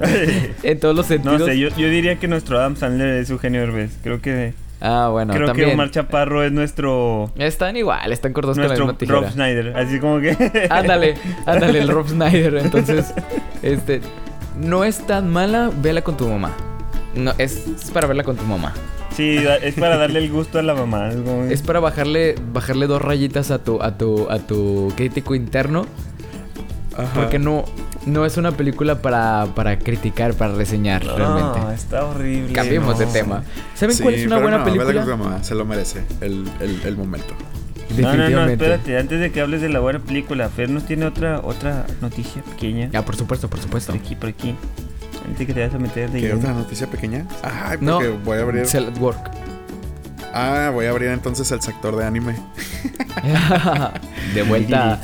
en 0.63 0.79
todos 0.79 0.95
los 0.95 1.05
No 1.09 1.15
sentidos. 1.15 1.45
sé, 1.45 1.59
yo, 1.59 1.69
yo 1.69 1.89
diría 1.89 2.19
que 2.19 2.27
nuestro 2.27 2.57
Adam 2.59 2.75
Sandler 2.75 3.15
es 3.21 3.29
Eugenio 3.29 3.61
Derbez. 3.61 3.91
Creo 4.03 4.21
que, 4.21 4.53
Ah, 4.81 5.09
bueno, 5.11 5.33
creo 5.33 5.45
también. 5.47 5.69
que 5.69 5.73
Omar 5.75 5.91
Chaparro 5.91 6.43
es 6.43 6.51
nuestro, 6.51 7.31
Están 7.37 7.77
igual, 7.77 8.11
están 8.11 8.33
cortados 8.33 8.57
con 8.57 8.67
la 8.67 8.73
misma 8.73 8.97
tijera. 8.97 9.19
Rob 9.19 9.29
Snyder. 9.31 9.77
Así 9.77 9.99
como 9.99 10.19
que... 10.19 10.31
Ándale, 10.71 11.15
ándale, 11.45 11.79
el 11.79 11.87
Rob 11.87 12.07
Snyder. 12.07 12.55
Entonces, 12.57 13.13
este, 13.61 14.01
no 14.59 14.83
es 14.83 15.05
tan 15.05 15.29
mala, 15.31 15.69
vela 15.81 16.01
con 16.01 16.17
tu 16.17 16.27
mamá. 16.27 16.51
No, 17.15 17.31
es, 17.37 17.67
es 17.67 17.91
para 17.91 18.07
verla 18.07 18.23
con 18.23 18.37
tu 18.37 18.43
mamá. 18.43 18.73
sí, 19.11 19.37
es 19.61 19.75
para 19.75 19.97
darle 19.97 20.19
el 20.19 20.31
gusto 20.31 20.57
a 20.57 20.63
la 20.63 20.73
mamá. 20.73 21.09
Es 21.09 21.15
como 21.17 21.43
Es 21.43 21.61
para 21.61 21.79
bajarle, 21.79 22.35
bajarle 22.51 22.87
dos 22.87 23.01
rayitas 23.01 23.51
a 23.51 23.59
tu, 23.63 23.81
a 23.83 23.97
tu, 23.97 24.27
a 24.31 24.39
tu 24.39 24.91
crítico 24.95 25.35
interno. 25.35 25.85
Porque 27.15 27.39
no, 27.39 27.65
no 28.05 28.25
es 28.25 28.37
una 28.37 28.51
película 28.51 29.01
para, 29.01 29.47
para 29.55 29.79
criticar, 29.79 30.33
para 30.33 30.53
reseñar, 30.53 31.05
No, 31.05 31.15
realmente. 31.15 31.73
está 31.75 32.05
horrible. 32.05 32.53
Cambiemos 32.53 32.99
de 32.99 33.05
no. 33.05 33.11
tema. 33.11 33.43
¿Saben 33.75 33.95
Sí, 33.95 34.03
cuál 34.03 34.15
es 34.15 34.25
una 34.25 34.35
pero 34.37 34.41
buena 34.41 34.57
no, 34.59 34.65
película? 34.65 35.43
se 35.43 35.55
lo 35.55 35.65
merece 35.65 36.03
el, 36.19 36.49
el, 36.59 36.81
el 36.85 36.97
momento. 36.97 37.33
No, 37.33 37.95
no, 37.97 38.01
no, 38.03 38.09
Definitivamente. 38.11 38.65
espérate, 38.65 38.97
antes 38.99 39.19
de 39.19 39.31
que 39.31 39.41
hables 39.41 39.61
de 39.61 39.69
la 39.69 39.79
buena 39.79 39.99
película, 39.99 40.47
Fer 40.49 40.69
nos 40.69 40.85
tiene 40.85 41.05
otra 41.05 41.41
otra 41.43 41.85
noticia 42.01 42.41
pequeña. 42.41 42.89
Ah, 42.93 43.01
por 43.03 43.15
supuesto, 43.15 43.49
por 43.49 43.59
supuesto. 43.59 43.91
Por 43.93 44.01
aquí, 44.01 44.15
por 44.15 44.29
aquí. 44.29 44.55
Antes 45.27 45.45
que 45.47 45.53
te 45.53 45.59
vayas 45.59 45.75
a 45.75 45.79
meter 45.79 46.09
de 46.09 46.19
¿Qué 46.21 46.33
otra 46.33 46.53
noticia 46.53 46.87
pequeña? 46.87 47.25
Ay, 47.43 47.77
No, 47.81 47.95
porque 47.99 48.09
voy 48.23 48.37
a 48.37 48.41
abrir. 48.41 48.65
Cell 48.65 48.85
at 48.87 48.97
Work. 48.99 49.19
Ah, 50.33 50.69
voy 50.73 50.85
a 50.85 50.91
abrir 50.91 51.09
entonces 51.09 51.51
el 51.51 51.61
sector 51.61 51.95
de 51.95 52.05
anime. 52.05 52.35
de 54.33 54.43
vuelta. 54.43 54.99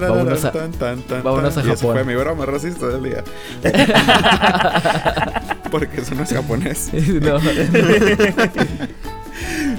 Vámonos 0.00 0.44
a- 0.44 0.52
tan, 0.52 0.70
tan, 0.72 1.02
tan, 1.02 1.22
vámonos 1.22 1.56
a 1.56 1.60
Y 1.60 1.64
esa 1.64 1.76
Japón. 1.76 1.94
fue 1.96 2.04
mi 2.04 2.14
broma 2.14 2.46
racista 2.46 2.86
del 2.86 3.02
día. 3.02 3.24
Porque 5.70 6.00
eso 6.00 6.14
no 6.14 6.22
es 6.22 6.32
japonés. 6.32 6.90
no. 6.92 7.38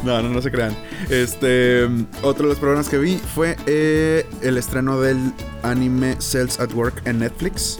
No, 0.03 0.21
no, 0.21 0.29
no 0.29 0.41
se 0.41 0.51
crean. 0.51 0.75
Este, 1.09 1.85
otro 2.23 2.43
de 2.47 2.49
los 2.49 2.59
programas 2.59 2.89
que 2.89 2.97
vi 2.97 3.17
fue 3.17 3.55
eh, 3.67 4.25
el 4.41 4.57
estreno 4.57 4.99
del 4.99 5.17
anime 5.63 6.15
Cells 6.19 6.59
at 6.59 6.73
Work 6.73 7.03
en 7.05 7.19
Netflix. 7.19 7.79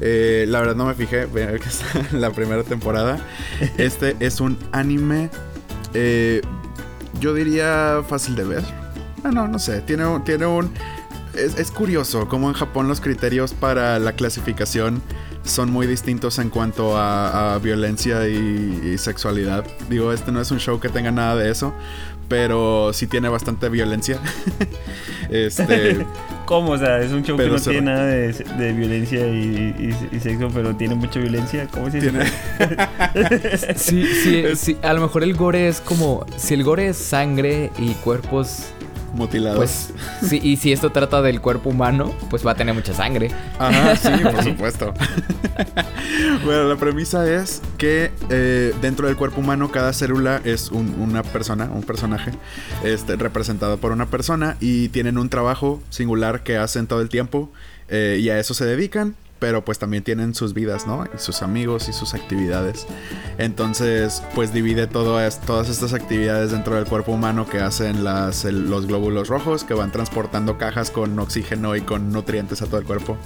Eh, 0.00 0.44
la 0.48 0.60
verdad 0.60 0.74
no 0.74 0.86
me 0.86 0.94
fijé, 0.94 1.26
que 1.32 1.68
está 1.68 2.00
en 2.12 2.20
la 2.20 2.30
primera 2.30 2.62
temporada. 2.64 3.18
Este 3.78 4.16
es 4.20 4.40
un 4.40 4.58
anime, 4.72 5.30
eh, 5.94 6.42
yo 7.20 7.34
diría 7.34 8.02
fácil 8.08 8.36
de 8.36 8.44
ver. 8.44 8.64
No, 9.22 9.32
no, 9.32 9.48
no 9.48 9.58
sé. 9.58 9.80
Tiene 9.80 10.04
tiene 10.24 10.46
un, 10.46 10.70
es, 11.34 11.58
es 11.58 11.70
curioso 11.70 12.28
cómo 12.28 12.48
en 12.48 12.54
Japón 12.54 12.88
los 12.88 13.00
criterios 13.00 13.54
para 13.54 13.98
la 13.98 14.12
clasificación 14.12 15.02
son 15.44 15.70
muy 15.70 15.86
distintos 15.86 16.38
en 16.38 16.50
cuanto 16.50 16.96
a, 16.96 17.58
violencia 17.62 18.26
y 18.28 18.96
sexualidad. 18.98 19.64
Digo, 19.88 20.12
este 20.12 20.32
no 20.32 20.40
es 20.40 20.50
un 20.50 20.58
show 20.58 20.80
que 20.80 20.88
tenga 20.88 21.10
nada 21.10 21.36
de 21.36 21.50
eso, 21.50 21.72
pero 22.28 22.92
sí 22.92 23.06
tiene 23.06 23.28
bastante 23.28 23.68
violencia. 23.68 24.18
este, 25.30 26.06
¿Cómo? 26.44 26.72
O 26.72 26.78
sea, 26.78 26.98
es 27.00 27.10
un 27.12 27.22
show 27.22 27.36
que 27.36 27.44
no 27.48 27.58
tiene 27.72 27.80
nada 27.92 28.04
de, 28.06 28.32
de 28.32 28.72
violencia 28.72 29.26
y, 29.26 29.74
y- 30.12 30.16
y 30.16 30.20
sexo, 30.20 30.48
pero 30.52 30.74
tiene 30.76 30.94
mucha 30.94 31.18
violencia. 31.20 31.66
¿Cómo 31.70 31.90
se 31.90 32.00
dice? 32.00 32.12
Sí, 33.76 34.04
sí, 34.22 34.36
Es- 34.44 34.60
sí, 34.60 34.76
a 34.82 34.92
lo 34.92 35.00
mejor 35.02 35.22
el 35.22 35.34
gore 35.34 35.68
es 35.68 35.80
como. 35.80 36.26
Si 36.36 36.54
el 36.54 36.62
gore 36.64 36.88
es 36.88 36.96
sangre 36.98 37.70
y 37.78 37.92
cuerpos. 37.94 38.66
Mutilados. 39.14 39.56
Pues 39.58 39.88
sí, 40.28 40.40
y 40.42 40.56
si 40.56 40.72
esto 40.72 40.90
trata 40.90 41.22
del 41.22 41.40
cuerpo 41.40 41.70
humano, 41.70 42.14
pues 42.30 42.46
va 42.46 42.52
a 42.52 42.54
tener 42.54 42.74
mucha 42.74 42.92
sangre. 42.94 43.30
Ajá, 43.58 43.96
sí, 43.96 44.08
por 44.22 44.42
supuesto. 44.44 44.94
bueno, 46.44 46.64
la 46.64 46.76
premisa 46.76 47.30
es 47.30 47.62
que 47.78 48.10
eh, 48.30 48.74
dentro 48.80 49.06
del 49.06 49.16
cuerpo 49.16 49.40
humano 49.40 49.70
cada 49.70 49.92
célula 49.92 50.40
es 50.44 50.70
un- 50.70 50.94
una 51.00 51.22
persona, 51.22 51.64
un 51.72 51.82
personaje, 51.82 52.32
este, 52.82 53.16
representado 53.16 53.78
por 53.78 53.92
una 53.92 54.06
persona 54.06 54.56
y 54.60 54.88
tienen 54.88 55.18
un 55.18 55.28
trabajo 55.28 55.82
singular 55.90 56.42
que 56.42 56.56
hacen 56.56 56.86
todo 56.86 57.00
el 57.00 57.08
tiempo 57.08 57.50
eh, 57.88 58.18
y 58.20 58.28
a 58.30 58.38
eso 58.38 58.54
se 58.54 58.64
dedican. 58.64 59.14
Pero 59.40 59.64
pues 59.64 59.78
también 59.78 60.02
tienen 60.04 60.34
sus 60.34 60.54
vidas, 60.54 60.86
¿no? 60.86 61.04
Y 61.14 61.18
sus 61.18 61.42
amigos 61.42 61.88
y 61.88 61.92
sus 61.92 62.14
actividades. 62.14 62.86
Entonces, 63.36 64.22
pues 64.34 64.54
divide 64.54 64.86
todas 64.86 65.68
estas 65.68 65.92
actividades 65.92 66.52
dentro 66.52 66.76
del 66.76 66.84
cuerpo 66.86 67.12
humano 67.12 67.46
que 67.46 67.58
hacen 67.60 68.04
las, 68.04 68.44
el- 68.46 68.70
los 68.70 68.86
glóbulos 68.86 69.28
rojos, 69.28 69.64
que 69.64 69.74
van 69.74 69.92
transportando 69.92 70.56
cajas 70.56 70.90
con 70.90 71.18
oxígeno 71.18 71.76
y 71.76 71.82
con 71.82 72.10
nutrientes 72.12 72.62
a 72.62 72.66
todo 72.66 72.78
el 72.78 72.86
cuerpo. 72.86 73.18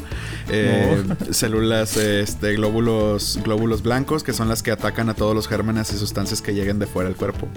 Eh, 0.49 1.05
Células, 1.31 1.97
este, 1.97 2.55
glóbulos, 2.55 3.39
glóbulos 3.45 3.83
blancos, 3.83 4.25
que 4.25 4.33
son 4.33 4.49
las 4.49 4.63
que 4.63 4.71
atacan 4.73 5.09
a 5.11 5.15
todos 5.15 5.35
los 5.37 5.47
gérmenes 5.47 5.93
y 5.93 5.99
sustancias 5.99 6.43
que 6.43 6.53
lleguen 6.55 6.79
de 6.79 6.87
fuera 6.87 7.09
del 7.11 7.17
cuerpo. 7.19 7.49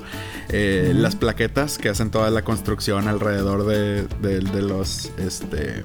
Eh, 0.50 0.92
Las 0.94 1.16
plaquetas, 1.16 1.78
que 1.80 1.90
hacen 1.90 2.12
toda 2.12 2.30
la 2.30 2.44
construcción 2.44 3.08
alrededor 3.08 3.66
de, 3.66 4.04
de- 4.22 4.40
de 4.42 4.62
los, 4.62 5.10
este, 5.18 5.84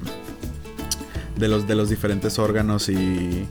de 1.36 1.48
los, 1.48 1.66
de 1.66 1.74
los 1.74 1.88
diferentes 1.88 2.38
órganos 2.38 2.88
y, 2.88 3.46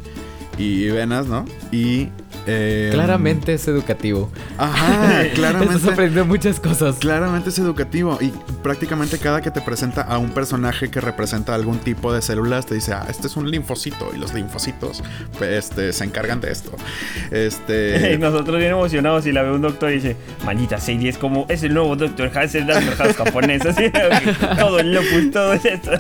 y 0.58 0.90
venas, 0.90 1.28
¿no? 1.28 1.46
Y... 1.72 2.10
eh, 2.48 2.90
Claramente 2.94 3.54
es 3.54 3.68
educativo. 3.68 4.30
Ajá, 4.58 5.22
Estás 5.22 5.36
claramente. 5.38 5.90
aprendiendo 5.92 6.26
muchas 6.26 6.60
cosas. 6.60 6.96
Claramente 6.98 7.50
es 7.50 7.60
educativo 7.60 8.18
y 8.22 8.32
prácticamente 8.64 9.18
cada 9.18 9.42
que 9.42 9.52
te 9.52 9.62
presenta 9.62 10.02
a 10.02 10.18
un 10.18 10.32
personaje 10.32 10.90
que 10.90 11.02
representa 11.02 11.54
algún 11.56 11.80
tipo 11.80 12.14
de 12.14 12.22
células 12.22 12.66
te 12.66 12.76
dice, 12.76 12.94
ah, 12.94 13.06
este 13.10 13.28
es 13.28 13.36
un 13.38 13.50
linfocito 13.50 14.12
y 14.14 14.18
los 14.18 14.34
linfocitos 14.34 15.04
pues, 15.38 15.66
este, 15.66 15.94
se 15.94 16.04
encargan 16.04 16.42
de 16.42 16.52
esto. 16.52 16.72
y 17.32 17.36
Este... 17.36 18.18
nosotros 18.18 18.58
bien 18.58 18.72
emocionados 18.72 19.26
y 19.26 19.32
la 19.32 19.44
ve 19.44 19.52
un 19.52 19.62
doctor 19.62 19.92
y 19.92 19.96
dice, 19.96 20.16
manita 20.46 20.80
Sadie 20.80 21.10
es 21.10 21.18
como, 21.18 21.46
es 21.50 21.64
el 21.64 21.74
nuevo 21.74 21.96
doctor 21.96 22.30
House, 22.32 22.56
el 22.56 22.68
doctor 22.68 22.96
House 22.96 23.16
japonés, 23.16 23.66
así, 23.66 23.86
todo 24.60 24.80
el 24.80 24.94
lupus, 24.94 25.32
todo 25.32 25.54
esto. 25.54 25.92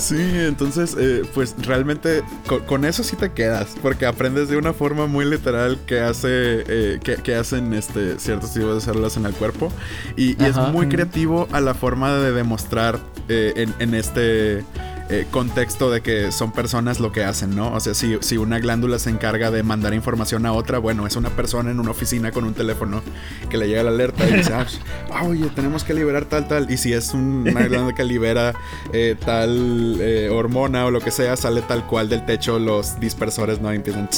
Sí, 0.00 0.16
entonces, 0.18 0.96
eh, 0.98 1.22
pues 1.34 1.54
realmente 1.58 2.22
con, 2.46 2.60
con 2.64 2.84
eso 2.84 3.04
sí 3.04 3.16
te 3.16 3.32
quedas, 3.32 3.76
porque 3.82 4.06
aprendes 4.06 4.48
de 4.48 4.56
una 4.56 4.72
forma 4.72 5.06
muy 5.06 5.24
literal 5.24 5.78
que 5.86 6.00
hace, 6.00 6.28
eh, 6.66 7.00
que, 7.02 7.16
que 7.16 7.34
hacen 7.34 7.74
este, 7.74 8.18
ciertos 8.18 8.52
tipos 8.54 8.74
de 8.76 8.80
células 8.80 9.16
en 9.16 9.26
el 9.26 9.34
cuerpo. 9.34 9.70
Y, 10.16 10.42
y 10.42 10.46
es 10.46 10.56
muy 10.56 10.88
creativo 10.88 11.48
a 11.52 11.60
la 11.60 11.74
forma 11.74 12.14
de 12.14 12.32
demostrar 12.32 12.98
eh, 13.28 13.52
en, 13.56 13.74
en 13.78 13.94
este 13.94 14.64
eh, 15.10 15.26
contexto 15.28 15.90
de 15.90 16.02
que 16.02 16.30
son 16.30 16.52
personas 16.52 17.00
lo 17.00 17.10
que 17.10 17.24
hacen, 17.24 17.56
¿no? 17.56 17.72
O 17.72 17.80
sea, 17.80 17.94
si, 17.94 18.16
si 18.20 18.36
una 18.36 18.60
glándula 18.60 19.00
se 19.00 19.10
encarga 19.10 19.50
de 19.50 19.64
mandar 19.64 19.92
información 19.92 20.46
a 20.46 20.52
otra, 20.52 20.78
bueno, 20.78 21.04
es 21.04 21.16
una 21.16 21.30
persona 21.30 21.72
en 21.72 21.80
una 21.80 21.90
oficina 21.90 22.30
con 22.30 22.44
un 22.44 22.54
teléfono 22.54 23.02
que 23.48 23.56
le 23.56 23.66
llega 23.66 23.82
la 23.82 23.90
alerta 23.90 24.28
y 24.28 24.34
dice, 24.34 24.52
ah, 25.12 25.24
oye, 25.24 25.50
tenemos 25.52 25.82
que 25.82 25.94
liberar 25.94 26.26
tal, 26.26 26.46
tal. 26.46 26.70
Y 26.70 26.76
si 26.76 26.92
es 26.92 27.12
una 27.12 27.66
glándula 27.66 27.92
que 27.92 28.04
libera 28.04 28.54
eh, 28.92 29.16
tal 29.18 29.96
eh, 30.00 30.28
hormona 30.30 30.86
o 30.86 30.92
lo 30.92 31.00
que 31.00 31.10
sea, 31.10 31.36
sale 31.36 31.62
tal 31.62 31.86
cual 31.88 32.08
del 32.08 32.24
techo 32.24 32.60
los 32.60 33.00
dispersores, 33.00 33.60
¿no? 33.60 33.72
Y 33.72 33.76
empiezan, 33.76 34.08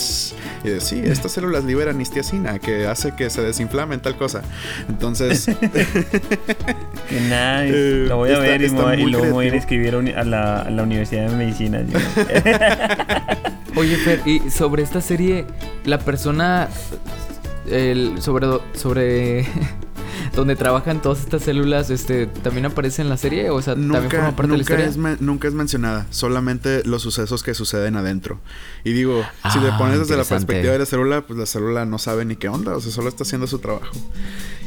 y 0.63 0.69
dice, 0.69 0.81
sí, 0.81 1.03
estas 1.03 1.33
células 1.33 1.65
liberan 1.65 2.01
histiacina 2.03 2.59
que 2.59 2.87
hace 2.87 3.17
que 3.17 3.31
se 3.31 3.41
desinflamen 3.41 4.01
tal 4.01 4.17
cosa. 4.19 4.43
Entonces... 4.91 5.47
Qué 7.09 7.21
nice. 7.21 8.09
lo 8.09 8.19
voy 8.19 8.33
a 8.33 8.39
ver 8.39 8.61
y, 8.61 8.69
luego 8.69 9.31
voy 9.31 9.47
a 9.47 9.49
ir 9.49 9.55
a 9.55 9.57
escribir 9.57 9.95
a 9.95 10.25
la 10.25 10.82
Universidad 10.83 11.31
de 11.31 11.37
Medicina. 11.37 11.85
Oye, 13.77 13.97
Fer, 13.97 14.21
y 14.27 14.51
sobre 14.51 14.83
esta 14.83 15.01
serie, 15.01 15.47
la 15.85 15.99
persona 15.99 16.69
el, 17.71 18.21
sobre 18.21 18.47
sobre 18.75 19.47
donde 20.35 20.57
trabajan 20.57 21.03
todas 21.03 21.21
estas 21.21 21.43
células, 21.43 21.91
este, 21.91 22.27
¿también 22.27 22.67
aparece 22.67 23.03
en 23.03 23.09
la 23.09 23.17
serie? 23.17 23.51
O 23.51 23.61
sea, 23.61 23.75
nunca, 23.75 24.01
¿también 24.01 24.11
forma 24.23 24.37
parte 24.37 24.53
de 24.53 24.57
la 24.57 24.63
historia? 24.63 24.87
Es 24.87 24.97
nunca 25.21 25.49
es 25.49 25.55
mencionada, 25.55 26.07
solamente 26.11 26.83
los 26.85 27.03
sucesos 27.03 27.43
que 27.43 27.55
suceden 27.55 27.97
adentro. 27.97 28.41
Y 28.85 28.93
digo, 28.93 29.25
si 29.53 29.59
le 29.61 29.69
ah, 29.69 29.79
pones 29.79 29.99
desde 29.99 30.17
la 30.17 30.25
perspectiva 30.25 30.73
de 30.73 30.79
la 30.79 30.87
célula, 30.87 31.27
pues 31.27 31.39
la 31.39 31.47
célula 31.47 31.85
no 31.85 31.99
sabe 31.99 32.25
ni 32.25 32.37
qué 32.37 32.49
onda, 32.49 32.77
o 32.77 32.81
sea, 32.81 32.91
solo 32.91 33.09
está 33.09 33.25
haciendo 33.25 33.47
su 33.47 33.59
trabajo. 33.59 33.93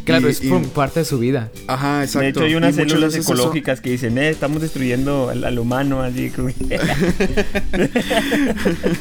Claro, 0.05 0.29
es 0.29 0.41
parte 0.73 0.99
de 0.99 1.05
su 1.05 1.17
vida. 1.17 1.49
Ajá, 1.67 2.03
exacto. 2.03 2.19
De 2.19 2.29
hecho, 2.29 2.43
hay 2.43 2.53
unas 2.55 2.75
células 2.75 3.15
ecológicas 3.15 3.81
que 3.81 3.89
dicen, 3.89 4.19
eh, 4.19 4.29
estamos 4.29 4.61
destruyendo 4.61 5.29
al, 5.29 5.57
humano, 5.57 6.03
así 6.03 6.29
como... 6.29 6.49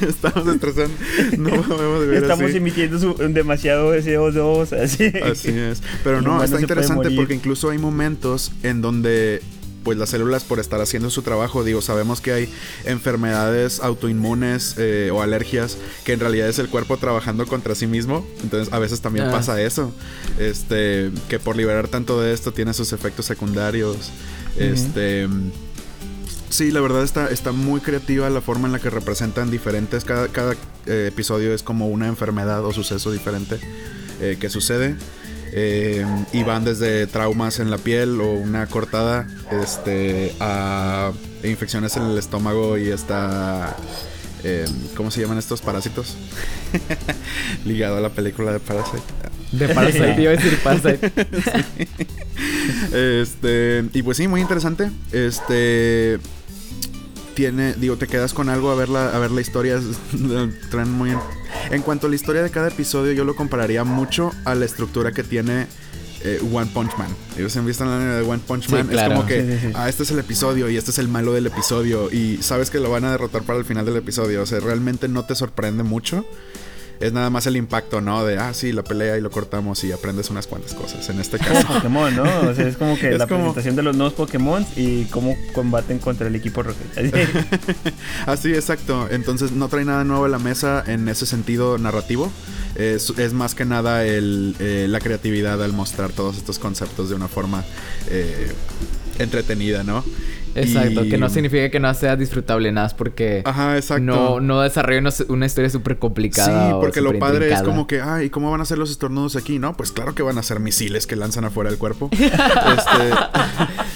estamos 0.01 0.49
estresando. 0.49 0.95
No 1.37 1.51
podemos 1.63 2.01
vivir 2.01 2.23
Estamos 2.23 2.55
emitiendo 2.55 2.99
su, 2.99 3.15
demasiado 3.15 3.95
CO2, 3.95 4.73
así. 4.83 5.13
Así 5.23 5.51
es. 5.51 5.83
Pero 6.03 6.23
no, 6.23 6.43
está 6.43 6.54
interesante 6.61 7.11
porque 7.11 7.35
incluso 7.35 7.71
hay 7.71 7.79
momentos 7.79 8.53
en 8.63 8.81
donde 8.81 9.43
pues 9.85 9.99
las 9.99 10.09
células 10.09 10.43
por 10.43 10.59
estar 10.59 10.81
haciendo 10.81 11.11
su 11.11 11.23
trabajo, 11.23 11.63
digo, 11.63 11.83
sabemos 11.83 12.21
que 12.21 12.33
hay 12.33 12.49
enfermedades 12.85 13.81
autoinmunes 13.81 14.77
eh, 14.79 15.11
o 15.13 15.21
alergias 15.21 15.77
que 16.05 16.15
en 16.15 16.21
realidad 16.21 16.49
es 16.49 16.59
el 16.59 16.69
cuerpo 16.69 16.97
trabajando 16.97 17.47
contra 17.47 17.75
sí 17.75 17.87
mismo, 17.87 18.27
entonces 18.43 18.73
a 18.73 18.79
veces 18.79 19.03
también 19.03 19.27
ah. 19.27 19.31
pasa 19.31 19.61
eso, 19.61 19.93
este, 20.39 21.11
que 21.29 21.39
por 21.39 21.55
liberar 21.55 21.89
tanto 21.89 22.21
de 22.21 22.33
esto 22.33 22.53
tiene 22.53 22.73
sus 22.73 22.93
efectos 22.93 23.27
secundarios, 23.27 24.11
este... 24.59 25.29
Sí, 26.51 26.71
la 26.71 26.81
verdad 26.81 27.03
está, 27.03 27.31
está 27.31 27.51
muy 27.51 27.81
creativa 27.81 28.31
la 28.31 28.41
forma 28.41 28.69
en 28.69 28.73
la 28.73 28.79
que 28.79 28.89
representan 28.89 29.51
diferentes. 29.51 30.05
Cada, 30.05 30.29
cada 30.29 30.53
eh, 30.87 31.09
episodio 31.09 31.53
es 31.53 31.65
como 31.65 31.89
una 31.89 32.07
enfermedad 32.07 32.65
o 32.65 32.73
suceso 32.73 33.11
diferente 33.11 33.59
eh, 34.21 34.37
que 34.39 34.49
sucede. 34.49 34.95
Eh, 35.57 36.05
y 36.33 36.43
van 36.43 36.65
desde 36.65 37.07
traumas 37.07 37.61
en 37.61 37.71
la 37.71 37.79
piel 37.79 38.21
o 38.21 38.33
una 38.33 38.67
cortada 38.67 39.29
este, 39.53 40.35
a 40.41 41.13
infecciones 41.45 41.97
en 41.97 42.03
el 42.03 42.19
estómago 42.19 42.77
y 42.77 42.91
hasta... 42.91 43.77
Eh, 44.43 44.67
¿Cómo 44.97 45.11
se 45.13 45.21
llaman 45.21 45.39
estos 45.39 45.63
parásitos? 45.63 46.17
Ligado 47.65 47.99
a 47.99 48.01
la 48.01 48.11
película 48.11 48.53
de 48.53 48.59
Parasite. 48.59 49.03
De 49.53 49.69
Parasite, 49.69 50.21
iba 50.21 50.33
a 50.33 50.37
decir 50.37 50.59
Parasite. 50.63 51.13
Este, 52.93 53.85
y 53.93 54.03
pues 54.03 54.17
sí, 54.17 54.27
muy 54.27 54.41
interesante. 54.41 54.91
Este 55.13 56.19
tiene, 57.35 57.75
digo, 57.75 57.97
te 57.97 58.07
quedas 58.07 58.33
con 58.33 58.49
algo 58.49 58.71
a 58.71 58.75
ver 58.75 58.89
la, 58.89 59.09
a 59.09 59.19
ver 59.19 59.31
la 59.31 59.41
historia, 59.41 59.81
traen 60.71 60.91
muy 60.91 61.13
en 61.71 61.83
cuanto 61.83 62.07
a 62.07 62.11
la 62.11 62.17
historia 62.17 62.43
de 62.43 62.51
cada 62.51 62.69
episodio, 62.69 63.13
yo 63.13 63.25
lo 63.25 63.35
compararía 63.35 63.85
mucho 63.85 64.33
a 64.45 64.55
la 64.55 64.65
estructura 64.65 65.13
que 65.13 65.23
tiene 65.23 65.67
eh, 66.23 66.41
One 66.53 66.71
Punch 66.73 66.97
Man. 66.99 67.09
Ellos 67.37 67.53
se 67.53 67.59
han 67.59 67.67
visto 67.67 67.85
en 67.85 67.91
la 67.91 67.99
línea 67.99 68.15
de 68.17 68.23
One 68.23 68.43
Punch 68.47 68.69
Man. 68.69 68.91
Es 68.91 69.03
como 69.03 69.27
que, 69.27 69.73
ah, 69.75 69.89
este 69.89 70.03
es 70.03 70.11
el 70.11 70.19
episodio 70.19 70.69
y 70.69 70.77
este 70.77 70.91
es 70.91 70.99
el 70.99 71.09
malo 71.09 71.33
del 71.33 71.47
episodio. 71.47 72.11
Y 72.11 72.39
sabes 72.43 72.71
que 72.71 72.81
lo 72.81 72.91
van 72.91 73.05
a 73.05 73.13
derrotar 73.13 73.43
para 73.43 73.59
el 73.59 73.65
final 73.65 73.85
del 73.85 73.97
episodio. 73.97 74.43
O 74.43 74.47
sea, 74.47 74.61
realmente 74.61 75.09
no 75.09 75.25
te 75.25 75.35
sorprende 75.35 75.83
mucho 75.83 76.25
es 77.01 77.13
nada 77.13 77.31
más 77.31 77.47
el 77.47 77.57
impacto, 77.57 78.01
¿no? 78.01 78.25
De, 78.25 78.39
ah, 78.39 78.55
sí, 78.55 78.73
la 78.73 78.83
pelea 78.83 79.19
y 79.19 79.21
lo 79.21 79.31
cortamos 79.31 79.83
y 79.85 79.93
aprendes 79.93 80.31
unas 80.31 80.47
cuantas 80.47 80.75
cosas. 80.75 81.09
En 81.09 81.21
este 81.21 81.39
caso. 81.39 81.67
Pokémon, 81.67 82.15
¿no? 82.15 82.23
O 82.49 82.55
sea, 82.55 82.69
es 82.69 82.77
como 82.77 82.99
que 82.99 83.11
la 83.19 83.27
presentación 83.27 83.77
de 83.77 83.83
los 83.83 83.97
nuevos 83.97 84.15
Pokémon 84.15 84.65
y 84.77 85.05
cómo 85.07 85.37
combaten 85.53 85.99
contra 85.99 86.29
el 86.29 86.35
equipo 86.37 86.63
Rocket. 86.63 86.87
Así, 88.27 88.55
exacto. 88.55 89.09
Entonces 89.11 89.53
no 89.53 89.69
trae 89.69 89.85
nada 89.85 90.05
nuevo 90.05 90.25
a 90.25 90.29
la 90.29 90.39
mesa 90.39 90.83
en 90.87 91.09
ese 91.09 91.27
sentido 91.27 91.79
narrativo. 91.79 92.31
Es, 92.77 93.33
más 93.33 93.55
que 93.55 93.65
nada 93.65 94.05
el, 94.05 94.57
eh, 94.59 94.87
la 94.89 94.99
creatividad 95.01 95.63
al 95.63 95.73
mostrar 95.73 96.11
todos 96.11 96.37
estos 96.37 96.59
conceptos 96.59 97.09
de 97.09 97.15
una 97.15 97.29
forma 97.29 97.65
eh, 98.11 98.53
entretenida, 99.19 99.85
¿no? 99.85 100.05
Exacto, 100.55 101.03
que 101.09 101.19
no 101.19 101.29
significa 101.29 101.69
que 101.71 101.81
no 101.81 101.93
sea 101.95 102.17
disfrutable 102.17 102.71
nada, 102.73 102.85
porque 102.97 103.43
Ajá, 103.45 103.77
exacto. 103.77 104.05
no, 104.05 104.41
no 104.41 104.61
desarrolla 104.61 105.11
una, 105.29 105.47
historia 105.47 105.71
súper 105.71 105.99
complicada. 105.99 106.71
Sí, 106.71 106.77
porque 106.81 107.01
lo 107.01 107.19
padre 107.19 107.53
es 107.53 107.63
como 107.63 107.87
que, 107.87 108.01
ay, 108.01 108.31
¿cómo 108.31 108.51
van 108.51 108.61
a 108.61 108.65
ser 108.65 108.79
los 108.79 108.91
estornudos 108.91 109.37
aquí? 109.37 109.59
No, 109.59 109.77
pues 109.77 109.93
claro 109.93 110.15
que 110.15 110.23
van 110.23 110.39
a 110.39 110.43
ser 110.43 110.61
misiles 110.61 111.07
que 111.07 111.17
lanzan 111.17 111.45
afuera 111.45 111.71
del 111.71 111.79
cuerpo. 111.79 112.11
este... 112.13 112.25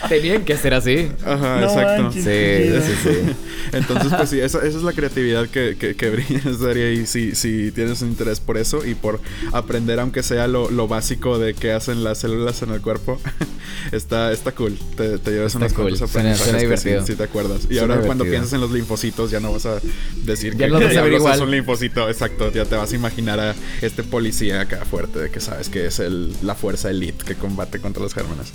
Tenían 0.08 0.44
que 0.44 0.56
ser 0.56 0.74
así. 0.74 1.10
Ajá, 1.24 1.62
exacto. 1.62 2.12
sí, 2.12 2.22
sí, 2.22 2.94
sí. 3.02 3.36
Entonces, 3.72 4.12
pues 4.16 4.30
sí, 4.30 4.40
esa, 4.40 4.58
esa 4.58 4.78
es 4.78 4.82
la 4.82 4.92
creatividad 4.92 5.48
que, 5.48 5.76
que, 5.78 5.94
que 5.94 6.10
brilla 6.10 6.40
en 6.44 6.58
serie. 6.58 6.92
Y 6.94 7.06
si, 7.06 7.34
si 7.34 7.70
tienes 7.72 8.02
un 8.02 8.08
interés 8.08 8.40
por 8.40 8.58
eso 8.58 8.84
y 8.84 8.94
por 8.94 9.20
aprender, 9.52 10.00
aunque 10.00 10.22
sea 10.22 10.46
lo, 10.48 10.70
lo 10.70 10.88
básico 10.88 11.38
de 11.38 11.54
qué 11.54 11.72
hacen 11.72 12.04
las 12.04 12.18
células 12.18 12.62
en 12.62 12.70
el 12.70 12.80
cuerpo, 12.80 13.20
está, 13.92 14.32
está 14.32 14.52
cool. 14.52 14.78
Te, 14.96 15.18
te 15.18 15.30
llevas 15.30 15.54
unas 15.54 15.72
cool. 15.72 15.96
Suena 15.96 16.34
divertido. 16.58 17.06
Sí, 17.06 17.14
te 17.14 17.24
acuerdas. 17.24 17.66
Y 17.70 17.78
ahora 17.78 18.00
cuando 18.00 18.24
piensas 18.24 18.52
en 18.52 18.60
los 18.60 18.70
linfocitos 18.70 19.30
ya 19.30 19.40
no 19.40 19.52
vas 19.52 19.66
a 19.66 19.80
decir 20.24 20.56
que 20.56 20.68
no 20.68 20.78
es 20.80 21.40
un 21.40 21.50
linfocito. 21.50 22.08
Exacto, 22.08 22.52
ya 22.52 22.64
te 22.64 22.76
vas 22.76 22.92
a 22.92 22.94
imaginar 22.94 23.40
a 23.40 23.54
este 23.80 24.02
policía 24.02 24.62
acá 24.62 24.84
fuerte 24.84 25.18
de 25.18 25.30
que 25.30 25.40
sabes 25.40 25.68
que 25.68 25.86
es 25.86 25.98
el, 25.98 26.32
la 26.42 26.54
fuerza 26.54 26.90
elite 26.90 27.24
que 27.24 27.34
combate 27.34 27.80
contra 27.80 28.02
los 28.02 28.14
gérmenes. 28.14 28.52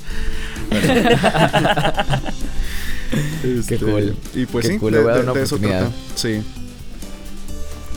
Qué 0.69 1.17
este, 3.43 3.77
cool. 3.77 4.15
Y 4.33 4.45
pues 4.45 4.67
sí, 4.67 4.77
cool. 4.77 4.93
de, 4.93 5.43
eso 5.43 5.57
trata. 5.57 5.91
Sí. 6.15 6.41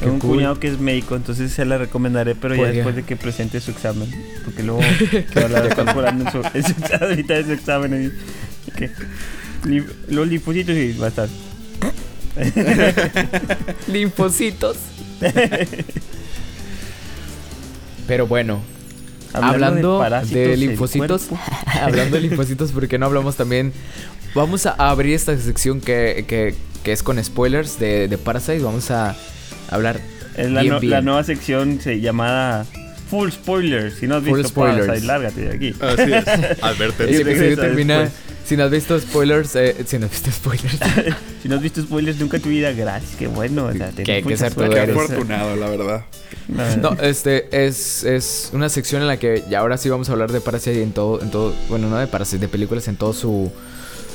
Tengo 0.00 0.12
un 0.12 0.18
cuñado 0.20 0.60
que 0.60 0.68
es 0.68 0.78
médico, 0.78 1.16
entonces 1.16 1.52
se 1.52 1.64
la 1.64 1.78
recomendaré, 1.78 2.34
pero 2.34 2.54
ya 2.54 2.66
después 2.66 2.94
de 2.94 3.02
que 3.02 3.16
presente 3.16 3.60
su 3.60 3.70
examen. 3.70 4.08
Porque 4.44 4.62
luego 4.62 4.80
que 5.10 5.40
va 5.40 5.58
a 5.58 5.66
estar 5.66 6.08
en 6.08 6.30
su, 6.30 6.38
en 6.54 6.64
su, 6.64 7.26
de 7.26 7.44
su 7.44 7.52
examen. 7.52 8.12
¿Qué? 8.76 8.90
los 10.08 10.28
linfocitos 10.28 10.76
y 10.76 10.92
va 10.92 11.06
a 11.06 11.08
estar. 11.08 11.28
linfocitos. 13.88 14.76
Pero 18.06 18.26
bueno, 18.26 18.60
hablando, 19.32 20.04
de, 20.30 20.56
linfocitos, 20.56 21.28
hablando 21.80 22.16
de 22.16 22.22
linfocitos, 22.22 22.72
¿por 22.72 22.86
qué 22.86 22.98
no 22.98 23.06
hablamos 23.06 23.36
también? 23.36 23.72
Vamos 24.36 24.66
a 24.66 24.72
abrir 24.72 25.14
esta 25.14 25.34
sección 25.38 25.80
que, 25.80 26.26
que, 26.28 26.54
que 26.84 26.92
es 26.92 27.02
con 27.02 27.22
spoilers 27.24 27.78
de, 27.78 28.06
de, 28.06 28.18
Parasite. 28.18 28.58
Vamos 28.58 28.90
a 28.90 29.16
hablar. 29.70 29.98
Es 30.36 30.50
la, 30.50 30.62
la 30.62 31.00
nueva 31.00 31.24
sección 31.24 31.80
se, 31.80 32.02
llamada 32.02 32.66
Full 33.08 33.30
Spoilers. 33.30 33.94
Si 33.94 34.06
no 34.06 34.16
has 34.16 34.24
visto 34.24 34.52
Parasite, 34.52 35.06
lárgate 35.06 35.40
de 35.40 35.54
aquí. 35.54 35.74
Así 35.80 36.12
es. 36.12 36.28
Advertencia. 36.62 37.56
termina. 37.56 38.10
Si 38.44 38.58
no 38.58 38.64
has 38.64 38.70
visto 38.70 39.00
spoilers, 39.00 39.56
eh, 39.56 39.74
si 39.86 39.98
no 39.98 40.04
has 40.04 40.12
visto 40.12 40.30
spoilers. 40.30 40.78
si 41.42 41.48
no 41.48 41.54
has 41.54 41.62
visto 41.62 41.80
spoilers 41.80 42.18
nunca 42.18 42.36
en 42.36 42.42
tu 42.42 42.50
vida, 42.50 42.72
gracias, 42.72 43.16
qué 43.16 43.28
bueno. 43.28 43.64
O 43.64 43.72
sea, 43.72 43.90
qué, 43.96 44.22
qué 44.22 44.34
afortunado, 44.34 45.56
la 45.56 45.70
verdad. 45.70 46.04
No, 46.46 46.92
este 47.00 47.48
es, 47.50 48.04
es 48.04 48.50
una 48.52 48.68
sección 48.68 49.00
en 49.00 49.08
la 49.08 49.16
que 49.16 49.44
ya 49.48 49.60
ahora 49.60 49.78
sí 49.78 49.88
vamos 49.88 50.10
a 50.10 50.12
hablar 50.12 50.30
de 50.30 50.42
Parasite 50.42 50.82
en 50.82 50.92
todo, 50.92 51.22
en 51.22 51.30
todo, 51.30 51.54
bueno, 51.70 51.88
no 51.88 51.96
de 51.96 52.06
Parasite, 52.06 52.38
de 52.38 52.48
películas 52.48 52.86
en 52.86 52.96
todo 52.96 53.14
su, 53.14 53.50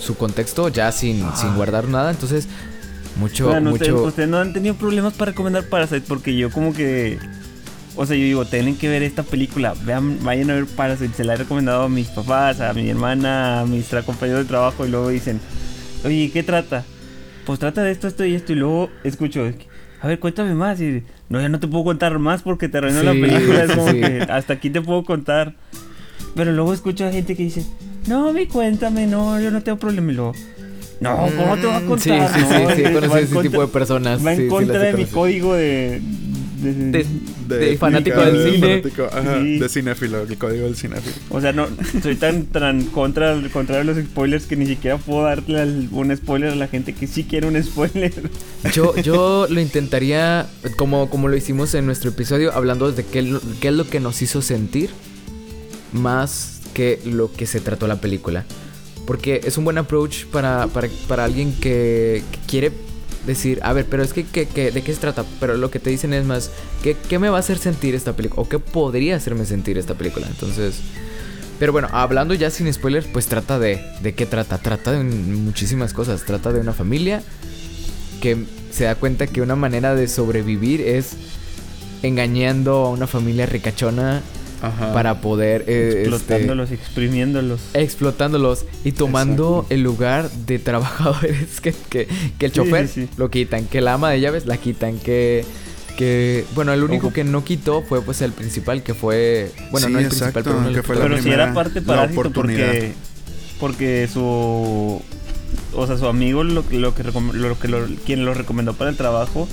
su 0.02 0.18
contexto, 0.18 0.68
ya 0.70 0.92
sin, 0.92 1.24
sin 1.36 1.56
guardar 1.56 1.88
nada. 1.88 2.12
Entonces, 2.12 2.48
mucho, 3.18 3.54
mucho. 3.62 4.04
ustedes 4.04 4.28
no 4.28 4.40
han 4.40 4.54
tenido 4.54 4.76
problemas 4.76 5.14
para 5.14 5.32
recomendar 5.32 5.66
Parasite 5.66 6.04
porque 6.08 6.36
yo 6.36 6.50
como 6.50 6.74
que 6.74 7.20
o 7.96 8.06
sea, 8.06 8.16
yo 8.16 8.24
digo, 8.24 8.46
tienen 8.46 8.78
que 8.78 8.88
ver 8.88 9.04
esta 9.04 9.24
película. 9.24 9.74
Vean, 9.84 10.24
vayan 10.24 10.50
a 10.50 10.56
ver 10.56 10.66
Parasite. 10.66 11.14
Se 11.14 11.24
la 11.24 11.34
he 11.34 11.38
recomendado 11.38 11.84
a 11.84 11.90
mis 11.90 12.08
papás, 12.08 12.62
a 12.62 12.74
mi 12.74 12.90
hermana, 12.90 13.62
a 13.62 13.66
mis 13.66 13.90
compañeros 14.06 14.44
de 14.44 14.48
trabajo. 14.48 14.86
Y 14.86 14.90
luego 14.90 15.10
dicen, 15.10 15.40
oye, 16.06 16.32
¿qué 16.32 16.44
trata? 16.44 16.86
Pues 17.46 17.60
trata 17.60 17.84
de 17.84 17.92
esto, 17.92 18.08
esto 18.08 18.24
y 18.26 18.36
esto. 18.36 18.54
Y 18.54 18.56
luego 18.56 18.90
escucho, 19.04 19.46
a 20.02 20.08
ver, 20.08 20.20
cuéntame 20.20 20.54
más. 20.54 20.80
Y 20.80 21.04
no, 21.28 21.42
ya 21.42 21.50
no 21.50 21.60
te 21.60 21.68
puedo 21.68 21.84
contar 21.84 22.18
más 22.18 22.44
porque 22.44 22.70
te 22.70 22.78
arruinó 22.78 23.04
la 23.04 23.12
película. 23.12 23.64
Es 23.66 23.72
como 23.74 23.92
que 23.92 24.26
hasta 24.30 24.54
aquí 24.54 24.70
te 24.70 24.82
puedo 24.82 25.04
contar. 25.04 25.56
Pero 26.34 26.54
luego 26.54 26.74
escucho 26.74 27.06
a 27.06 27.12
gente 27.12 27.36
que 27.36 27.44
dice, 27.44 27.66
no, 28.08 28.34
mi 28.34 28.46
cuéntame, 28.48 29.08
no, 29.08 29.40
yo 29.40 29.52
no 29.52 29.62
tengo 29.62 29.78
problema. 29.78 30.12
Y 30.12 30.16
luego, 30.16 30.34
No, 31.00 31.18
¿cómo 31.18 31.58
te 31.58 31.66
va 31.68 31.78
a 31.78 31.80
Mm, 31.80 31.88
contar? 31.88 32.30
Sí, 32.30 32.36
sí, 32.36 32.42
No, 32.42 32.70
sí, 32.70 32.76
sí, 32.76 32.82
en 32.84 32.98
ese 32.98 33.08
contra- 33.34 33.42
tipo 33.42 33.62
de 33.62 33.68
personas. 33.68 34.26
Va 34.26 34.32
en 34.34 34.38
sí, 34.38 34.44
sí, 34.44 34.50
contra 34.50 34.80
de 34.80 34.94
mi 34.94 35.06
código 35.06 35.54
de... 35.56 36.00
de- 36.62 37.06
De- 37.52 37.58
de 37.58 37.78
fanático 37.78 38.20
de- 38.22 38.32
del 38.32 38.44
de 38.44 38.52
cine. 38.52 38.68
fanático, 38.82 39.04
ajá, 39.12 39.40
Sí. 39.42 39.58
De 39.60 39.68
cinéfilo, 39.68 40.22
el 40.22 40.38
código 40.38 40.66
del 40.66 40.76
cinéfilo. 40.76 41.16
O 41.32 41.42
sea, 41.42 41.52
no, 41.54 41.68
soy 42.04 42.16
tan, 42.16 42.46
tan 42.46 42.84
contra, 42.86 43.36
contra 43.52 43.78
de 43.78 43.84
los 43.84 43.98
spoilers 43.98 44.46
que 44.46 44.56
ni 44.56 44.68
siquiera 44.68 44.98
puedo 44.98 45.24
darle 45.24 45.60
al- 45.60 45.90
un 45.92 46.16
spoiler 46.16 46.52
a 46.52 46.56
la 46.56 46.68
gente 46.68 46.94
que 46.94 47.08
sí 47.08 47.24
quiere 47.24 47.48
un 47.48 47.62
spoiler. 47.64 48.14
Yo, 48.74 48.96
yo 49.04 49.48
lo 49.50 49.60
intentaría, 49.60 50.46
como, 50.78 51.10
como 51.10 51.28
lo 51.30 51.36
hicimos 51.36 51.74
en 51.74 51.88
nuestro 51.88 52.12
episodio, 52.12 52.54
hablando 52.54 52.92
de 52.92 53.04
qué 53.04 53.20
es 53.62 53.74
lo 53.74 53.90
que 53.90 54.00
nos 54.00 54.22
hizo 54.22 54.42
sentir, 54.44 54.92
más 55.94 56.61
lo 57.06 57.32
que 57.32 57.46
se 57.48 57.60
trató 57.62 57.88
la 57.88 58.02
película. 58.02 58.46
Porque 59.06 59.42
es 59.44 59.58
un 59.58 59.64
buen 59.66 59.78
approach 59.78 60.26
para, 60.26 60.68
para, 60.68 60.88
para 61.08 61.24
alguien 61.26 61.54
que, 61.60 62.24
quiere 62.48 62.72
decir, 63.26 63.60
a 63.64 63.74
ver, 63.74 63.86
pero 63.90 64.04
es 64.04 64.14
que, 64.14 64.24
que- 64.26 64.48
que- 64.48 64.72
¿de 64.72 64.82
qué 64.84 64.94
se 64.94 65.00
trata? 65.00 65.26
Pero 65.40 65.56
lo 65.58 65.70
que 65.72 65.80
te 65.80 65.90
dicen 65.90 66.14
es 66.14 66.26
más, 66.26 66.52
¿qué, 66.84 66.96
¿qué 67.10 67.20
me 67.20 67.30
va 67.30 67.38
a 67.38 67.40
hacer 67.40 67.58
sentir 67.58 67.94
esta 67.96 68.14
película? 68.16 68.42
¿O 68.44 68.50
qué 68.50 68.60
podría 68.60 69.16
hacerme 69.16 69.46
sentir 69.46 69.78
esta 69.78 69.96
película? 69.96 70.28
Entonces... 70.28 70.76
Pero 71.60 71.72
bueno, 71.74 71.90
hablando 71.92 72.34
ya 72.34 72.50
sin 72.50 72.72
spoilers, 72.74 73.06
pues 73.06 73.28
trata 73.28 73.60
de... 73.60 73.80
¿De 74.02 74.16
qué 74.16 74.26
trata? 74.26 74.58
Trata 74.58 74.94
de 74.94 75.04
muchísimas 75.04 75.94
cosas. 75.94 76.24
Trata 76.26 76.52
de 76.52 76.60
una 76.60 76.74
familia 76.74 77.22
que 78.20 78.46
se 78.72 78.86
da 78.86 78.96
cuenta 78.96 79.28
que 79.28 79.42
una 79.44 79.56
manera 79.56 79.94
de 79.94 80.08
sobrevivir 80.08 80.82
es 80.82 81.12
engañando 82.02 82.74
a 82.86 82.90
una 82.90 83.06
familia 83.06 83.46
ricachona 83.46 84.22
Ajá. 84.62 84.94
para 84.94 85.22
poder 85.22 85.64
eh, 85.68 85.88
este, 85.90 86.02
Explotándolos, 86.10 86.72
exprimiéndolos. 86.72 87.62
explotándolos 87.74 88.66
y 88.84 88.92
tomando 88.92 89.56
Exacto. 89.60 89.74
el 89.74 89.82
lugar 89.84 90.30
de 90.32 90.60
trabajadores 90.60 91.60
que, 91.62 91.74
que, 91.90 92.08
que 92.38 92.46
el 92.46 92.52
Sí, 92.52 92.56
chofer 92.58 92.88
sí, 92.88 93.10
lo 93.18 93.30
quitan, 93.32 93.66
que 93.66 93.82
la 93.82 93.94
ama 93.94 94.12
de 94.12 94.20
llaves 94.22 94.46
la 94.46 94.58
quitan, 94.58 94.98
que 95.00 95.44
que 95.98 96.46
bueno, 96.56 96.72
el 96.74 96.84
único 96.84 97.08
Ojo. 97.08 97.14
que 97.14 97.24
no 97.26 97.44
quitó 97.44 97.82
fue 97.82 98.02
pues 98.02 98.22
el 98.22 98.32
principal 98.32 98.82
que 98.82 98.94
fue 98.94 99.52
bueno, 99.72 99.88
Sí, 99.88 99.94
no 99.94 100.00
el 100.00 100.06
exacto, 100.06 100.42
principal, 100.42 100.44
pero 100.44 100.58
uno 100.60 100.74
que 100.74 100.84
fue 100.84 100.96
la 100.96 101.02
Pero 101.04 101.22
si 101.22 101.30
era 101.30 101.54
parte 101.54 101.82
parásito 101.82 102.20
oportunidad. 102.22 102.68
porque 102.68 102.94
porque 103.60 104.08
su 104.12 105.02
o 105.74 105.88
sea, 105.88 105.98
su 105.98 106.08
amigo 106.08 106.44
lo, 106.44 106.64
lo 106.72 106.96
que 106.96 107.04
lo 107.04 107.60
que 107.60 107.68
lo- 107.68 107.88
quien 108.06 108.26
lo 108.26 108.34
recomendó 108.34 108.74
para 108.74 108.90
el 108.90 108.96
trabajo 108.98 109.48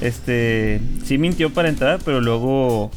este 0.00 0.80
sí 1.04 1.18
mintió 1.18 1.52
para 1.52 1.68
entrar, 1.68 2.00
pero 2.04 2.20
luego 2.20 2.90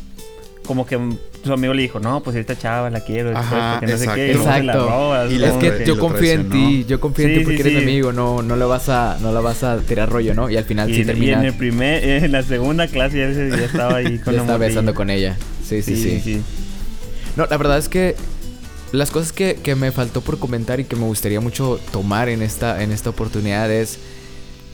como 0.66 0.86
que 0.86 1.00
su 1.48 1.54
amigo 1.54 1.74
le 1.74 1.82
dijo, 1.82 2.00
"No, 2.00 2.22
pues 2.22 2.36
esta 2.36 2.58
chava 2.58 2.90
la 2.90 3.02
quiero, 3.02 3.30
después, 3.30 3.48
Ajá, 3.48 3.72
porque 3.80 3.92
no 3.92 3.98
sé 3.98 4.04
exacto. 4.04 4.22
qué, 4.22 4.34
la 4.64 5.48
es 5.48 5.54
que 5.58 5.86
yo 5.86 5.98
confío 6.00 6.32
en 6.32 6.50
ti, 6.50 6.86
yo 6.88 7.00
confío 7.00 7.26
en 7.26 7.32
Sí, 7.34 7.38
ti 7.40 7.44
porque 7.46 7.58
sí, 7.58 7.62
eres 7.62 7.74
mi 7.74 7.80
sí. 7.80 7.84
amigo, 7.86 8.14
no 8.14 8.42
no 8.42 8.56
le 8.56 8.66
vas 8.66 8.90
a 8.90 9.18
no 9.22 9.32
la 9.32 9.40
vas 9.40 9.64
a 9.64 9.78
tirar 9.80 10.10
rollo, 10.10 10.34
¿no? 10.34 10.50
Y 10.50 10.58
al 10.58 10.66
final 10.66 10.90
y, 10.90 10.94
sí 10.94 11.02
en- 11.02 11.04
y 11.04 11.08
termina 11.08 11.40
en 11.40 11.46
el 11.46 11.54
primer 11.54 12.04
en 12.04 12.32
la 12.32 12.44
segunda 12.44 12.88
clase 12.88 13.18
ya, 13.18 13.66
estaba 13.66 13.96
ahí 13.98 14.20
con 14.24 14.34
ya 14.34 14.40
la 14.42 14.44
morrilla. 14.44 14.58
besando 14.68 14.94
con 14.94 15.10
ella. 15.10 15.38
Sí, 15.66 15.82
sí, 15.82 15.96
sí. 15.96 16.20
sí. 16.24 16.42
No, 17.36 17.46
la 17.50 17.58
verdad 17.58 17.78
es 17.78 17.90
que 17.90 18.16
las 18.92 19.12
cosas 19.12 19.32
que, 19.34 19.56
que 19.62 19.76
me 19.76 19.92
faltó 19.92 20.22
por 20.22 20.40
comentar 20.40 20.80
y 20.80 20.86
que 20.86 20.96
me 20.96 21.04
gustaría 21.04 21.40
mucho 21.42 21.80
tomar 21.92 22.30
en 22.30 22.42
esta, 22.42 22.82
en 22.82 22.92
esta 22.92 23.10
oportunidad 23.10 23.70
es 23.72 24.00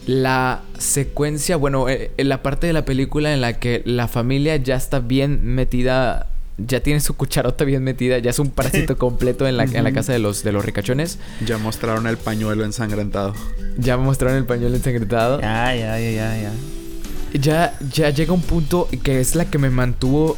la 0.06 0.62
secuencia, 0.78 1.56
bueno, 1.56 1.88
eh, 1.90 2.12
en 2.18 2.28
la 2.30 2.44
parte 2.44 2.68
de 2.68 2.74
la 2.74 2.84
película 2.86 3.34
en 3.34 3.42
la 3.42 3.54
que 3.60 3.82
la 3.86 4.08
familia 4.08 4.56
ya 4.58 4.76
está 4.76 5.00
bien 5.00 5.40
metida, 5.46 6.28
ya 6.58 6.82
tiene 6.82 7.00
su 7.00 7.16
cucharota 7.16 7.64
bien 7.66 7.84
metida, 7.84 8.20
ya 8.20 8.30
es 8.30 8.40
un 8.40 8.50
parásito 8.52 8.98
completo 9.00 9.48
en 9.48 9.58
la, 9.58 9.64
en 9.64 9.84
la 9.84 9.92
casa 9.92 10.14
de 10.14 10.20
los, 10.20 10.44
de 10.44 10.52
los 10.52 10.64
ricachones. 10.64 11.18
Ya 11.46 11.58
mostraron 11.58 12.08
el 12.08 12.18
pañuelo 12.18 12.64
ensangrentado. 12.66 13.34
Ya 13.78 13.98
me 13.98 14.04
mostraron 14.04 14.38
el 14.38 14.46
pañuelo 14.46 14.76
ensangrentado. 14.76 15.42
Ya, 15.42 15.76
ya, 15.76 16.00
ya, 16.00 16.12
ya, 16.12 16.42
ya. 16.42 16.52
Ya, 17.40 17.80
ya 17.92 18.10
llega 18.12 18.32
un 18.34 18.42
punto 18.44 18.88
que 19.02 19.20
es 19.20 19.34
la 19.36 19.46
que 19.50 19.58
me 19.58 19.72
mantuvo 19.72 20.38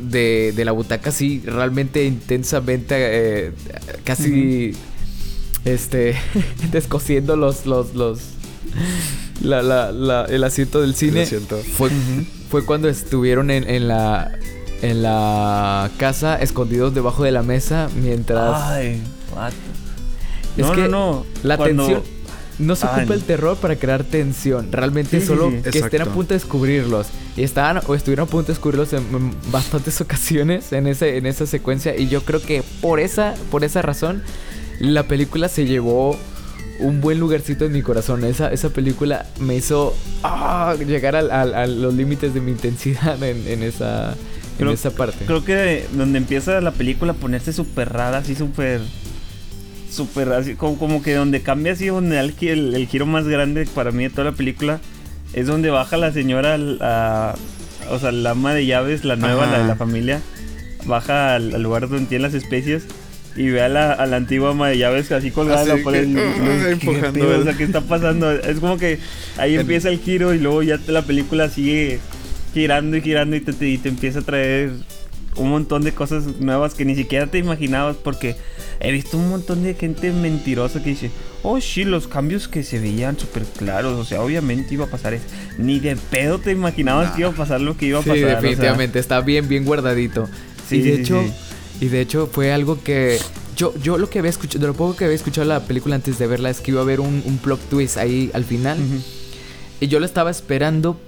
de, 0.00 0.52
de 0.56 0.64
la 0.64 0.72
butaca 0.72 1.10
así 1.10 1.40
realmente 1.46 2.04
intensamente, 2.04 2.94
eh, 2.98 3.52
casi, 4.04 4.72
este, 5.64 6.16
descosiendo 6.72 7.36
los, 7.36 7.64
los, 7.66 7.94
los, 7.94 8.18
la, 9.40 9.62
la, 9.62 9.92
la- 9.92 10.24
el 10.24 10.42
asiento 10.44 10.80
del 10.80 10.94
cine. 10.96 11.24
Fue, 11.76 11.90
fue 12.50 12.64
cuando 12.66 12.88
estuvieron 12.88 13.50
en, 13.52 13.68
en 13.70 13.86
la, 13.88 14.32
en 14.82 15.02
la 15.02 15.90
casa, 15.98 16.36
escondidos 16.36 16.94
debajo 16.94 17.24
de 17.24 17.30
la 17.32 17.42
mesa, 17.42 17.88
mientras... 18.00 18.62
Ay, 18.62 19.02
what? 19.34 19.52
Es 20.56 20.66
no, 20.66 20.72
que 20.72 20.82
no, 20.82 20.88
no. 20.88 21.26
La 21.42 21.56
Cuando- 21.56 21.86
tensión. 21.86 22.16
No 22.58 22.74
se 22.74 22.86
Ay, 22.86 23.00
ocupa 23.00 23.12
el 23.12 23.22
terror 23.22 23.58
para 23.58 23.76
crear 23.76 24.02
tensión. 24.02 24.72
Realmente 24.72 25.20
Sí, 25.20 25.26
solo 25.26 25.50
sí. 25.50 25.70
que 25.70 25.78
estén 25.78 26.00
a 26.00 26.06
punto 26.06 26.32
de 26.32 26.36
descubrirlos. 26.40 27.08
Y 27.36 27.42
estaban 27.42 27.82
o 27.86 27.94
estuvieron 27.94 28.26
a 28.26 28.30
punto 28.30 28.46
de 28.46 28.54
descubrirlos 28.54 28.94
en, 28.94 29.02
en 29.14 29.34
bastantes 29.52 30.00
ocasiones 30.00 30.72
en, 30.72 30.86
ese, 30.86 31.18
en 31.18 31.26
esa 31.26 31.44
secuencia. 31.44 31.94
Y 31.94 32.08
yo 32.08 32.22
creo 32.22 32.40
que 32.40 32.62
por 32.80 32.98
esa, 32.98 33.34
por 33.50 33.62
esa 33.62 33.82
razón, 33.82 34.22
la 34.80 35.02
película 35.02 35.50
se 35.50 35.66
llevó 35.66 36.16
un 36.80 37.02
buen 37.02 37.20
lugarcito 37.20 37.66
en 37.66 37.72
mi 37.72 37.82
corazón. 37.82 38.24
Esa, 38.24 38.50
esa 38.50 38.70
película 38.70 39.26
me 39.38 39.54
hizo 39.54 39.94
ah, 40.22 40.74
llegar 40.78 41.14
al- 41.14 41.30
al- 41.30 41.54
a 41.54 41.66
los 41.66 41.92
límites 41.92 42.32
de 42.32 42.40
mi 42.40 42.52
intensidad 42.52 43.22
en, 43.22 43.46
en 43.48 43.62
esa, 43.64 44.14
en 44.58 44.64
Creo- 44.64 44.72
esa 44.72 44.90
parte. 44.90 45.24
Creo 45.26 45.44
que 45.44 45.86
donde 45.92 46.18
empieza 46.18 46.60
la 46.60 46.70
película 46.72 47.12
a 47.12 47.16
ponerse 47.16 47.52
súper 47.52 47.92
rara, 47.92 48.18
así 48.18 48.34
súper. 48.34 48.80
Súper 49.90 50.32
así, 50.32 50.54
como, 50.54 50.78
como 50.78 51.02
que 51.02 51.14
donde 51.14 51.40
cambia 51.42 51.72
así, 51.72 51.86
donde 51.86 52.18
el, 52.18 52.34
el, 52.40 52.74
el 52.74 52.86
giro 52.86 53.06
más 53.06 53.26
grande 53.26 53.66
para 53.74 53.92
mí 53.92 54.02
de 54.04 54.10
toda 54.10 54.24
la 54.24 54.32
película 54.32 54.80
es 55.32 55.46
donde 55.46 55.70
baja 55.70 55.96
la 55.96 56.12
señora, 56.12 56.54
al- 56.54 56.78
a- 56.82 57.34
o 57.90 57.98
sea, 57.98 58.12
la 58.12 58.30
ama 58.30 58.52
de 58.52 58.66
llaves, 58.66 59.04
la 59.04 59.16
nueva, 59.16 59.44
Ajá. 59.44 59.52
la 59.52 59.58
de 59.60 59.68
la 59.68 59.76
familia, 59.76 60.20
baja 60.86 61.34
al, 61.36 61.54
al 61.54 61.62
lugar 61.62 61.88
donde 61.88 62.06
tienen 62.06 62.22
las 62.30 62.34
especies 62.34 62.84
y 63.36 63.48
ve 63.48 63.62
a 63.62 63.68
la, 63.68 63.92
a 63.92 64.06
la 64.06 64.16
antigua 64.16 64.50
ama 64.50 64.68
de 64.68 64.78
llaves 64.78 65.12
así 65.12 65.30
colgada 65.30 65.60
Así 65.60 65.68
la 65.70 65.84
pared. 65.84 66.06
que, 66.78 67.20
O 67.22 67.42
sea, 67.44 67.54
¿qué 67.56 67.64
está 67.64 67.80
pasando? 67.82 68.30
Es 68.32 68.58
como 68.58 68.76
que 68.78 68.98
ahí 69.38 69.54
empieza 69.56 69.88
el 69.88 70.00
giro 70.00 70.34
y 70.34 70.38
luego 70.40 70.62
ya 70.62 70.78
la 70.88 71.02
película 71.02 71.48
sigue 71.48 72.00
girando 72.60 72.96
y 72.96 73.02
girando 73.02 73.36
y 73.36 73.40
te, 73.40 73.52
te- 73.52 73.68
y 73.68 73.76
te 73.78 73.90
empieza 73.90 74.20
a 74.20 74.22
traer 74.22 74.70
un 75.36 75.50
montón 75.50 75.82
de 75.82 75.92
cosas 75.92 76.24
nuevas 76.40 76.72
que 76.72 76.86
ni 76.86 76.94
siquiera 76.96 77.26
te 77.26 77.36
imaginabas 77.36 77.96
porque 78.02 78.36
he 78.80 78.90
visto 78.90 79.18
un 79.18 79.28
montón 79.28 79.62
de 79.62 79.74
gente 79.74 80.10
mentirosa 80.10 80.82
que 80.82 80.88
dice, 80.90 81.10
oh 81.42 81.60
sí, 81.60 81.84
los 81.84 82.08
cambios 82.08 82.48
que 82.48 82.62
se 82.62 82.78
veían 82.78 83.18
súper 83.18 83.42
claros, 83.44 83.98
o 83.98 84.04
sea, 84.06 84.22
obviamente 84.22 84.72
iba 84.72 84.86
a 84.86 84.88
pasar 84.88 85.12
eso. 85.12 85.26
Ni 85.58 85.78
de 85.78 85.96
pedo 85.96 86.38
te 86.38 86.52
imaginabas 86.52 87.08
Nah. 87.10 87.14
que 87.14 87.20
iba 87.20 87.30
a 87.30 87.34
pasar 87.34 87.60
lo 87.60 87.76
que 87.76 87.84
iba 87.86 87.98
a 87.98 88.02
Sí, 88.02 88.08
pasar. 88.08 88.24
o 88.24 88.28
sea. 88.28 88.40
definitivamente. 88.40 88.98
Está 88.98 89.20
bien, 89.20 89.46
bien 89.46 89.66
guardadito. 89.66 90.26
Sí, 90.66 90.76
y 90.76 90.80
de 90.80 90.94
sí, 90.96 91.00
hecho, 91.02 91.22
sí. 91.22 91.84
y 91.84 91.88
de 91.88 92.00
hecho 92.00 92.26
fue 92.32 92.50
algo 92.52 92.82
que 92.82 93.18
yo, 93.56 93.74
yo 93.82 93.98
lo 93.98 94.08
que 94.08 94.18
había 94.20 94.30
escuchado, 94.30 94.60
de 94.60 94.66
lo 94.68 94.74
poco 94.74 94.96
que 94.96 95.04
había 95.04 95.16
escuchado 95.16 95.46
la 95.46 95.60
película 95.66 95.96
antes 95.96 96.18
de 96.18 96.26
verla 96.26 96.48
es 96.48 96.60
que 96.62 96.70
iba 96.70 96.80
a 96.80 96.84
haber 96.84 97.00
un, 97.00 97.22
un 97.26 97.36
plot 97.36 97.60
twist 97.68 97.98
ahí 97.98 98.30
al 98.32 98.44
final. 98.44 98.78
Y 99.80 99.88
yo 99.88 100.00
lo 100.00 100.06
estaba 100.06 100.30
esperando, 100.30 100.98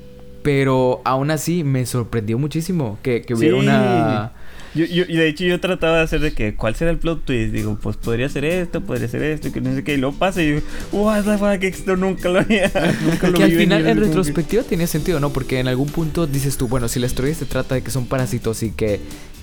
pero 0.49 1.03
aún 1.05 1.31
así 1.31 1.63
me 1.63 1.85
sorprendió 1.85 2.39
muchísimo 2.39 2.99
que, 3.03 3.21
que 3.21 3.35
hubiera 3.35 3.55
Sí. 3.59 3.63
una... 3.67 4.33
Yo, 4.75 4.87
yo, 4.87 5.05
y 5.07 5.17
de 5.17 5.29
hecho 5.29 5.45
yo 5.45 5.61
trataba 5.61 5.99
de 5.99 6.03
hacer 6.05 6.21
de 6.21 6.33
que, 6.33 6.55
¿cuál 6.55 6.75
será 6.75 6.91
el 6.91 6.97
plot 6.99 7.25
twist? 7.27 7.53
Digo, 7.53 7.79
pues 7.83 7.99
podría 7.99 8.31
ser 8.31 8.47
esto, 8.47 8.81
podría 8.81 9.09
ser 9.09 9.23
esto, 9.25 9.53
que 9.53 9.61
no 9.61 9.75
sé 9.75 9.85
qué, 9.85 9.95
y 9.95 9.97
luego 9.99 10.17
pasa 10.17 10.41
y 10.43 10.47
digo, 10.53 10.61
what 10.93 11.25
the 11.25 11.37
fuck, 11.37 11.63
esto 11.65 11.97
nunca 11.97 12.31
lo 12.31 12.41
había, 12.41 12.71
nunca 13.05 13.29
lo 13.29 13.37
Que 13.37 13.45
al 13.45 13.53
final 13.53 13.83
venir", 13.83 13.97
en 13.99 13.99
que- 14.03 14.05
retrospectiva 14.09 14.63
tenía 14.63 14.87
sentido, 14.87 15.21
¿no? 15.21 15.31
Porque 15.35 15.59
en 15.61 15.69
algún 15.69 15.89
punto 15.89 16.27
dices 16.27 16.57
tú, 16.57 16.67
bueno, 16.69 16.89
si 16.89 16.99
la 16.99 17.07
historia 17.07 17.35
se 17.35 17.45
trata 17.45 17.75
de 17.75 17.83
que 17.83 17.91
son 17.91 18.07
parásitos 18.07 18.63
y 18.63 18.71
que, 18.71 19.01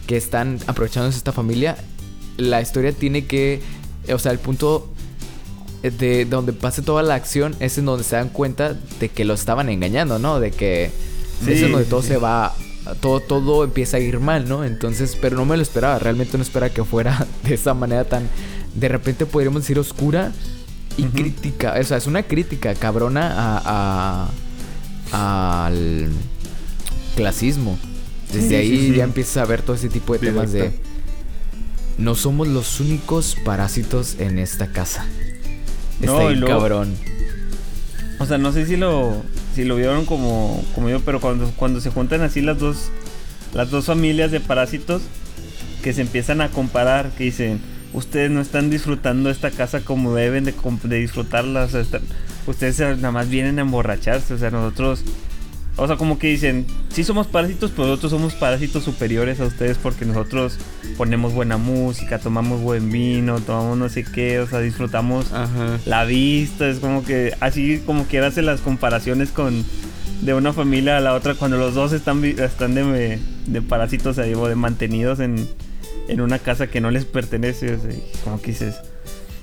que 0.08 0.18
están 0.18 0.58
aprovechándose 0.66 1.18
esta 1.20 1.32
familia, 1.34 1.76
la 2.38 2.62
historia 2.62 2.94
tiene 2.94 3.26
que, 3.26 3.62
o 4.12 4.18
sea, 4.20 4.32
el 4.32 4.40
punto 4.40 4.92
de 5.92 6.26
donde 6.26 6.54
pase 6.54 6.82
toda 6.82 7.04
la 7.04 7.16
acción 7.16 7.56
es 7.60 7.78
en 7.78 7.86
donde 7.86 8.04
se 8.04 8.16
dan 8.16 8.30
cuenta 8.30 8.76
de 9.00 9.10
que 9.10 9.26
lo 9.26 9.34
estaban 9.34 9.70
engañando, 9.70 10.20
¿no? 10.20 10.40
De 10.40 10.52
que 10.52 10.92
Sí, 11.44 11.52
es 11.54 11.62
en 11.64 11.72
donde 11.74 11.86
todo 11.86 12.02
sí. 12.02 12.10
se 12.10 12.18
va, 12.18 12.56
todo, 13.02 13.20
todo 13.20 13.64
empieza 13.64 13.98
a 13.98 14.00
ir 14.00 14.20
mal, 14.20 14.48
¿no? 14.48 14.64
Entonces, 14.64 15.18
pero 15.20 15.36
no 15.38 15.46
me 15.46 15.58
lo 15.58 15.64
esperaba, 15.64 16.00
realmente 16.00 16.38
no 16.38 16.44
esperaba 16.44 16.74
que 16.74 16.84
fuera 16.84 17.26
de 17.44 17.56
esa 17.56 17.74
manera 17.74 18.06
tan, 18.06 18.28
de 18.74 18.88
repente 18.88 19.26
podríamos 19.26 19.62
decir 19.64 19.78
oscura 19.80 20.32
y 20.98 21.04
crítica, 21.06 21.76
o 21.80 21.84
sea, 21.84 21.98
es 21.98 22.08
una 22.08 22.24
crítica 22.24 22.74
cabrona 22.74 23.34
a, 23.36 24.30
a- 25.12 25.76
al 25.78 26.08
clasismo. 27.16 27.78
Desde 28.34 28.50
Sí, 28.50 28.56
ahí 28.56 28.94
ya 28.96 29.04
empiezas 29.04 29.38
a 29.38 29.46
ver 29.46 29.62
todo 29.62 29.76
ese 29.76 29.90
tipo 29.90 30.14
de 30.14 30.20
temas 30.20 30.52
de 30.52 30.80
no 31.98 32.16
somos 32.16 32.48
los 32.48 32.80
únicos 32.80 33.38
parásitos 33.46 34.16
en 34.20 34.40
esta 34.40 34.68
casa. 34.68 35.06
Está 36.02 36.06
No, 36.08 36.32
y 36.32 36.36
luego- 36.36 36.60
cabrón. 36.60 36.94
O 38.20 38.26
sea, 38.26 38.38
no 38.38 38.52
sé 38.54 38.66
si 38.66 38.78
lo, 38.78 39.22
si 39.54 39.66
lo 39.66 39.76
vieron 39.76 40.06
como, 40.06 40.64
como 40.74 40.90
yo, 40.90 41.02
pero 41.02 41.20
cuando, 41.20 41.50
cuando 41.56 41.82
se 41.82 41.90
juntan 41.92 42.22
así 42.22 42.42
las 42.42 42.58
dos, 42.60 42.90
las 43.54 43.70
dos 43.70 43.86
familias 43.86 44.32
de 44.32 44.40
parásitos 44.40 45.02
que 45.84 45.94
se 45.94 46.02
empiezan 46.02 46.40
a 46.42 46.50
comparar, 46.50 47.10
que 47.12 47.26
dicen, 47.26 47.60
ustedes 47.94 48.32
no 48.32 48.42
están 48.42 48.70
disfrutando 48.70 49.30
esta 49.30 49.52
casa 49.52 49.82
como 49.82 50.16
deben 50.16 50.46
de, 50.46 50.54
de 50.84 50.96
disfrutarla. 51.00 51.64
O 51.66 51.70
sea, 51.70 51.82
están- 51.82 52.02
ustedes 52.48 52.80
nada 52.80 53.12
más 53.12 53.30
vienen 53.30 53.60
a 53.60 53.64
emborracharse. 53.64 54.34
O 54.34 54.38
sea, 54.38 54.50
nosotros, 54.50 55.02
o 55.78 55.88
sea, 55.88 55.98
como 55.98 56.18
que 56.18 56.28
dicen, 56.28 56.66
sí 56.90 57.04
somos 57.04 57.28
parásitos, 57.28 57.72
pero 57.72 57.88
nosotros 57.88 58.12
somos 58.12 58.34
parásitos 58.34 58.84
superiores 58.84 59.40
a 59.42 59.46
ustedes 59.46 59.78
porque 59.78 60.06
nosotros 60.06 60.58
ponemos 60.98 61.34
buena 61.34 61.58
música, 61.58 62.20
tomamos 62.20 62.62
buen 62.62 62.92
vino, 62.92 63.40
tomamos 63.42 63.78
no 63.78 63.90
sé 63.90 64.04
qué, 64.04 64.40
o 64.40 64.48
sea, 64.48 64.60
disfrutamos 64.62 65.32
Ajá. 65.34 65.80
la 65.86 66.06
vista, 66.06 66.68
es 66.70 66.80
como 66.80 67.04
que 67.04 67.34
así 67.42 67.82
como 67.86 68.08
que 68.08 68.20
hace 68.20 68.42
las 68.42 68.62
comparaciones 68.62 69.32
con 69.32 69.66
de 70.22 70.34
una 70.34 70.54
familia 70.54 70.98
a 70.98 71.02
la 71.02 71.14
otra 71.14 71.34
cuando 71.36 71.58
los 71.58 71.74
dos 71.76 71.92
están 71.92 72.24
están 72.24 72.74
de, 72.74 73.20
de 73.48 73.62
parásitos 73.62 74.18
ahí, 74.18 74.34
o 74.34 74.48
de 74.48 74.56
mantenidos 74.56 75.20
en, 75.20 75.46
en 76.08 76.22
una 76.22 76.40
casa 76.40 76.68
que 76.68 76.80
no 76.80 76.90
les 76.90 77.04
pertenece, 77.04 77.74
o 77.76 77.82
sea, 77.82 77.92
como 78.24 78.42
que 78.42 78.52
dices 78.52 78.76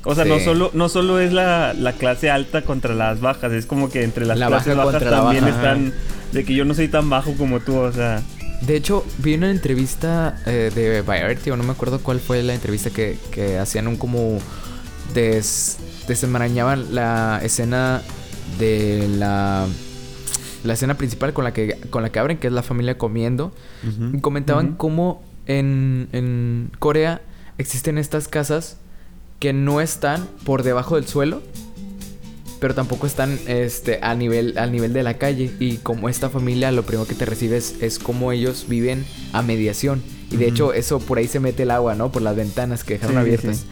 o 0.05 0.15
sea, 0.17 0.25
no 0.25 0.41
solo 0.41 0.71
no 0.75 0.89
solo 0.89 1.21
es 1.21 1.33
la, 1.33 1.75
la 1.75 1.93
clase 1.93 2.31
alta 2.31 2.63
contra 2.63 2.95
las 2.95 3.21
bajas, 3.21 3.53
es 3.53 3.67
como 3.67 3.89
que 3.89 4.03
entre 4.03 4.27
las 4.27 4.39
La 4.39 4.49
clases 4.49 4.75
baja 4.77 4.87
bajas 4.87 5.03
la 5.03 5.11
también 5.11 5.45
baja. 5.45 5.57
están 5.57 5.95
de 6.33 6.45
que 6.45 6.55
yo 6.55 6.65
no 6.65 6.75
soy 6.75 6.89
tan 6.89 7.09
bajo 7.11 7.35
como 7.35 7.61
tú, 7.61 7.77
o 7.77 7.93
sea, 7.93 8.23
De 8.63 8.77
hecho, 8.77 9.05
vi 9.19 9.35
una 9.35 9.51
entrevista 9.51 10.41
eh, 10.47 10.71
de 10.75 11.03
Variety, 11.03 11.51
o 11.51 11.57
no 11.57 11.65
me 11.65 11.73
acuerdo 11.73 12.01
cuál 12.01 12.21
fue 12.21 12.43
la 12.43 12.55
entrevista 12.55 12.91
que, 12.91 13.19
que 13.31 13.59
hacían 13.59 13.89
un 13.89 13.97
como 13.97 14.39
des, 15.15 15.79
desenmarañaban 16.07 16.95
la 16.95 17.41
escena 17.43 18.03
de 18.59 19.09
la 19.19 19.67
la 20.65 20.75
escena 20.75 20.95
principal 20.97 21.33
con 21.33 21.43
la 21.45 21.53
que 21.53 21.77
con 21.91 22.03
la 22.03 22.11
que 22.11 22.21
abren, 22.21 22.39
que 22.39 22.47
es 22.47 22.53
la 22.53 22.63
familia 22.63 22.97
comiendo. 22.97 23.53
Y 24.13 24.21
comentaban 24.21 24.75
cómo 24.77 25.23
en, 25.47 26.09
en 26.13 26.71
Corea 26.79 27.21
existen 27.59 27.99
estas 27.99 28.29
casas 28.29 28.77
que 29.41 29.53
no 29.53 29.81
están 29.81 30.29
por 30.45 30.63
debajo 30.63 30.95
del 30.95 31.09
suelo, 31.09 31.43
pero 32.63 32.77
tampoco 32.77 33.09
están 33.09 33.41
este, 33.49 33.99
a 34.03 34.15
nivel, 34.15 34.57
al 34.57 34.71
nivel 34.71 34.93
de 34.93 35.03
la 35.03 35.19
calle. 35.19 35.51
Y 35.59 35.79
como 35.79 36.09
esta 36.09 36.31
familia, 36.31 36.71
lo 36.71 36.85
primero 36.85 37.09
que 37.09 37.15
te 37.17 37.25
recibes 37.27 37.75
es 37.81 37.99
cómo 37.99 38.31
ellos 38.31 38.67
viven 38.69 39.05
a 39.33 39.43
mediación. 39.43 40.01
Y 40.31 40.37
de 40.37 40.45
Ujú. 40.47 40.55
hecho, 40.55 40.73
eso 40.73 41.01
por 41.01 41.19
ahí 41.19 41.27
se 41.27 41.41
mete 41.41 41.65
el 41.65 41.73
agua, 41.73 41.97
¿no? 41.97 42.13
Por 42.13 42.23
las 42.23 42.37
ventanas 42.37 42.85
que 42.85 42.95
dejaron 42.95 43.17
Sí, 43.17 43.21
abiertas. 43.21 43.57
sí. 43.59 43.65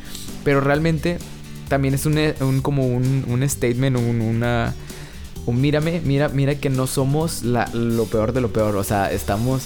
Pero 0.44 0.60
realmente 0.60 1.18
también 1.68 1.94
es 1.94 2.04
un, 2.04 2.18
un- 2.40 2.60
como 2.62 2.84
un, 2.86 3.24
un 3.28 3.48
statement, 3.48 3.96
un, 3.96 4.20
una... 4.20 4.74
Un 5.46 5.60
mírame, 5.60 6.00
mira, 6.04 6.28
mira 6.28 6.56
que 6.56 6.68
no 6.68 6.86
somos 6.88 7.44
la- 7.44 7.70
lo 7.72 8.06
peor 8.06 8.32
de 8.32 8.40
lo 8.40 8.52
peor. 8.52 8.74
O 8.74 8.82
sea, 8.84 9.12
estamos 9.12 9.62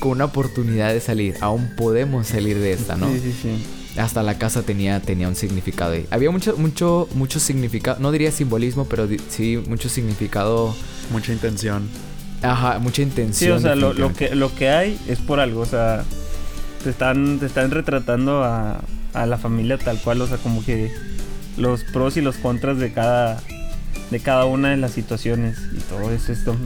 con 0.00 0.10
una 0.10 0.24
oportunidad 0.24 0.92
de 0.92 1.00
salir. 1.00 1.36
Aún 1.40 1.70
podemos 1.76 2.26
salir 2.26 2.58
de 2.58 2.72
esta, 2.72 2.96
¿no? 2.96 3.08
Sí, 3.12 3.20
sí, 3.22 3.32
sí. 3.40 3.48
Hasta 3.96 4.22
la 4.22 4.38
casa 4.38 4.62
tenía, 4.62 5.00
tenía 5.00 5.28
un 5.28 5.36
significado 5.36 5.92
ahí. 5.92 6.06
Había 6.10 6.30
mucho, 6.30 6.56
mucho, 6.56 7.08
mucho 7.14 7.38
significado. 7.40 7.98
No 8.00 8.10
diría 8.10 8.32
simbolismo, 8.32 8.86
pero 8.86 9.06
di- 9.06 9.20
sí, 9.28 9.62
mucho 9.68 9.88
significado. 9.90 10.74
Mucha 11.10 11.32
intención. 11.32 11.88
Ajá, 12.42 12.78
mucha 12.78 12.96
Sí, 12.96 13.02
intención. 13.02 13.58
o 13.58 13.60
sea, 13.60 13.74
lo, 13.74 14.12
que, 14.14 14.34
lo 14.34 14.54
que 14.54 14.70
hay 14.70 14.98
es 15.08 15.18
por 15.18 15.40
algo, 15.40 15.60
o 15.60 15.66
sea, 15.66 16.04
te 16.82 16.90
están, 16.90 17.38
te 17.38 17.46
están 17.46 17.70
retratando 17.70 18.42
a, 18.42 18.80
a 19.12 19.26
la 19.26 19.36
familia 19.38 19.76
tal 19.78 19.98
cual, 20.00 20.20
o 20.22 20.26
sea, 20.26 20.38
como 20.38 20.64
que 20.64 20.90
los 21.58 21.84
pros 21.84 22.16
y 22.16 22.20
los 22.22 22.36
contras 22.36 22.78
de 22.78 22.92
cada, 22.92 23.40
de 24.10 24.20
cada 24.20 24.46
una 24.46 24.70
de 24.70 24.78
las 24.78 24.92
situaciones 24.92 25.58
y 25.76 25.78
todo 25.82 26.10
eso. 26.10 26.32
Esto, 26.32 26.56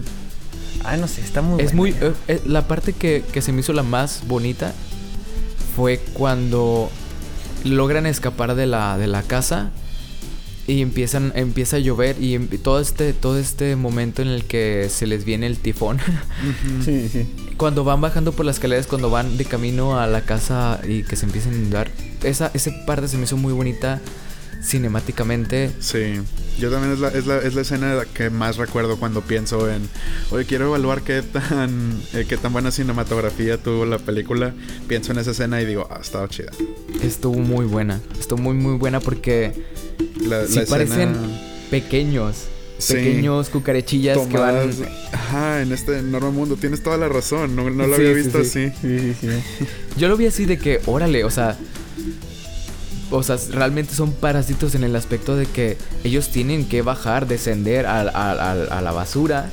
ay, 0.84 0.98
no 1.00 1.08
sé, 1.08 1.20
está 1.22 1.42
muy 1.42 1.60
Es 1.60 1.74
buena. 1.74 1.96
muy. 1.98 2.08
eh, 2.08 2.14
eh, 2.28 2.40
la 2.46 2.66
parte 2.68 2.92
que, 2.92 3.24
que 3.32 3.42
se 3.42 3.52
me 3.52 3.60
hizo 3.60 3.72
la 3.72 3.82
más 3.82 4.22
bonita 4.28 4.72
fue 5.74 5.98
cuando 6.14 6.90
logran 7.66 8.06
escapar 8.06 8.54
de 8.54 8.66
la, 8.66 8.98
de 8.98 9.06
la 9.06 9.22
casa 9.22 9.70
y 10.66 10.82
empiezan, 10.82 11.32
empieza 11.36 11.76
a 11.76 11.78
llover 11.78 12.20
y 12.20 12.34
em- 12.34 12.48
todo 12.48 12.80
este, 12.80 13.12
todo 13.12 13.38
este 13.38 13.76
momento 13.76 14.22
en 14.22 14.28
el 14.28 14.44
que 14.44 14.88
se 14.90 15.06
les 15.06 15.24
viene 15.24 15.46
el 15.46 15.58
tifón. 15.58 15.98
Sí, 16.84 17.08
sí. 17.08 17.26
cuando 17.56 17.84
van 17.84 18.00
bajando 18.00 18.32
por 18.32 18.46
las 18.46 18.56
escaleras, 18.56 18.86
cuando 18.86 19.10
van 19.10 19.36
de 19.36 19.44
camino 19.44 19.98
a 19.98 20.06
la 20.06 20.22
casa 20.22 20.80
y 20.86 21.02
que 21.04 21.16
se 21.16 21.26
empiezan 21.26 21.52
a 21.52 21.56
inundar, 21.56 21.90
esa, 22.22 22.50
esa 22.54 22.70
parte 22.86 23.08
se 23.08 23.16
me 23.16 23.24
hizo 23.24 23.36
muy 23.36 23.52
bonita 23.52 24.00
cinemáticamente. 24.62 25.70
Sí. 25.80 26.20
Yo 26.58 26.70
también 26.70 26.94
es 26.94 27.00
la, 27.00 27.08
es 27.08 27.26
la, 27.26 27.38
es 27.38 27.54
la 27.54 27.60
escena 27.60 28.02
que 28.14 28.30
más 28.30 28.56
recuerdo 28.56 28.96
cuando 28.96 29.20
pienso 29.20 29.70
en, 29.70 29.88
oye, 30.30 30.46
quiero 30.46 30.66
evaluar 30.66 31.02
qué 31.02 31.22
tan, 31.22 32.00
eh, 32.14 32.24
qué 32.28 32.36
tan 32.36 32.52
buena 32.52 32.70
cinematografía 32.70 33.58
tuvo 33.58 33.84
la 33.84 33.98
película. 33.98 34.54
Pienso 34.88 35.12
en 35.12 35.18
esa 35.18 35.32
escena 35.32 35.60
y 35.60 35.66
digo, 35.66 35.86
ah, 35.90 35.98
estaba 36.00 36.28
chida. 36.28 36.50
Estuvo 37.02 37.38
muy 37.38 37.66
buena. 37.66 38.00
Estuvo 38.18 38.40
muy, 38.40 38.54
muy 38.54 38.78
buena 38.78 39.00
porque 39.00 39.52
La, 40.26 40.46
Sí 40.46 40.60
la 40.60 40.66
parecen 40.66 41.10
escena 41.10 41.40
pequeños. 41.70 42.44
Sí. 42.78 42.94
Pequeños 42.94 43.48
cucarechillas 43.48 44.18
que 44.28 44.36
van. 44.36 44.70
Ajá, 45.12 45.62
en 45.62 45.72
este 45.72 45.98
enorme 45.98 46.30
mundo. 46.30 46.56
Tienes 46.56 46.82
toda 46.82 46.98
la 46.98 47.08
razón. 47.08 47.56
No, 47.56 47.68
no 47.70 47.86
lo 47.86 47.96
Sí, 47.96 48.02
había 48.02 48.14
sí, 48.14 48.22
visto 48.22 48.44
sí. 48.44 48.64
así. 48.64 48.76
Sí, 48.82 49.14
sí, 49.20 49.28
sí. 49.58 49.66
Yo 49.96 50.08
lo 50.08 50.16
vi 50.16 50.26
así 50.26 50.44
de 50.44 50.58
que, 50.58 50.80
órale, 50.86 51.24
o 51.24 51.30
sea. 51.30 51.56
O 53.10 53.22
sea, 53.22 53.36
realmente 53.52 53.94
son 53.94 54.12
parásitos 54.12 54.74
en 54.74 54.82
el 54.84 54.96
aspecto 54.96 55.36
de 55.36 55.46
que 55.46 55.76
ellos 56.04 56.30
tienen 56.30 56.68
que 56.68 56.82
bajar, 56.82 57.26
descender 57.28 57.86
a, 57.86 58.00
a- 58.00 58.32
a- 58.32 58.78
a 58.78 58.80
la 58.82 58.92
basura 58.92 59.48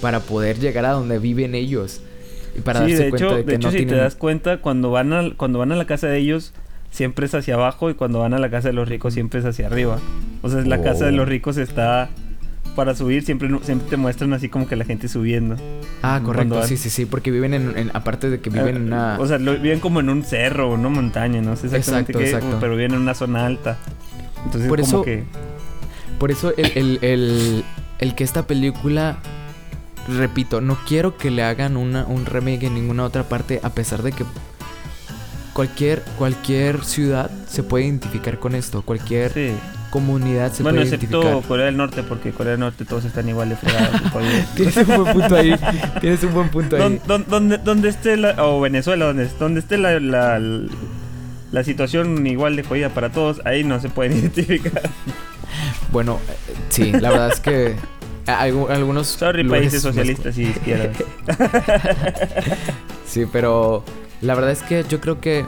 para 0.00 0.20
poder 0.20 0.58
llegar 0.58 0.84
a 0.86 0.92
donde 0.92 1.18
viven 1.18 1.54
ellos. 1.54 2.00
Y 2.56 2.60
para 2.62 2.84
sí, 2.84 2.92
darse 2.92 3.04
de 3.04 3.10
cuenta 3.10 3.26
hecho, 3.26 3.36
de 3.36 3.44
que 3.44 3.50
de 3.50 3.56
hecho 3.56 3.68
no 3.68 3.72
si 3.72 3.76
tienen. 3.78 3.94
te 3.94 4.00
das 4.00 4.14
cuenta, 4.16 4.56
cuando 4.60 4.90
van, 4.90 5.12
a, 5.12 5.30
cuando 5.36 5.58
van 5.60 5.70
a 5.70 5.76
la 5.76 5.86
casa 5.86 6.08
de 6.08 6.18
ellos, 6.18 6.52
siempre 6.90 7.26
es 7.26 7.34
hacia 7.34 7.54
abajo 7.54 7.90
y 7.90 7.94
cuando 7.94 8.18
van 8.18 8.34
a 8.34 8.38
la 8.40 8.50
casa 8.50 8.68
de 8.68 8.74
los 8.74 8.88
ricos, 8.88 9.14
siempre 9.14 9.38
es 9.38 9.46
hacia 9.46 9.68
arriba. 9.68 10.00
O 10.42 10.48
sea, 10.48 10.60
la 10.62 10.82
casa 10.82 11.04
de 11.04 11.12
Oh. 11.12 11.16
los 11.16 11.28
ricos 11.28 11.58
está 11.58 12.08
para 12.80 12.94
subir, 12.94 13.22
siempre, 13.22 13.50
siempre 13.62 13.90
te 13.90 13.98
muestran 13.98 14.32
así 14.32 14.48
como 14.48 14.66
que 14.66 14.74
la 14.74 14.86
gente 14.86 15.06
subiendo. 15.06 15.54
Ah, 16.02 16.18
correcto, 16.24 16.62
sí, 16.66 16.78
sí, 16.78 16.88
sí, 16.88 17.04
porque 17.04 17.30
viven 17.30 17.52
en, 17.52 17.76
en- 17.76 17.90
aparte 17.92 18.30
de 18.30 18.40
que 18.40 18.48
viven 18.48 18.76
en 18.76 18.82
una... 18.84 19.18
O 19.20 19.26
sea, 19.26 19.38
lo, 19.38 19.52
viven 19.58 19.80
como 19.80 20.00
en 20.00 20.08
un 20.08 20.24
cerro 20.24 20.70
o 20.70 20.74
una 20.74 20.88
montaña, 20.88 21.42
no 21.42 21.56
sé 21.56 21.66
exactamente 21.66 22.12
Exacto, 22.12 22.18
qué, 22.18 22.30
exacto. 22.30 22.56
pero 22.58 22.72
viven 22.76 22.94
en 22.94 23.02
una 23.02 23.12
zona 23.14 23.44
alta. 23.44 23.76
Entonces, 24.46 24.66
Por 24.66 24.80
como 24.80 24.88
eso- 24.88 25.02
que. 25.02 25.24
Por 26.18 26.30
eso 26.30 26.54
el, 26.56 26.72
el, 26.74 26.98
el, 27.02 27.64
el 27.98 28.14
que 28.14 28.24
esta 28.24 28.46
película, 28.46 29.18
repito, 30.08 30.62
no 30.62 30.78
quiero 30.88 31.18
que 31.18 31.30
le 31.30 31.42
hagan 31.42 31.76
una, 31.76 32.06
un 32.06 32.24
remake 32.24 32.62
en 32.64 32.74
ninguna 32.76 33.04
otra 33.04 33.24
parte, 33.28 33.60
a 33.62 33.68
pesar 33.74 34.02
de 34.02 34.12
que 34.12 34.24
cualquier, 35.52 36.02
cualquier 36.16 36.82
ciudad 36.84 37.30
se 37.46 37.62
puede 37.62 37.84
identificar 37.84 38.38
con 38.38 38.54
esto, 38.54 38.80
cualquier 38.82 39.32
Sí. 39.34 39.50
Comunidad 39.90 40.52
se 40.52 40.62
Bueno, 40.62 40.76
puede 40.78 40.94
excepto 40.94 41.18
identificar. 41.20 41.48
Corea 41.48 41.66
del 41.66 41.76
Norte, 41.76 42.02
porque 42.02 42.30
Corea 42.32 42.52
del 42.52 42.60
Norte 42.60 42.84
todos 42.84 43.04
están 43.04 43.28
igual 43.28 43.48
de 43.50 43.56
fregados. 43.56 44.00
Tienes 44.56 44.76
un 44.76 44.86
buen 44.86 45.12
punto 45.14 45.36
ahí, 45.36 45.54
tienes 46.00 46.22
un 46.24 46.32
buen 46.34 46.48
punto 46.48 46.76
ahí. 46.76 46.82
Don- 47.06 47.26
don- 47.28 47.58
donde, 47.64 47.88
esté 47.88 48.16
la, 48.16 48.34
o 48.46 48.60
Venezuela, 48.60 49.06
donde, 49.06 49.28
donde 49.38 49.60
esté 49.60 49.78
la, 49.78 49.98
la, 50.00 50.40
la 51.50 51.64
situación 51.64 52.26
igual 52.26 52.56
de 52.56 52.62
jodida 52.62 52.88
para 52.90 53.10
todos, 53.10 53.40
ahí 53.44 53.64
no 53.64 53.80
se 53.80 53.88
pueden 53.88 54.12
identificar. 54.18 54.82
Bueno, 55.92 56.20
eh, 56.28 56.54
sí, 56.68 56.92
la 56.92 57.10
verdad 57.10 57.32
es 57.32 57.40
que 57.40 57.74
algunos... 58.26 59.08
Sorry, 59.08 59.42
países 59.48 59.82
socialistas 59.82 60.38
y 60.38 60.42
izquierdas. 60.44 60.96
Sí, 63.06 63.24
pero 63.32 63.84
la 64.20 64.34
verdad 64.36 64.52
es 64.52 64.62
que 64.62 64.84
yo 64.88 65.00
creo 65.00 65.20
que 65.20 65.44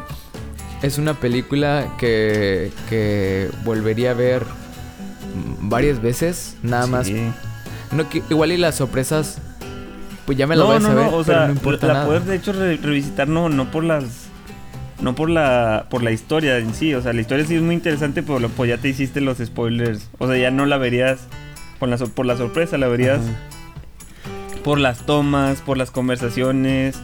es 0.83 0.99
una 0.99 1.15
película 1.15 1.95
que, 1.99 2.73
que 2.89 3.49
volvería 3.65 4.11
a 4.11 4.15
ver 4.15 4.43
varias 5.61 6.03
veces, 6.03 6.57
nada 6.63 6.87
más. 6.87 7.07
Sí. 7.07 7.23
No, 7.93 8.09
que- 8.09 8.23
igual 8.31 8.53
y 8.53 8.57
las 8.57 8.75
sorpresas, 8.77 9.39
pues 10.27 10.37
ya 10.39 10.47
me 10.47 10.57
las 10.57 10.65
no, 10.65 10.69
voy 10.73 10.77
a 10.77 10.81
saber, 10.81 11.05
no, 11.05 11.17
o 11.17 11.25
pero 11.25 11.39
sea, 11.39 11.47
no 11.47 11.53
importa 11.53 11.87
la 11.87 11.93
nada. 11.95 12.07
puedes 12.07 12.27
de 12.27 12.37
hecho 12.37 12.53
re- 12.53 12.77
revisitar 12.77 13.29
no, 13.29 13.49
no 13.49 13.71
por 13.71 13.85
las 13.85 14.05
no 15.01 15.15
por 15.17 15.29
la 15.31 15.87
por 15.91 16.03
la 16.05 16.13
historia 16.13 16.59
en 16.59 16.75
sí, 16.75 16.95
o 16.95 17.03
sea, 17.03 17.13
la 17.13 17.21
historia 17.21 17.45
sí 17.45 17.57
es 17.57 17.63
muy 17.63 17.75
interesante, 17.75 18.23
pero 18.23 18.49
pues 18.49 18.69
ya 18.71 18.79
te 18.79 18.89
hiciste 18.89 19.21
los 19.21 19.39
spoilers, 19.39 20.09
o 20.19 20.27
sea, 20.29 20.37
ya 20.37 20.51
no 20.53 20.65
la 20.65 20.79
verías 20.79 21.21
por 21.81 21.89
la, 21.89 21.97
por 21.99 22.25
la 22.25 22.37
sorpresa, 22.37 22.79
la 22.79 22.87
verías 22.87 23.19
Ajá. 23.21 24.61
por 24.63 24.79
las 24.79 25.05
tomas, 25.05 25.61
por 25.61 25.77
las 25.77 25.91
conversaciones, 25.91 26.99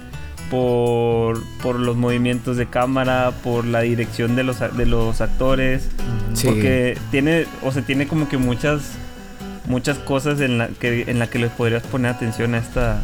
por, 0.50 1.42
por 1.62 1.78
los 1.78 1.96
movimientos 1.96 2.56
de 2.56 2.66
cámara, 2.66 3.32
por 3.42 3.64
la 3.64 3.80
dirección 3.80 4.36
de 4.36 4.44
los, 4.44 4.58
de 4.76 4.86
los 4.86 5.20
actores. 5.20 5.88
Sí. 6.34 6.46
Porque 6.46 6.96
tiene, 7.10 7.46
o 7.62 7.72
sea, 7.72 7.82
tiene 7.82 8.06
como 8.06 8.28
que 8.28 8.36
muchas 8.38 8.92
muchas 9.66 9.98
cosas 9.98 10.40
en 10.40 10.56
la 10.56 10.68
que 10.68 11.04
en 11.08 11.18
la 11.18 11.26
que 11.28 11.38
les 11.38 11.50
podrías 11.50 11.82
poner 11.82 12.10
atención 12.12 12.54
a 12.54 12.58
esta 12.58 13.02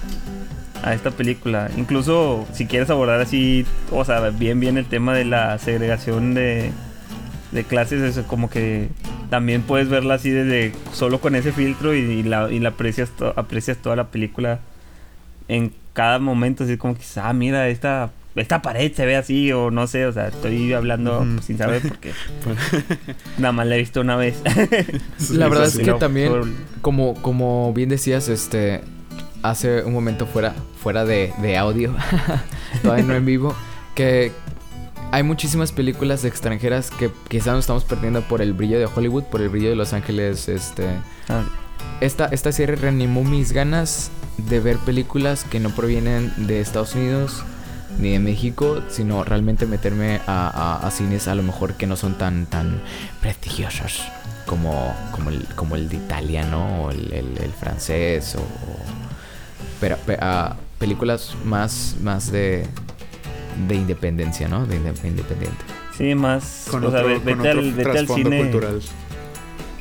a 0.83 0.95
esta 0.95 1.11
película. 1.11 1.71
Incluso 1.77 2.47
si 2.53 2.67
quieres 2.67 2.89
abordar 2.91 3.21
así, 3.21 3.67
o 3.91 4.05
sea, 4.05 4.21
bien 4.31 4.61
bien 4.61 4.79
el 4.79 4.87
tema 4.87 5.15
de 5.15 5.25
la 5.25 5.59
segregación 5.59 6.35
de 6.35 6.71
de 7.53 7.65
clases, 7.65 8.03
eso 8.03 8.25
como 8.27 8.51
que 8.51 8.89
también 9.31 9.63
puedes 9.63 9.89
verla 9.89 10.15
así 10.15 10.31
desde 10.31 10.73
solo 10.93 11.21
con 11.21 11.35
ese 11.37 11.53
filtro 11.53 11.95
y, 11.95 11.99
y 12.01 12.23
la, 12.23 12.51
y 12.51 12.59
la 12.59 12.71
aprecias 12.71 13.11
to- 13.11 13.33
aprecias 13.37 13.79
toda 13.79 13.95
la 13.97 14.09
película 14.09 14.59
en 15.49 15.73
cada 15.93 16.19
momento, 16.19 16.65
así 16.65 16.77
como 16.77 16.95
que 16.95 17.03
ah, 17.17 17.33
mira, 17.33 17.69
esta 17.69 18.11
esta 18.37 18.63
pared 18.63 18.93
se 18.93 19.07
ve 19.07 19.15
así 19.15 19.53
o 19.53 19.71
no 19.71 19.87
sé, 19.87 20.07
o 20.07 20.13
sea, 20.13 20.27
estoy 20.27 20.73
hablando 20.73 21.21
Ujú. 21.21 21.41
sin 21.41 21.57
saber 21.57 21.83
porque 21.87 22.13
nada 23.39 23.53
más 23.53 23.67
la 23.67 23.77
he 23.77 23.79
visto 23.79 24.01
una 24.01 24.17
vez. 24.17 24.43
La 25.31 25.49
verdad 25.49 25.67
es 25.69 25.77
que 25.79 25.85
No, 25.85 25.97
también, 25.99 26.31
por- 26.33 26.49
como, 26.83 27.15
como 27.23 27.73
bien 27.73 27.89
decías, 27.89 28.29
este, 28.29 28.81
hace 29.43 29.85
un 29.85 29.93
momento 29.93 30.27
fuera, 30.27 30.55
fuera 30.83 31.05
de, 31.05 31.33
de 31.41 31.57
audio, 31.57 31.95
todavía 32.83 33.05
no 33.05 33.15
en 33.15 33.25
vivo, 33.25 33.55
que 33.95 34.33
hay 35.13 35.23
muchísimas 35.23 35.71
películas 35.71 36.25
extranjeras 36.25 36.91
que 36.91 37.11
quizás 37.29 37.55
nos 37.55 37.61
estamos 37.61 37.85
perdiendo 37.85 38.23
por 38.23 38.43
el 38.43 38.53
brillo 38.53 38.81
de 38.81 38.87
Hollywood, 38.87 39.23
por 39.25 39.43
el 39.43 39.49
brillo 39.49 39.71
de 39.71 39.77
Los 39.77 39.93
Ángeles, 39.93 40.49
este... 40.49 40.89
Ah, 41.29 41.45
Esta, 42.01 42.27
esta 42.27 42.53
serie 42.53 42.77
reanimó 42.77 43.25
mis 43.25 43.53
ganas 43.53 44.11
de 44.37 44.61
ver 44.61 44.77
películas 44.79 45.45
que 45.45 45.61
no 45.61 45.71
provienen 45.71 46.33
de 46.47 46.61
Estados 46.61 46.95
Unidos 46.95 47.45
ni 47.99 48.11
de 48.11 48.19
México, 48.19 48.83
sino 48.89 49.23
realmente 49.25 49.67
meterme 49.67 50.21
a, 50.27 50.49
a- 50.83 50.87
a 50.87 50.91
cines 50.91 51.29
a 51.29 51.35
lo 51.35 51.43
mejor 51.43 51.75
que 51.75 51.87
no 51.87 51.97
son 51.97 52.19
tan, 52.19 52.47
tan 52.47 52.81
prestigiosos 53.21 54.03
como, 54.47 54.93
como, 55.13 55.31
el, 55.31 55.45
como 55.55 55.77
el 55.77 55.89
de 55.89 55.97
Italia, 55.97 56.45
¿no? 56.45 56.83
O 56.85 56.91
el, 56.91 57.13
el- 57.13 57.39
el 57.43 57.53
francés, 57.53 58.35
o... 58.37 58.41
o- 58.41 59.05
pero 59.81 59.97
pe- 59.99 60.19
a 60.21 60.57
películas 60.79 61.35
más, 61.45 61.97
más 62.03 62.31
de, 62.33 62.67
de 63.69 63.75
independencia, 63.77 64.49
¿no? 64.49 64.67
De 64.67 64.77
inde- 64.77 65.07
independiente. 65.07 65.65
sí, 65.97 66.15
más. 66.17 66.67
Con 66.71 66.85
o 66.85 66.91
sea, 66.91 67.03
con 67.03 67.11
vete, 67.25 67.33
otro 67.35 67.51
al, 67.61 67.73
vete 67.73 67.99
al 67.99 68.09
cine. 68.09 68.39
cultural. 68.39 68.83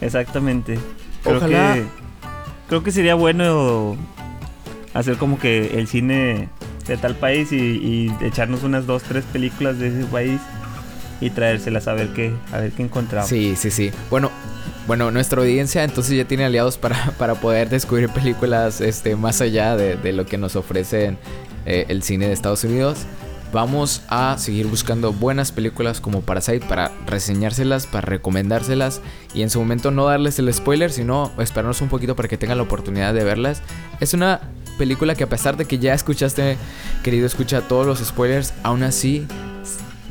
Exactamente. 0.02 0.78
Creo 1.24 1.38
Ojalá- 1.38 1.74
que 1.76 1.84
creo 2.68 2.84
que 2.84 2.92
sería 2.92 3.16
bueno 3.16 3.96
hacer 4.94 5.18
como 5.18 5.40
que 5.40 5.78
el 5.80 5.88
cine 5.88 6.50
de 6.88 6.98
tal 6.98 7.16
país 7.16 7.52
y, 7.52 7.56
y 7.58 8.16
echarnos 8.26 8.64
unas 8.64 8.86
dos, 8.86 9.04
tres 9.04 9.24
películas 9.32 9.80
de 9.80 9.88
ese 9.88 10.06
país 10.08 10.40
y 11.22 11.30
traérselas 11.30 11.88
a 11.88 11.94
ver 11.94 12.10
qué, 12.14 12.34
a 12.52 12.58
ver 12.60 12.72
qué 12.72 12.84
encontramos. 12.84 13.30
Sí, 13.30 13.56
sí, 13.56 13.72
sí. 13.72 13.92
Bueno, 14.10 14.30
bueno, 14.88 15.10
nuestra 15.12 15.42
audiencia 15.42 15.84
entonces 15.84 16.18
ya 16.18 16.26
tiene 16.26 16.44
aliados 16.46 16.78
para, 16.78 17.12
para 17.18 17.36
poder 17.36 17.70
descubrir 17.70 18.10
películas 18.10 18.82
este, 18.82 19.16
más 19.16 19.40
allá 19.42 19.76
de, 19.78 19.96
de 19.96 20.12
lo 20.14 20.26
que 20.26 20.38
nos 20.38 20.56
ofrecen 20.58 21.18
eh, 21.66 21.86
el 21.88 22.04
cine 22.04 22.28
de 22.28 22.34
Estados 22.34 22.64
Unidos. 22.66 23.06
Vamos 23.54 24.02
a 24.08 24.36
seguir 24.40 24.66
buscando 24.66 25.14
buenas 25.14 25.52
películas 25.52 26.02
como 26.02 26.22
Parasite 26.22 26.66
para 26.66 26.92
reseñárselas, 27.06 27.86
para 27.86 28.02
recomendárselas 28.02 29.00
y 29.36 29.44
en 29.44 29.52
su 29.52 29.60
momento 29.60 29.92
no 29.92 30.06
darles 30.06 30.40
el 30.40 30.52
spoiler, 30.52 30.92
sino 30.92 31.32
esperarnos 31.38 31.80
un 31.82 31.88
poquito 31.88 32.16
para 32.16 32.28
que 32.28 32.40
tengan 32.40 32.58
la 32.58 32.64
oportunidad 32.64 33.14
de 33.14 33.24
verlas. 33.24 33.62
Es 34.00 34.16
una 34.16 34.42
película 34.80 35.14
que 35.14 35.26
a 35.26 35.30
pesar 35.30 35.56
de 35.56 35.66
que 35.66 35.78
ya 35.78 35.94
escuchaste, 35.94 36.58
querido, 37.04 37.28
escucha 37.28 37.62
todos 37.62 37.86
los 37.86 38.00
spoilers, 38.00 38.56
aún 38.64 38.82
así 38.82 39.28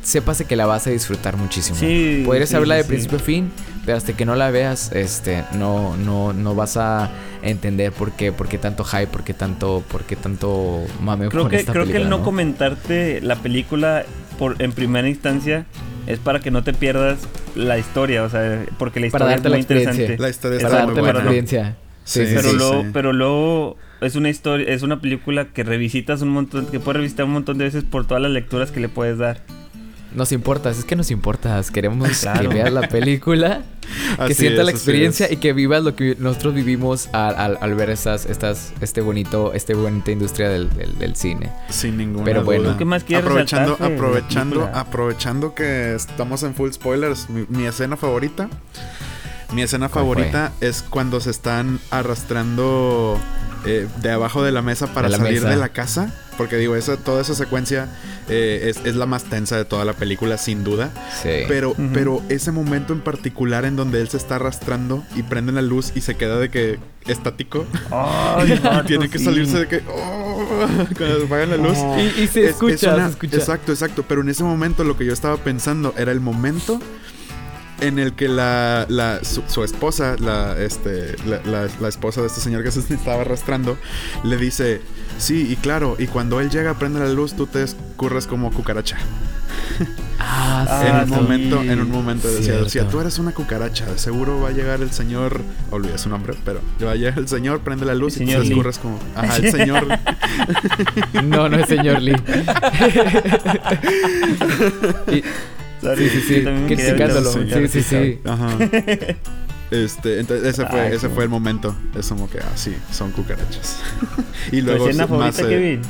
sépase 0.02 0.44
que 0.46 0.56
la 0.56 0.66
vas 0.66 0.86
a 0.86 0.90
disfrutar 0.90 1.36
muchísimo. 1.36 1.78
Sí, 1.78 2.22
Podrías 2.26 2.50
sí, 2.50 2.56
hablar 2.56 2.76
sí, 2.78 2.78
de 2.78 2.84
sí. 2.84 2.88
principio 2.88 3.18
a 3.18 3.20
fin, 3.20 3.52
pero 3.86 3.96
hasta 3.96 4.12
que 4.14 4.24
no 4.24 4.34
la 4.34 4.50
veas, 4.50 4.92
este, 4.92 5.44
no, 5.52 5.96
no, 5.96 6.32
no 6.32 6.54
vas 6.54 6.76
a 6.76 7.10
entender 7.42 7.92
por 7.92 8.12
qué, 8.12 8.32
por 8.32 8.48
qué 8.48 8.58
tanto 8.58 8.84
hype, 8.84 9.06
por 9.08 9.24
qué 9.24 9.34
tanto, 9.34 9.82
por 9.88 10.04
qué 10.04 10.16
tanto 10.16 10.84
mame 11.00 11.28
Creo 11.28 11.42
con 11.42 11.50
que 11.50 11.56
esta 11.56 11.72
creo 11.72 11.86
que 11.86 11.96
el 11.96 12.08
no, 12.08 12.18
¿no? 12.18 12.24
comentarte 12.24 13.20
la 13.20 13.36
película 13.36 14.04
por 14.38 14.60
en 14.60 14.72
primera 14.72 15.08
instancia 15.08 15.66
es 16.06 16.18
para 16.18 16.40
que 16.40 16.50
no 16.50 16.64
te 16.64 16.72
pierdas 16.72 17.18
la 17.54 17.78
historia, 17.78 18.24
o 18.24 18.28
sea, 18.30 18.64
porque 18.78 18.98
la 19.00 19.08
Para 19.10 19.26
historia 19.26 19.36
darte 19.36 19.48
es 19.48 19.50
la 19.50 19.56
muy 19.56 19.60
experiencia. 19.60 19.92
interesante. 19.92 20.22
La 20.22 20.28
historia 20.30 20.58
Para 20.58 20.68
está 20.68 20.78
darte 20.86 20.92
muy 20.92 20.96
la 20.96 21.02
buena. 21.02 21.18
experiencia. 21.20 21.76
Sí, 22.04 22.20
Sí, 22.20 22.26
sí, 22.26 22.32
pero 22.34 22.50
sí. 22.50 22.56
luego, 22.56 22.82
sí. 22.82 22.88
pero 22.92 23.12
luego 23.12 23.76
es 24.00 24.16
una 24.16 24.28
historia, 24.30 24.66
es 24.74 24.82
una 24.82 25.00
película 25.00 25.44
que 25.52 25.62
revisitas 25.62 26.20
un 26.22 26.30
montón, 26.30 26.66
que 26.66 26.80
puedes 26.80 26.96
revisitar 26.96 27.26
un 27.26 27.32
montón 27.32 27.58
de 27.58 27.64
veces 27.64 27.84
por 27.84 28.04
todas 28.06 28.20
las 28.20 28.32
lecturas 28.32 28.72
que 28.72 28.80
le 28.80 28.88
puedes 28.88 29.18
dar. 29.18 29.42
Nos 30.14 30.32
importas, 30.32 30.78
es 30.78 30.84
que 30.84 30.96
nos 30.96 31.10
importas. 31.10 31.70
Queremos 31.70 32.08
Claro. 32.20 32.48
que 32.50 32.54
veas 32.56 32.72
la 32.72 32.88
película, 32.88 33.62
que 34.16 34.22
Así 34.24 34.34
sientas 34.34 34.60
es, 34.60 34.64
la 34.66 34.70
experiencia 34.70 35.32
y 35.32 35.36
que 35.38 35.52
vivas 35.52 35.82
lo 35.82 35.96
que 35.96 36.16
nosotros 36.18 36.54
vivimos 36.54 37.08
al, 37.12 37.34
al- 37.36 37.58
al 37.60 37.74
ver 37.74 37.90
estas, 37.90 38.26
estas, 38.26 38.72
este 38.80 39.00
bonito, 39.00 39.52
este 39.54 39.74
bonita 39.74 40.10
industria 40.10 40.48
del, 40.48 40.68
del- 40.74 40.98
del 40.98 41.16
cine. 41.16 41.50
Sin 41.68 41.96
ninguna 41.96 42.24
Pero 42.24 42.44
bueno. 42.44 42.64
duda. 42.64 42.78
¿Qué 42.78 42.84
más 42.84 43.04
quieres 43.04 43.24
aprovechando, 43.24 43.72
aprovechando, 43.80 44.70
aprovechando 44.74 45.54
que 45.54 45.94
estamos 45.94 46.42
en 46.42 46.54
full 46.54 46.70
spoilers, 46.72 47.30
mi, 47.30 47.46
mi 47.48 47.64
escena 47.66 47.96
favorita. 47.96 48.48
Mi 49.52 49.60
escena 49.62 49.88
favorita 49.90 50.52
es 50.62 50.82
cuando 50.82 51.20
se 51.20 51.30
están 51.30 51.78
arrastrando 51.90 53.18
eh, 53.66 53.86
de 54.00 54.10
abajo 54.10 54.42
de 54.42 54.50
la 54.52 54.62
mesa 54.62 54.86
para 54.88 55.08
De 55.08 55.12
la 55.12 55.18
salir 55.18 55.34
mesa. 55.40 55.50
de 55.50 55.56
la 55.56 55.68
casa. 55.70 56.14
Porque 56.42 56.56
digo, 56.56 56.74
esa, 56.74 56.96
toda 56.96 57.22
esa 57.22 57.36
secuencia 57.36 57.88
eh, 58.28 58.66
es, 58.68 58.78
es 58.84 58.96
la 58.96 59.06
más 59.06 59.22
tensa 59.24 59.56
de 59.56 59.64
toda 59.64 59.84
la 59.84 59.92
película, 59.92 60.38
sin 60.38 60.64
duda. 60.64 60.90
Sí. 61.22 61.28
Pero, 61.46 61.70
Ujú. 61.70 61.90
pero 61.94 62.22
ese 62.28 62.50
momento 62.50 62.92
en 62.92 63.00
particular 63.00 63.64
en 63.64 63.76
donde 63.76 64.00
él 64.00 64.08
se 64.08 64.16
está 64.16 64.36
arrastrando 64.36 65.04
y 65.14 65.22
prenden 65.22 65.54
la 65.54 65.62
luz 65.62 65.92
y 65.94 66.00
se 66.00 66.16
queda 66.16 66.38
de 66.40 66.48
que 66.50 66.80
estático. 67.06 67.64
Ay, 67.92 68.60
y 68.82 68.86
tiene 68.86 69.08
que 69.08 69.18
sí. 69.18 69.24
salirse 69.24 69.58
de 69.60 69.68
que. 69.68 69.82
oh, 69.88 70.44
cuando 70.98 71.24
apagan 71.26 71.50
la 71.50 71.56
luz. 71.58 71.78
Oh. 71.78 71.96
y, 71.98 72.22
y 72.22 72.26
se 72.26 72.42
Es- 72.44 72.50
escucha, 72.50 72.74
es 72.74 72.82
una- 72.82 73.04
se 73.06 73.10
escucha. 73.12 73.36
Exacto, 73.36 73.70
exacto. 73.72 74.04
Pero 74.08 74.20
en 74.22 74.28
ese 74.28 74.42
momento 74.42 74.82
lo 74.82 74.96
que 74.96 75.04
yo 75.04 75.12
estaba 75.12 75.36
pensando 75.36 75.94
era 75.96 76.10
el 76.10 76.18
momento 76.20 76.80
en 77.82 77.98
el 77.98 78.14
que 78.14 78.28
la, 78.28 78.86
la- 78.88 79.22
su, 79.24 79.42
su 79.48 79.62
esposa, 79.64 80.16
la, 80.18 80.56
este, 80.58 81.16
la, 81.26 81.40
la- 81.44 81.68
la 81.80 81.88
esposa 81.88 82.20
de 82.20 82.28
este 82.28 82.40
señor 82.40 82.62
que 82.62 82.70
se 82.70 82.80
estaba 82.94 83.20
arrastrando, 83.22 83.76
le 84.24 84.36
dice, 84.36 84.80
sí, 85.18 85.46
y 85.50 85.56
claro, 85.56 85.96
y 85.98 86.06
cuando 86.06 86.40
él 86.40 86.50
llega, 86.50 86.74
prende 86.78 87.00
la 87.00 87.08
luz, 87.08 87.34
tú 87.34 87.46
te 87.46 87.62
escurres 87.62 88.26
como 88.26 88.50
cucaracha. 88.52 88.96
Ah, 90.18 90.64
Ah, 90.68 90.86
en 90.86 90.96
un 90.96 91.08
sí. 91.08 91.14
momento, 91.14 91.62
en 91.62 91.80
un 91.80 91.90
momento 91.90 92.28
decía, 92.28 92.54
decía, 92.54 92.88
tú 92.88 93.00
eres 93.00 93.18
una 93.18 93.32
cucaracha, 93.32 93.84
de 93.86 93.98
seguro 93.98 94.40
va 94.40 94.50
a 94.50 94.52
llegar 94.52 94.80
el 94.80 94.92
señor, 94.92 95.40
olvidé 95.70 95.98
su 95.98 96.08
nombre, 96.08 96.34
pero 96.44 96.60
va 96.84 96.92
a 96.92 96.94
llegar 96.94 97.18
el 97.18 97.26
señor, 97.28 97.60
prende 97.60 97.84
la 97.84 97.94
luz 97.94 98.16
El 98.16 98.22
y 98.22 98.26
señor 98.26 98.42
tú 98.42 98.46
te 98.46 98.52
escurres 98.54 98.78
como, 98.78 98.98
ajá, 99.16 99.36
el 99.36 99.50
señor. 99.50 99.86
No, 101.24 101.48
no 101.48 101.58
es 101.58 101.66
señor 101.68 102.00
Lee. 102.00 102.14
Y- 105.10 105.22
Sorry, 105.82 106.08
sí, 106.08 106.20
sí, 106.20 106.34
sí. 106.36 106.44
Criticándolo. 106.66 107.32
Sí, 107.32 107.68
sí, 107.68 107.82
sí. 107.82 108.20
Ajá. 108.24 108.48
Este, 109.72 110.20
entonces 110.20 110.46
ese 110.48 110.66
fue, 110.66 110.80
Ay, 110.82 110.92
ese 110.94 111.08
fue 111.08 111.24
el 111.24 111.30
momento. 111.30 111.74
Es 111.98 112.06
como 112.08 112.28
que, 112.28 112.38
ah, 112.40 112.52
sí, 112.56 112.76
son 112.90 113.10
cucarachas. 113.10 113.78
y 114.52 114.60
¿Tu 114.60 114.66
luego 114.66 114.86
escena 114.86 115.06
más, 115.06 115.34
favorita, 115.34 115.42
eh, 115.44 115.48
Kevin? 115.48 115.82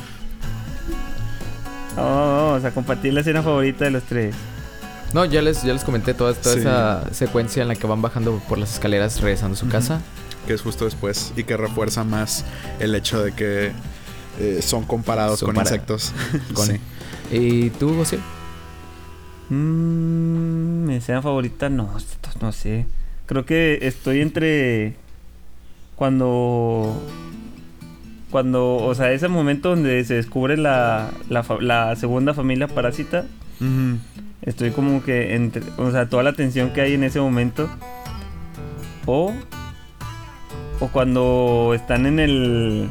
Oh, 1.97 2.47
vamos 2.51 2.63
a 2.65 2.71
compartir 2.71 3.13
la 3.13 3.19
escena 3.19 3.43
favorita 3.43 3.83
de 3.83 3.91
los 3.91 4.03
tres. 4.03 4.33
No, 5.13 5.25
ya 5.25 5.41
les, 5.41 5.63
ya 5.63 5.73
les 5.73 5.83
comenté 5.83 6.13
toda, 6.13 6.33
toda 6.33 6.55
Sí. 6.55 6.61
esa 6.61 7.13
secuencia 7.13 7.61
en 7.61 7.67
la 7.67 7.75
que 7.75 7.85
van 7.85 8.01
bajando 8.01 8.41
por 8.47 8.57
las 8.57 8.73
escaleras 8.73 9.19
regresando 9.21 9.55
a 9.55 9.59
su 9.59 9.67
casa. 9.67 10.01
que 10.47 10.53
es 10.53 10.61
justo 10.61 10.85
después 10.85 11.31
y 11.37 11.43
que 11.43 11.55
refuerza 11.57 12.03
más 12.05 12.43
el 12.79 12.95
hecho 12.95 13.21
de 13.23 13.31
que 13.33 13.71
eh, 14.39 14.59
son 14.61 14.83
comparados 14.85 15.39
Son 15.39 15.47
con 15.47 15.55
para- 15.55 15.69
insectos. 15.69 16.11
con- 16.53 16.67
Sí. 16.67 16.79
¿Y 17.31 17.69
tú, 17.71 17.95
José? 17.95 18.17
Mmm, 19.53 20.85
mi 20.85 20.95
escena 20.95 21.21
favorita, 21.21 21.69
no, 21.69 21.89
no 22.41 22.51
sé. 22.51 22.85
Creo 23.25 23.45
que 23.45 23.79
estoy 23.83 24.21
entre 24.21 24.95
cuando 25.95 26.99
cuando, 28.31 28.77
o 28.77 28.95
sea, 28.95 29.11
ese 29.11 29.27
momento 29.27 29.69
donde 29.69 30.03
se 30.05 30.15
descubre 30.15 30.57
la, 30.57 31.11
la, 31.29 31.95
segunda 31.95 32.33
familia 32.33 32.67
parásita, 32.67 33.25
estoy 34.41 34.71
como 34.71 35.03
que 35.03 35.35
entre, 35.35 35.61
o 35.77 35.91
sea, 35.91 36.09
toda 36.09 36.23
la 36.23 36.33
tensión 36.33 36.71
que 36.71 36.81
hay 36.81 36.93
en 36.93 37.03
ese 37.03 37.19
momento. 37.19 37.69
O 39.05 39.33
o 40.79 40.87
cuando 40.87 41.73
están 41.75 42.05
en 42.05 42.19
el 42.19 42.89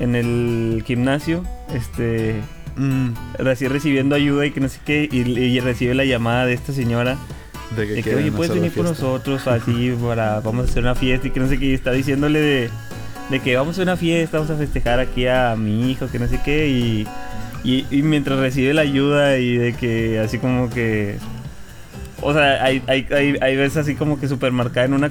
en 0.00 0.14
el 0.14 0.82
gimnasio, 0.86 1.44
este 1.74 2.40
Mm, 2.76 3.14
recién 3.38 3.72
recibiendo 3.72 4.14
ayuda 4.14 4.44
y 4.44 4.50
que 4.50 4.60
no 4.60 4.68
sé 4.68 4.80
qué, 4.84 5.08
y, 5.10 5.18
y 5.18 5.60
recibe 5.60 5.94
la 5.94 6.04
llamada 6.04 6.44
de 6.46 6.54
esta 6.54 6.72
señora. 6.72 7.16
De 7.74 7.86
que, 7.86 7.94
de 7.94 8.02
que, 8.02 8.14
oye, 8.14 8.30
puedes 8.30 8.54
venir 8.54 8.70
fiesta. 8.70 8.90
nosotros 8.90 9.46
así 9.46 9.94
para, 10.00 10.40
vamos 10.40 10.66
a 10.66 10.70
hacer 10.70 10.82
una 10.82 10.94
fiesta 10.94 11.26
y 11.26 11.30
que 11.30 11.40
no 11.40 11.48
sé 11.48 11.58
qué, 11.58 11.66
y 11.66 11.74
está 11.74 11.92
diciéndole 11.92 12.38
de, 12.38 12.70
de 13.30 13.40
que 13.40 13.56
vamos 13.56 13.78
a 13.78 13.82
una 13.82 13.96
fiesta, 13.96 14.38
vamos 14.38 14.52
a 14.52 14.56
festejar 14.56 15.00
aquí 15.00 15.26
a 15.26 15.56
mi 15.56 15.90
hijo, 15.90 16.08
que 16.08 16.18
no 16.18 16.28
sé 16.28 16.40
qué, 16.44 16.68
y, 16.68 17.06
y, 17.64 17.86
y 17.90 18.02
mientras 18.02 18.38
recibe 18.38 18.74
la 18.74 18.82
ayuda 18.82 19.38
y 19.38 19.56
de 19.56 19.72
que 19.74 20.18
así 20.20 20.38
como 20.38 20.70
que... 20.70 21.16
O 22.22 22.32
sea, 22.32 22.64
hay, 22.64 22.82
hay, 22.86 23.06
hay, 23.10 23.36
hay 23.40 23.56
veces 23.56 23.76
así 23.76 23.94
como 23.94 24.18
que 24.18 24.26
súper 24.26 24.50
marcada 24.50 24.86
en 24.86 24.94
una 24.94 25.04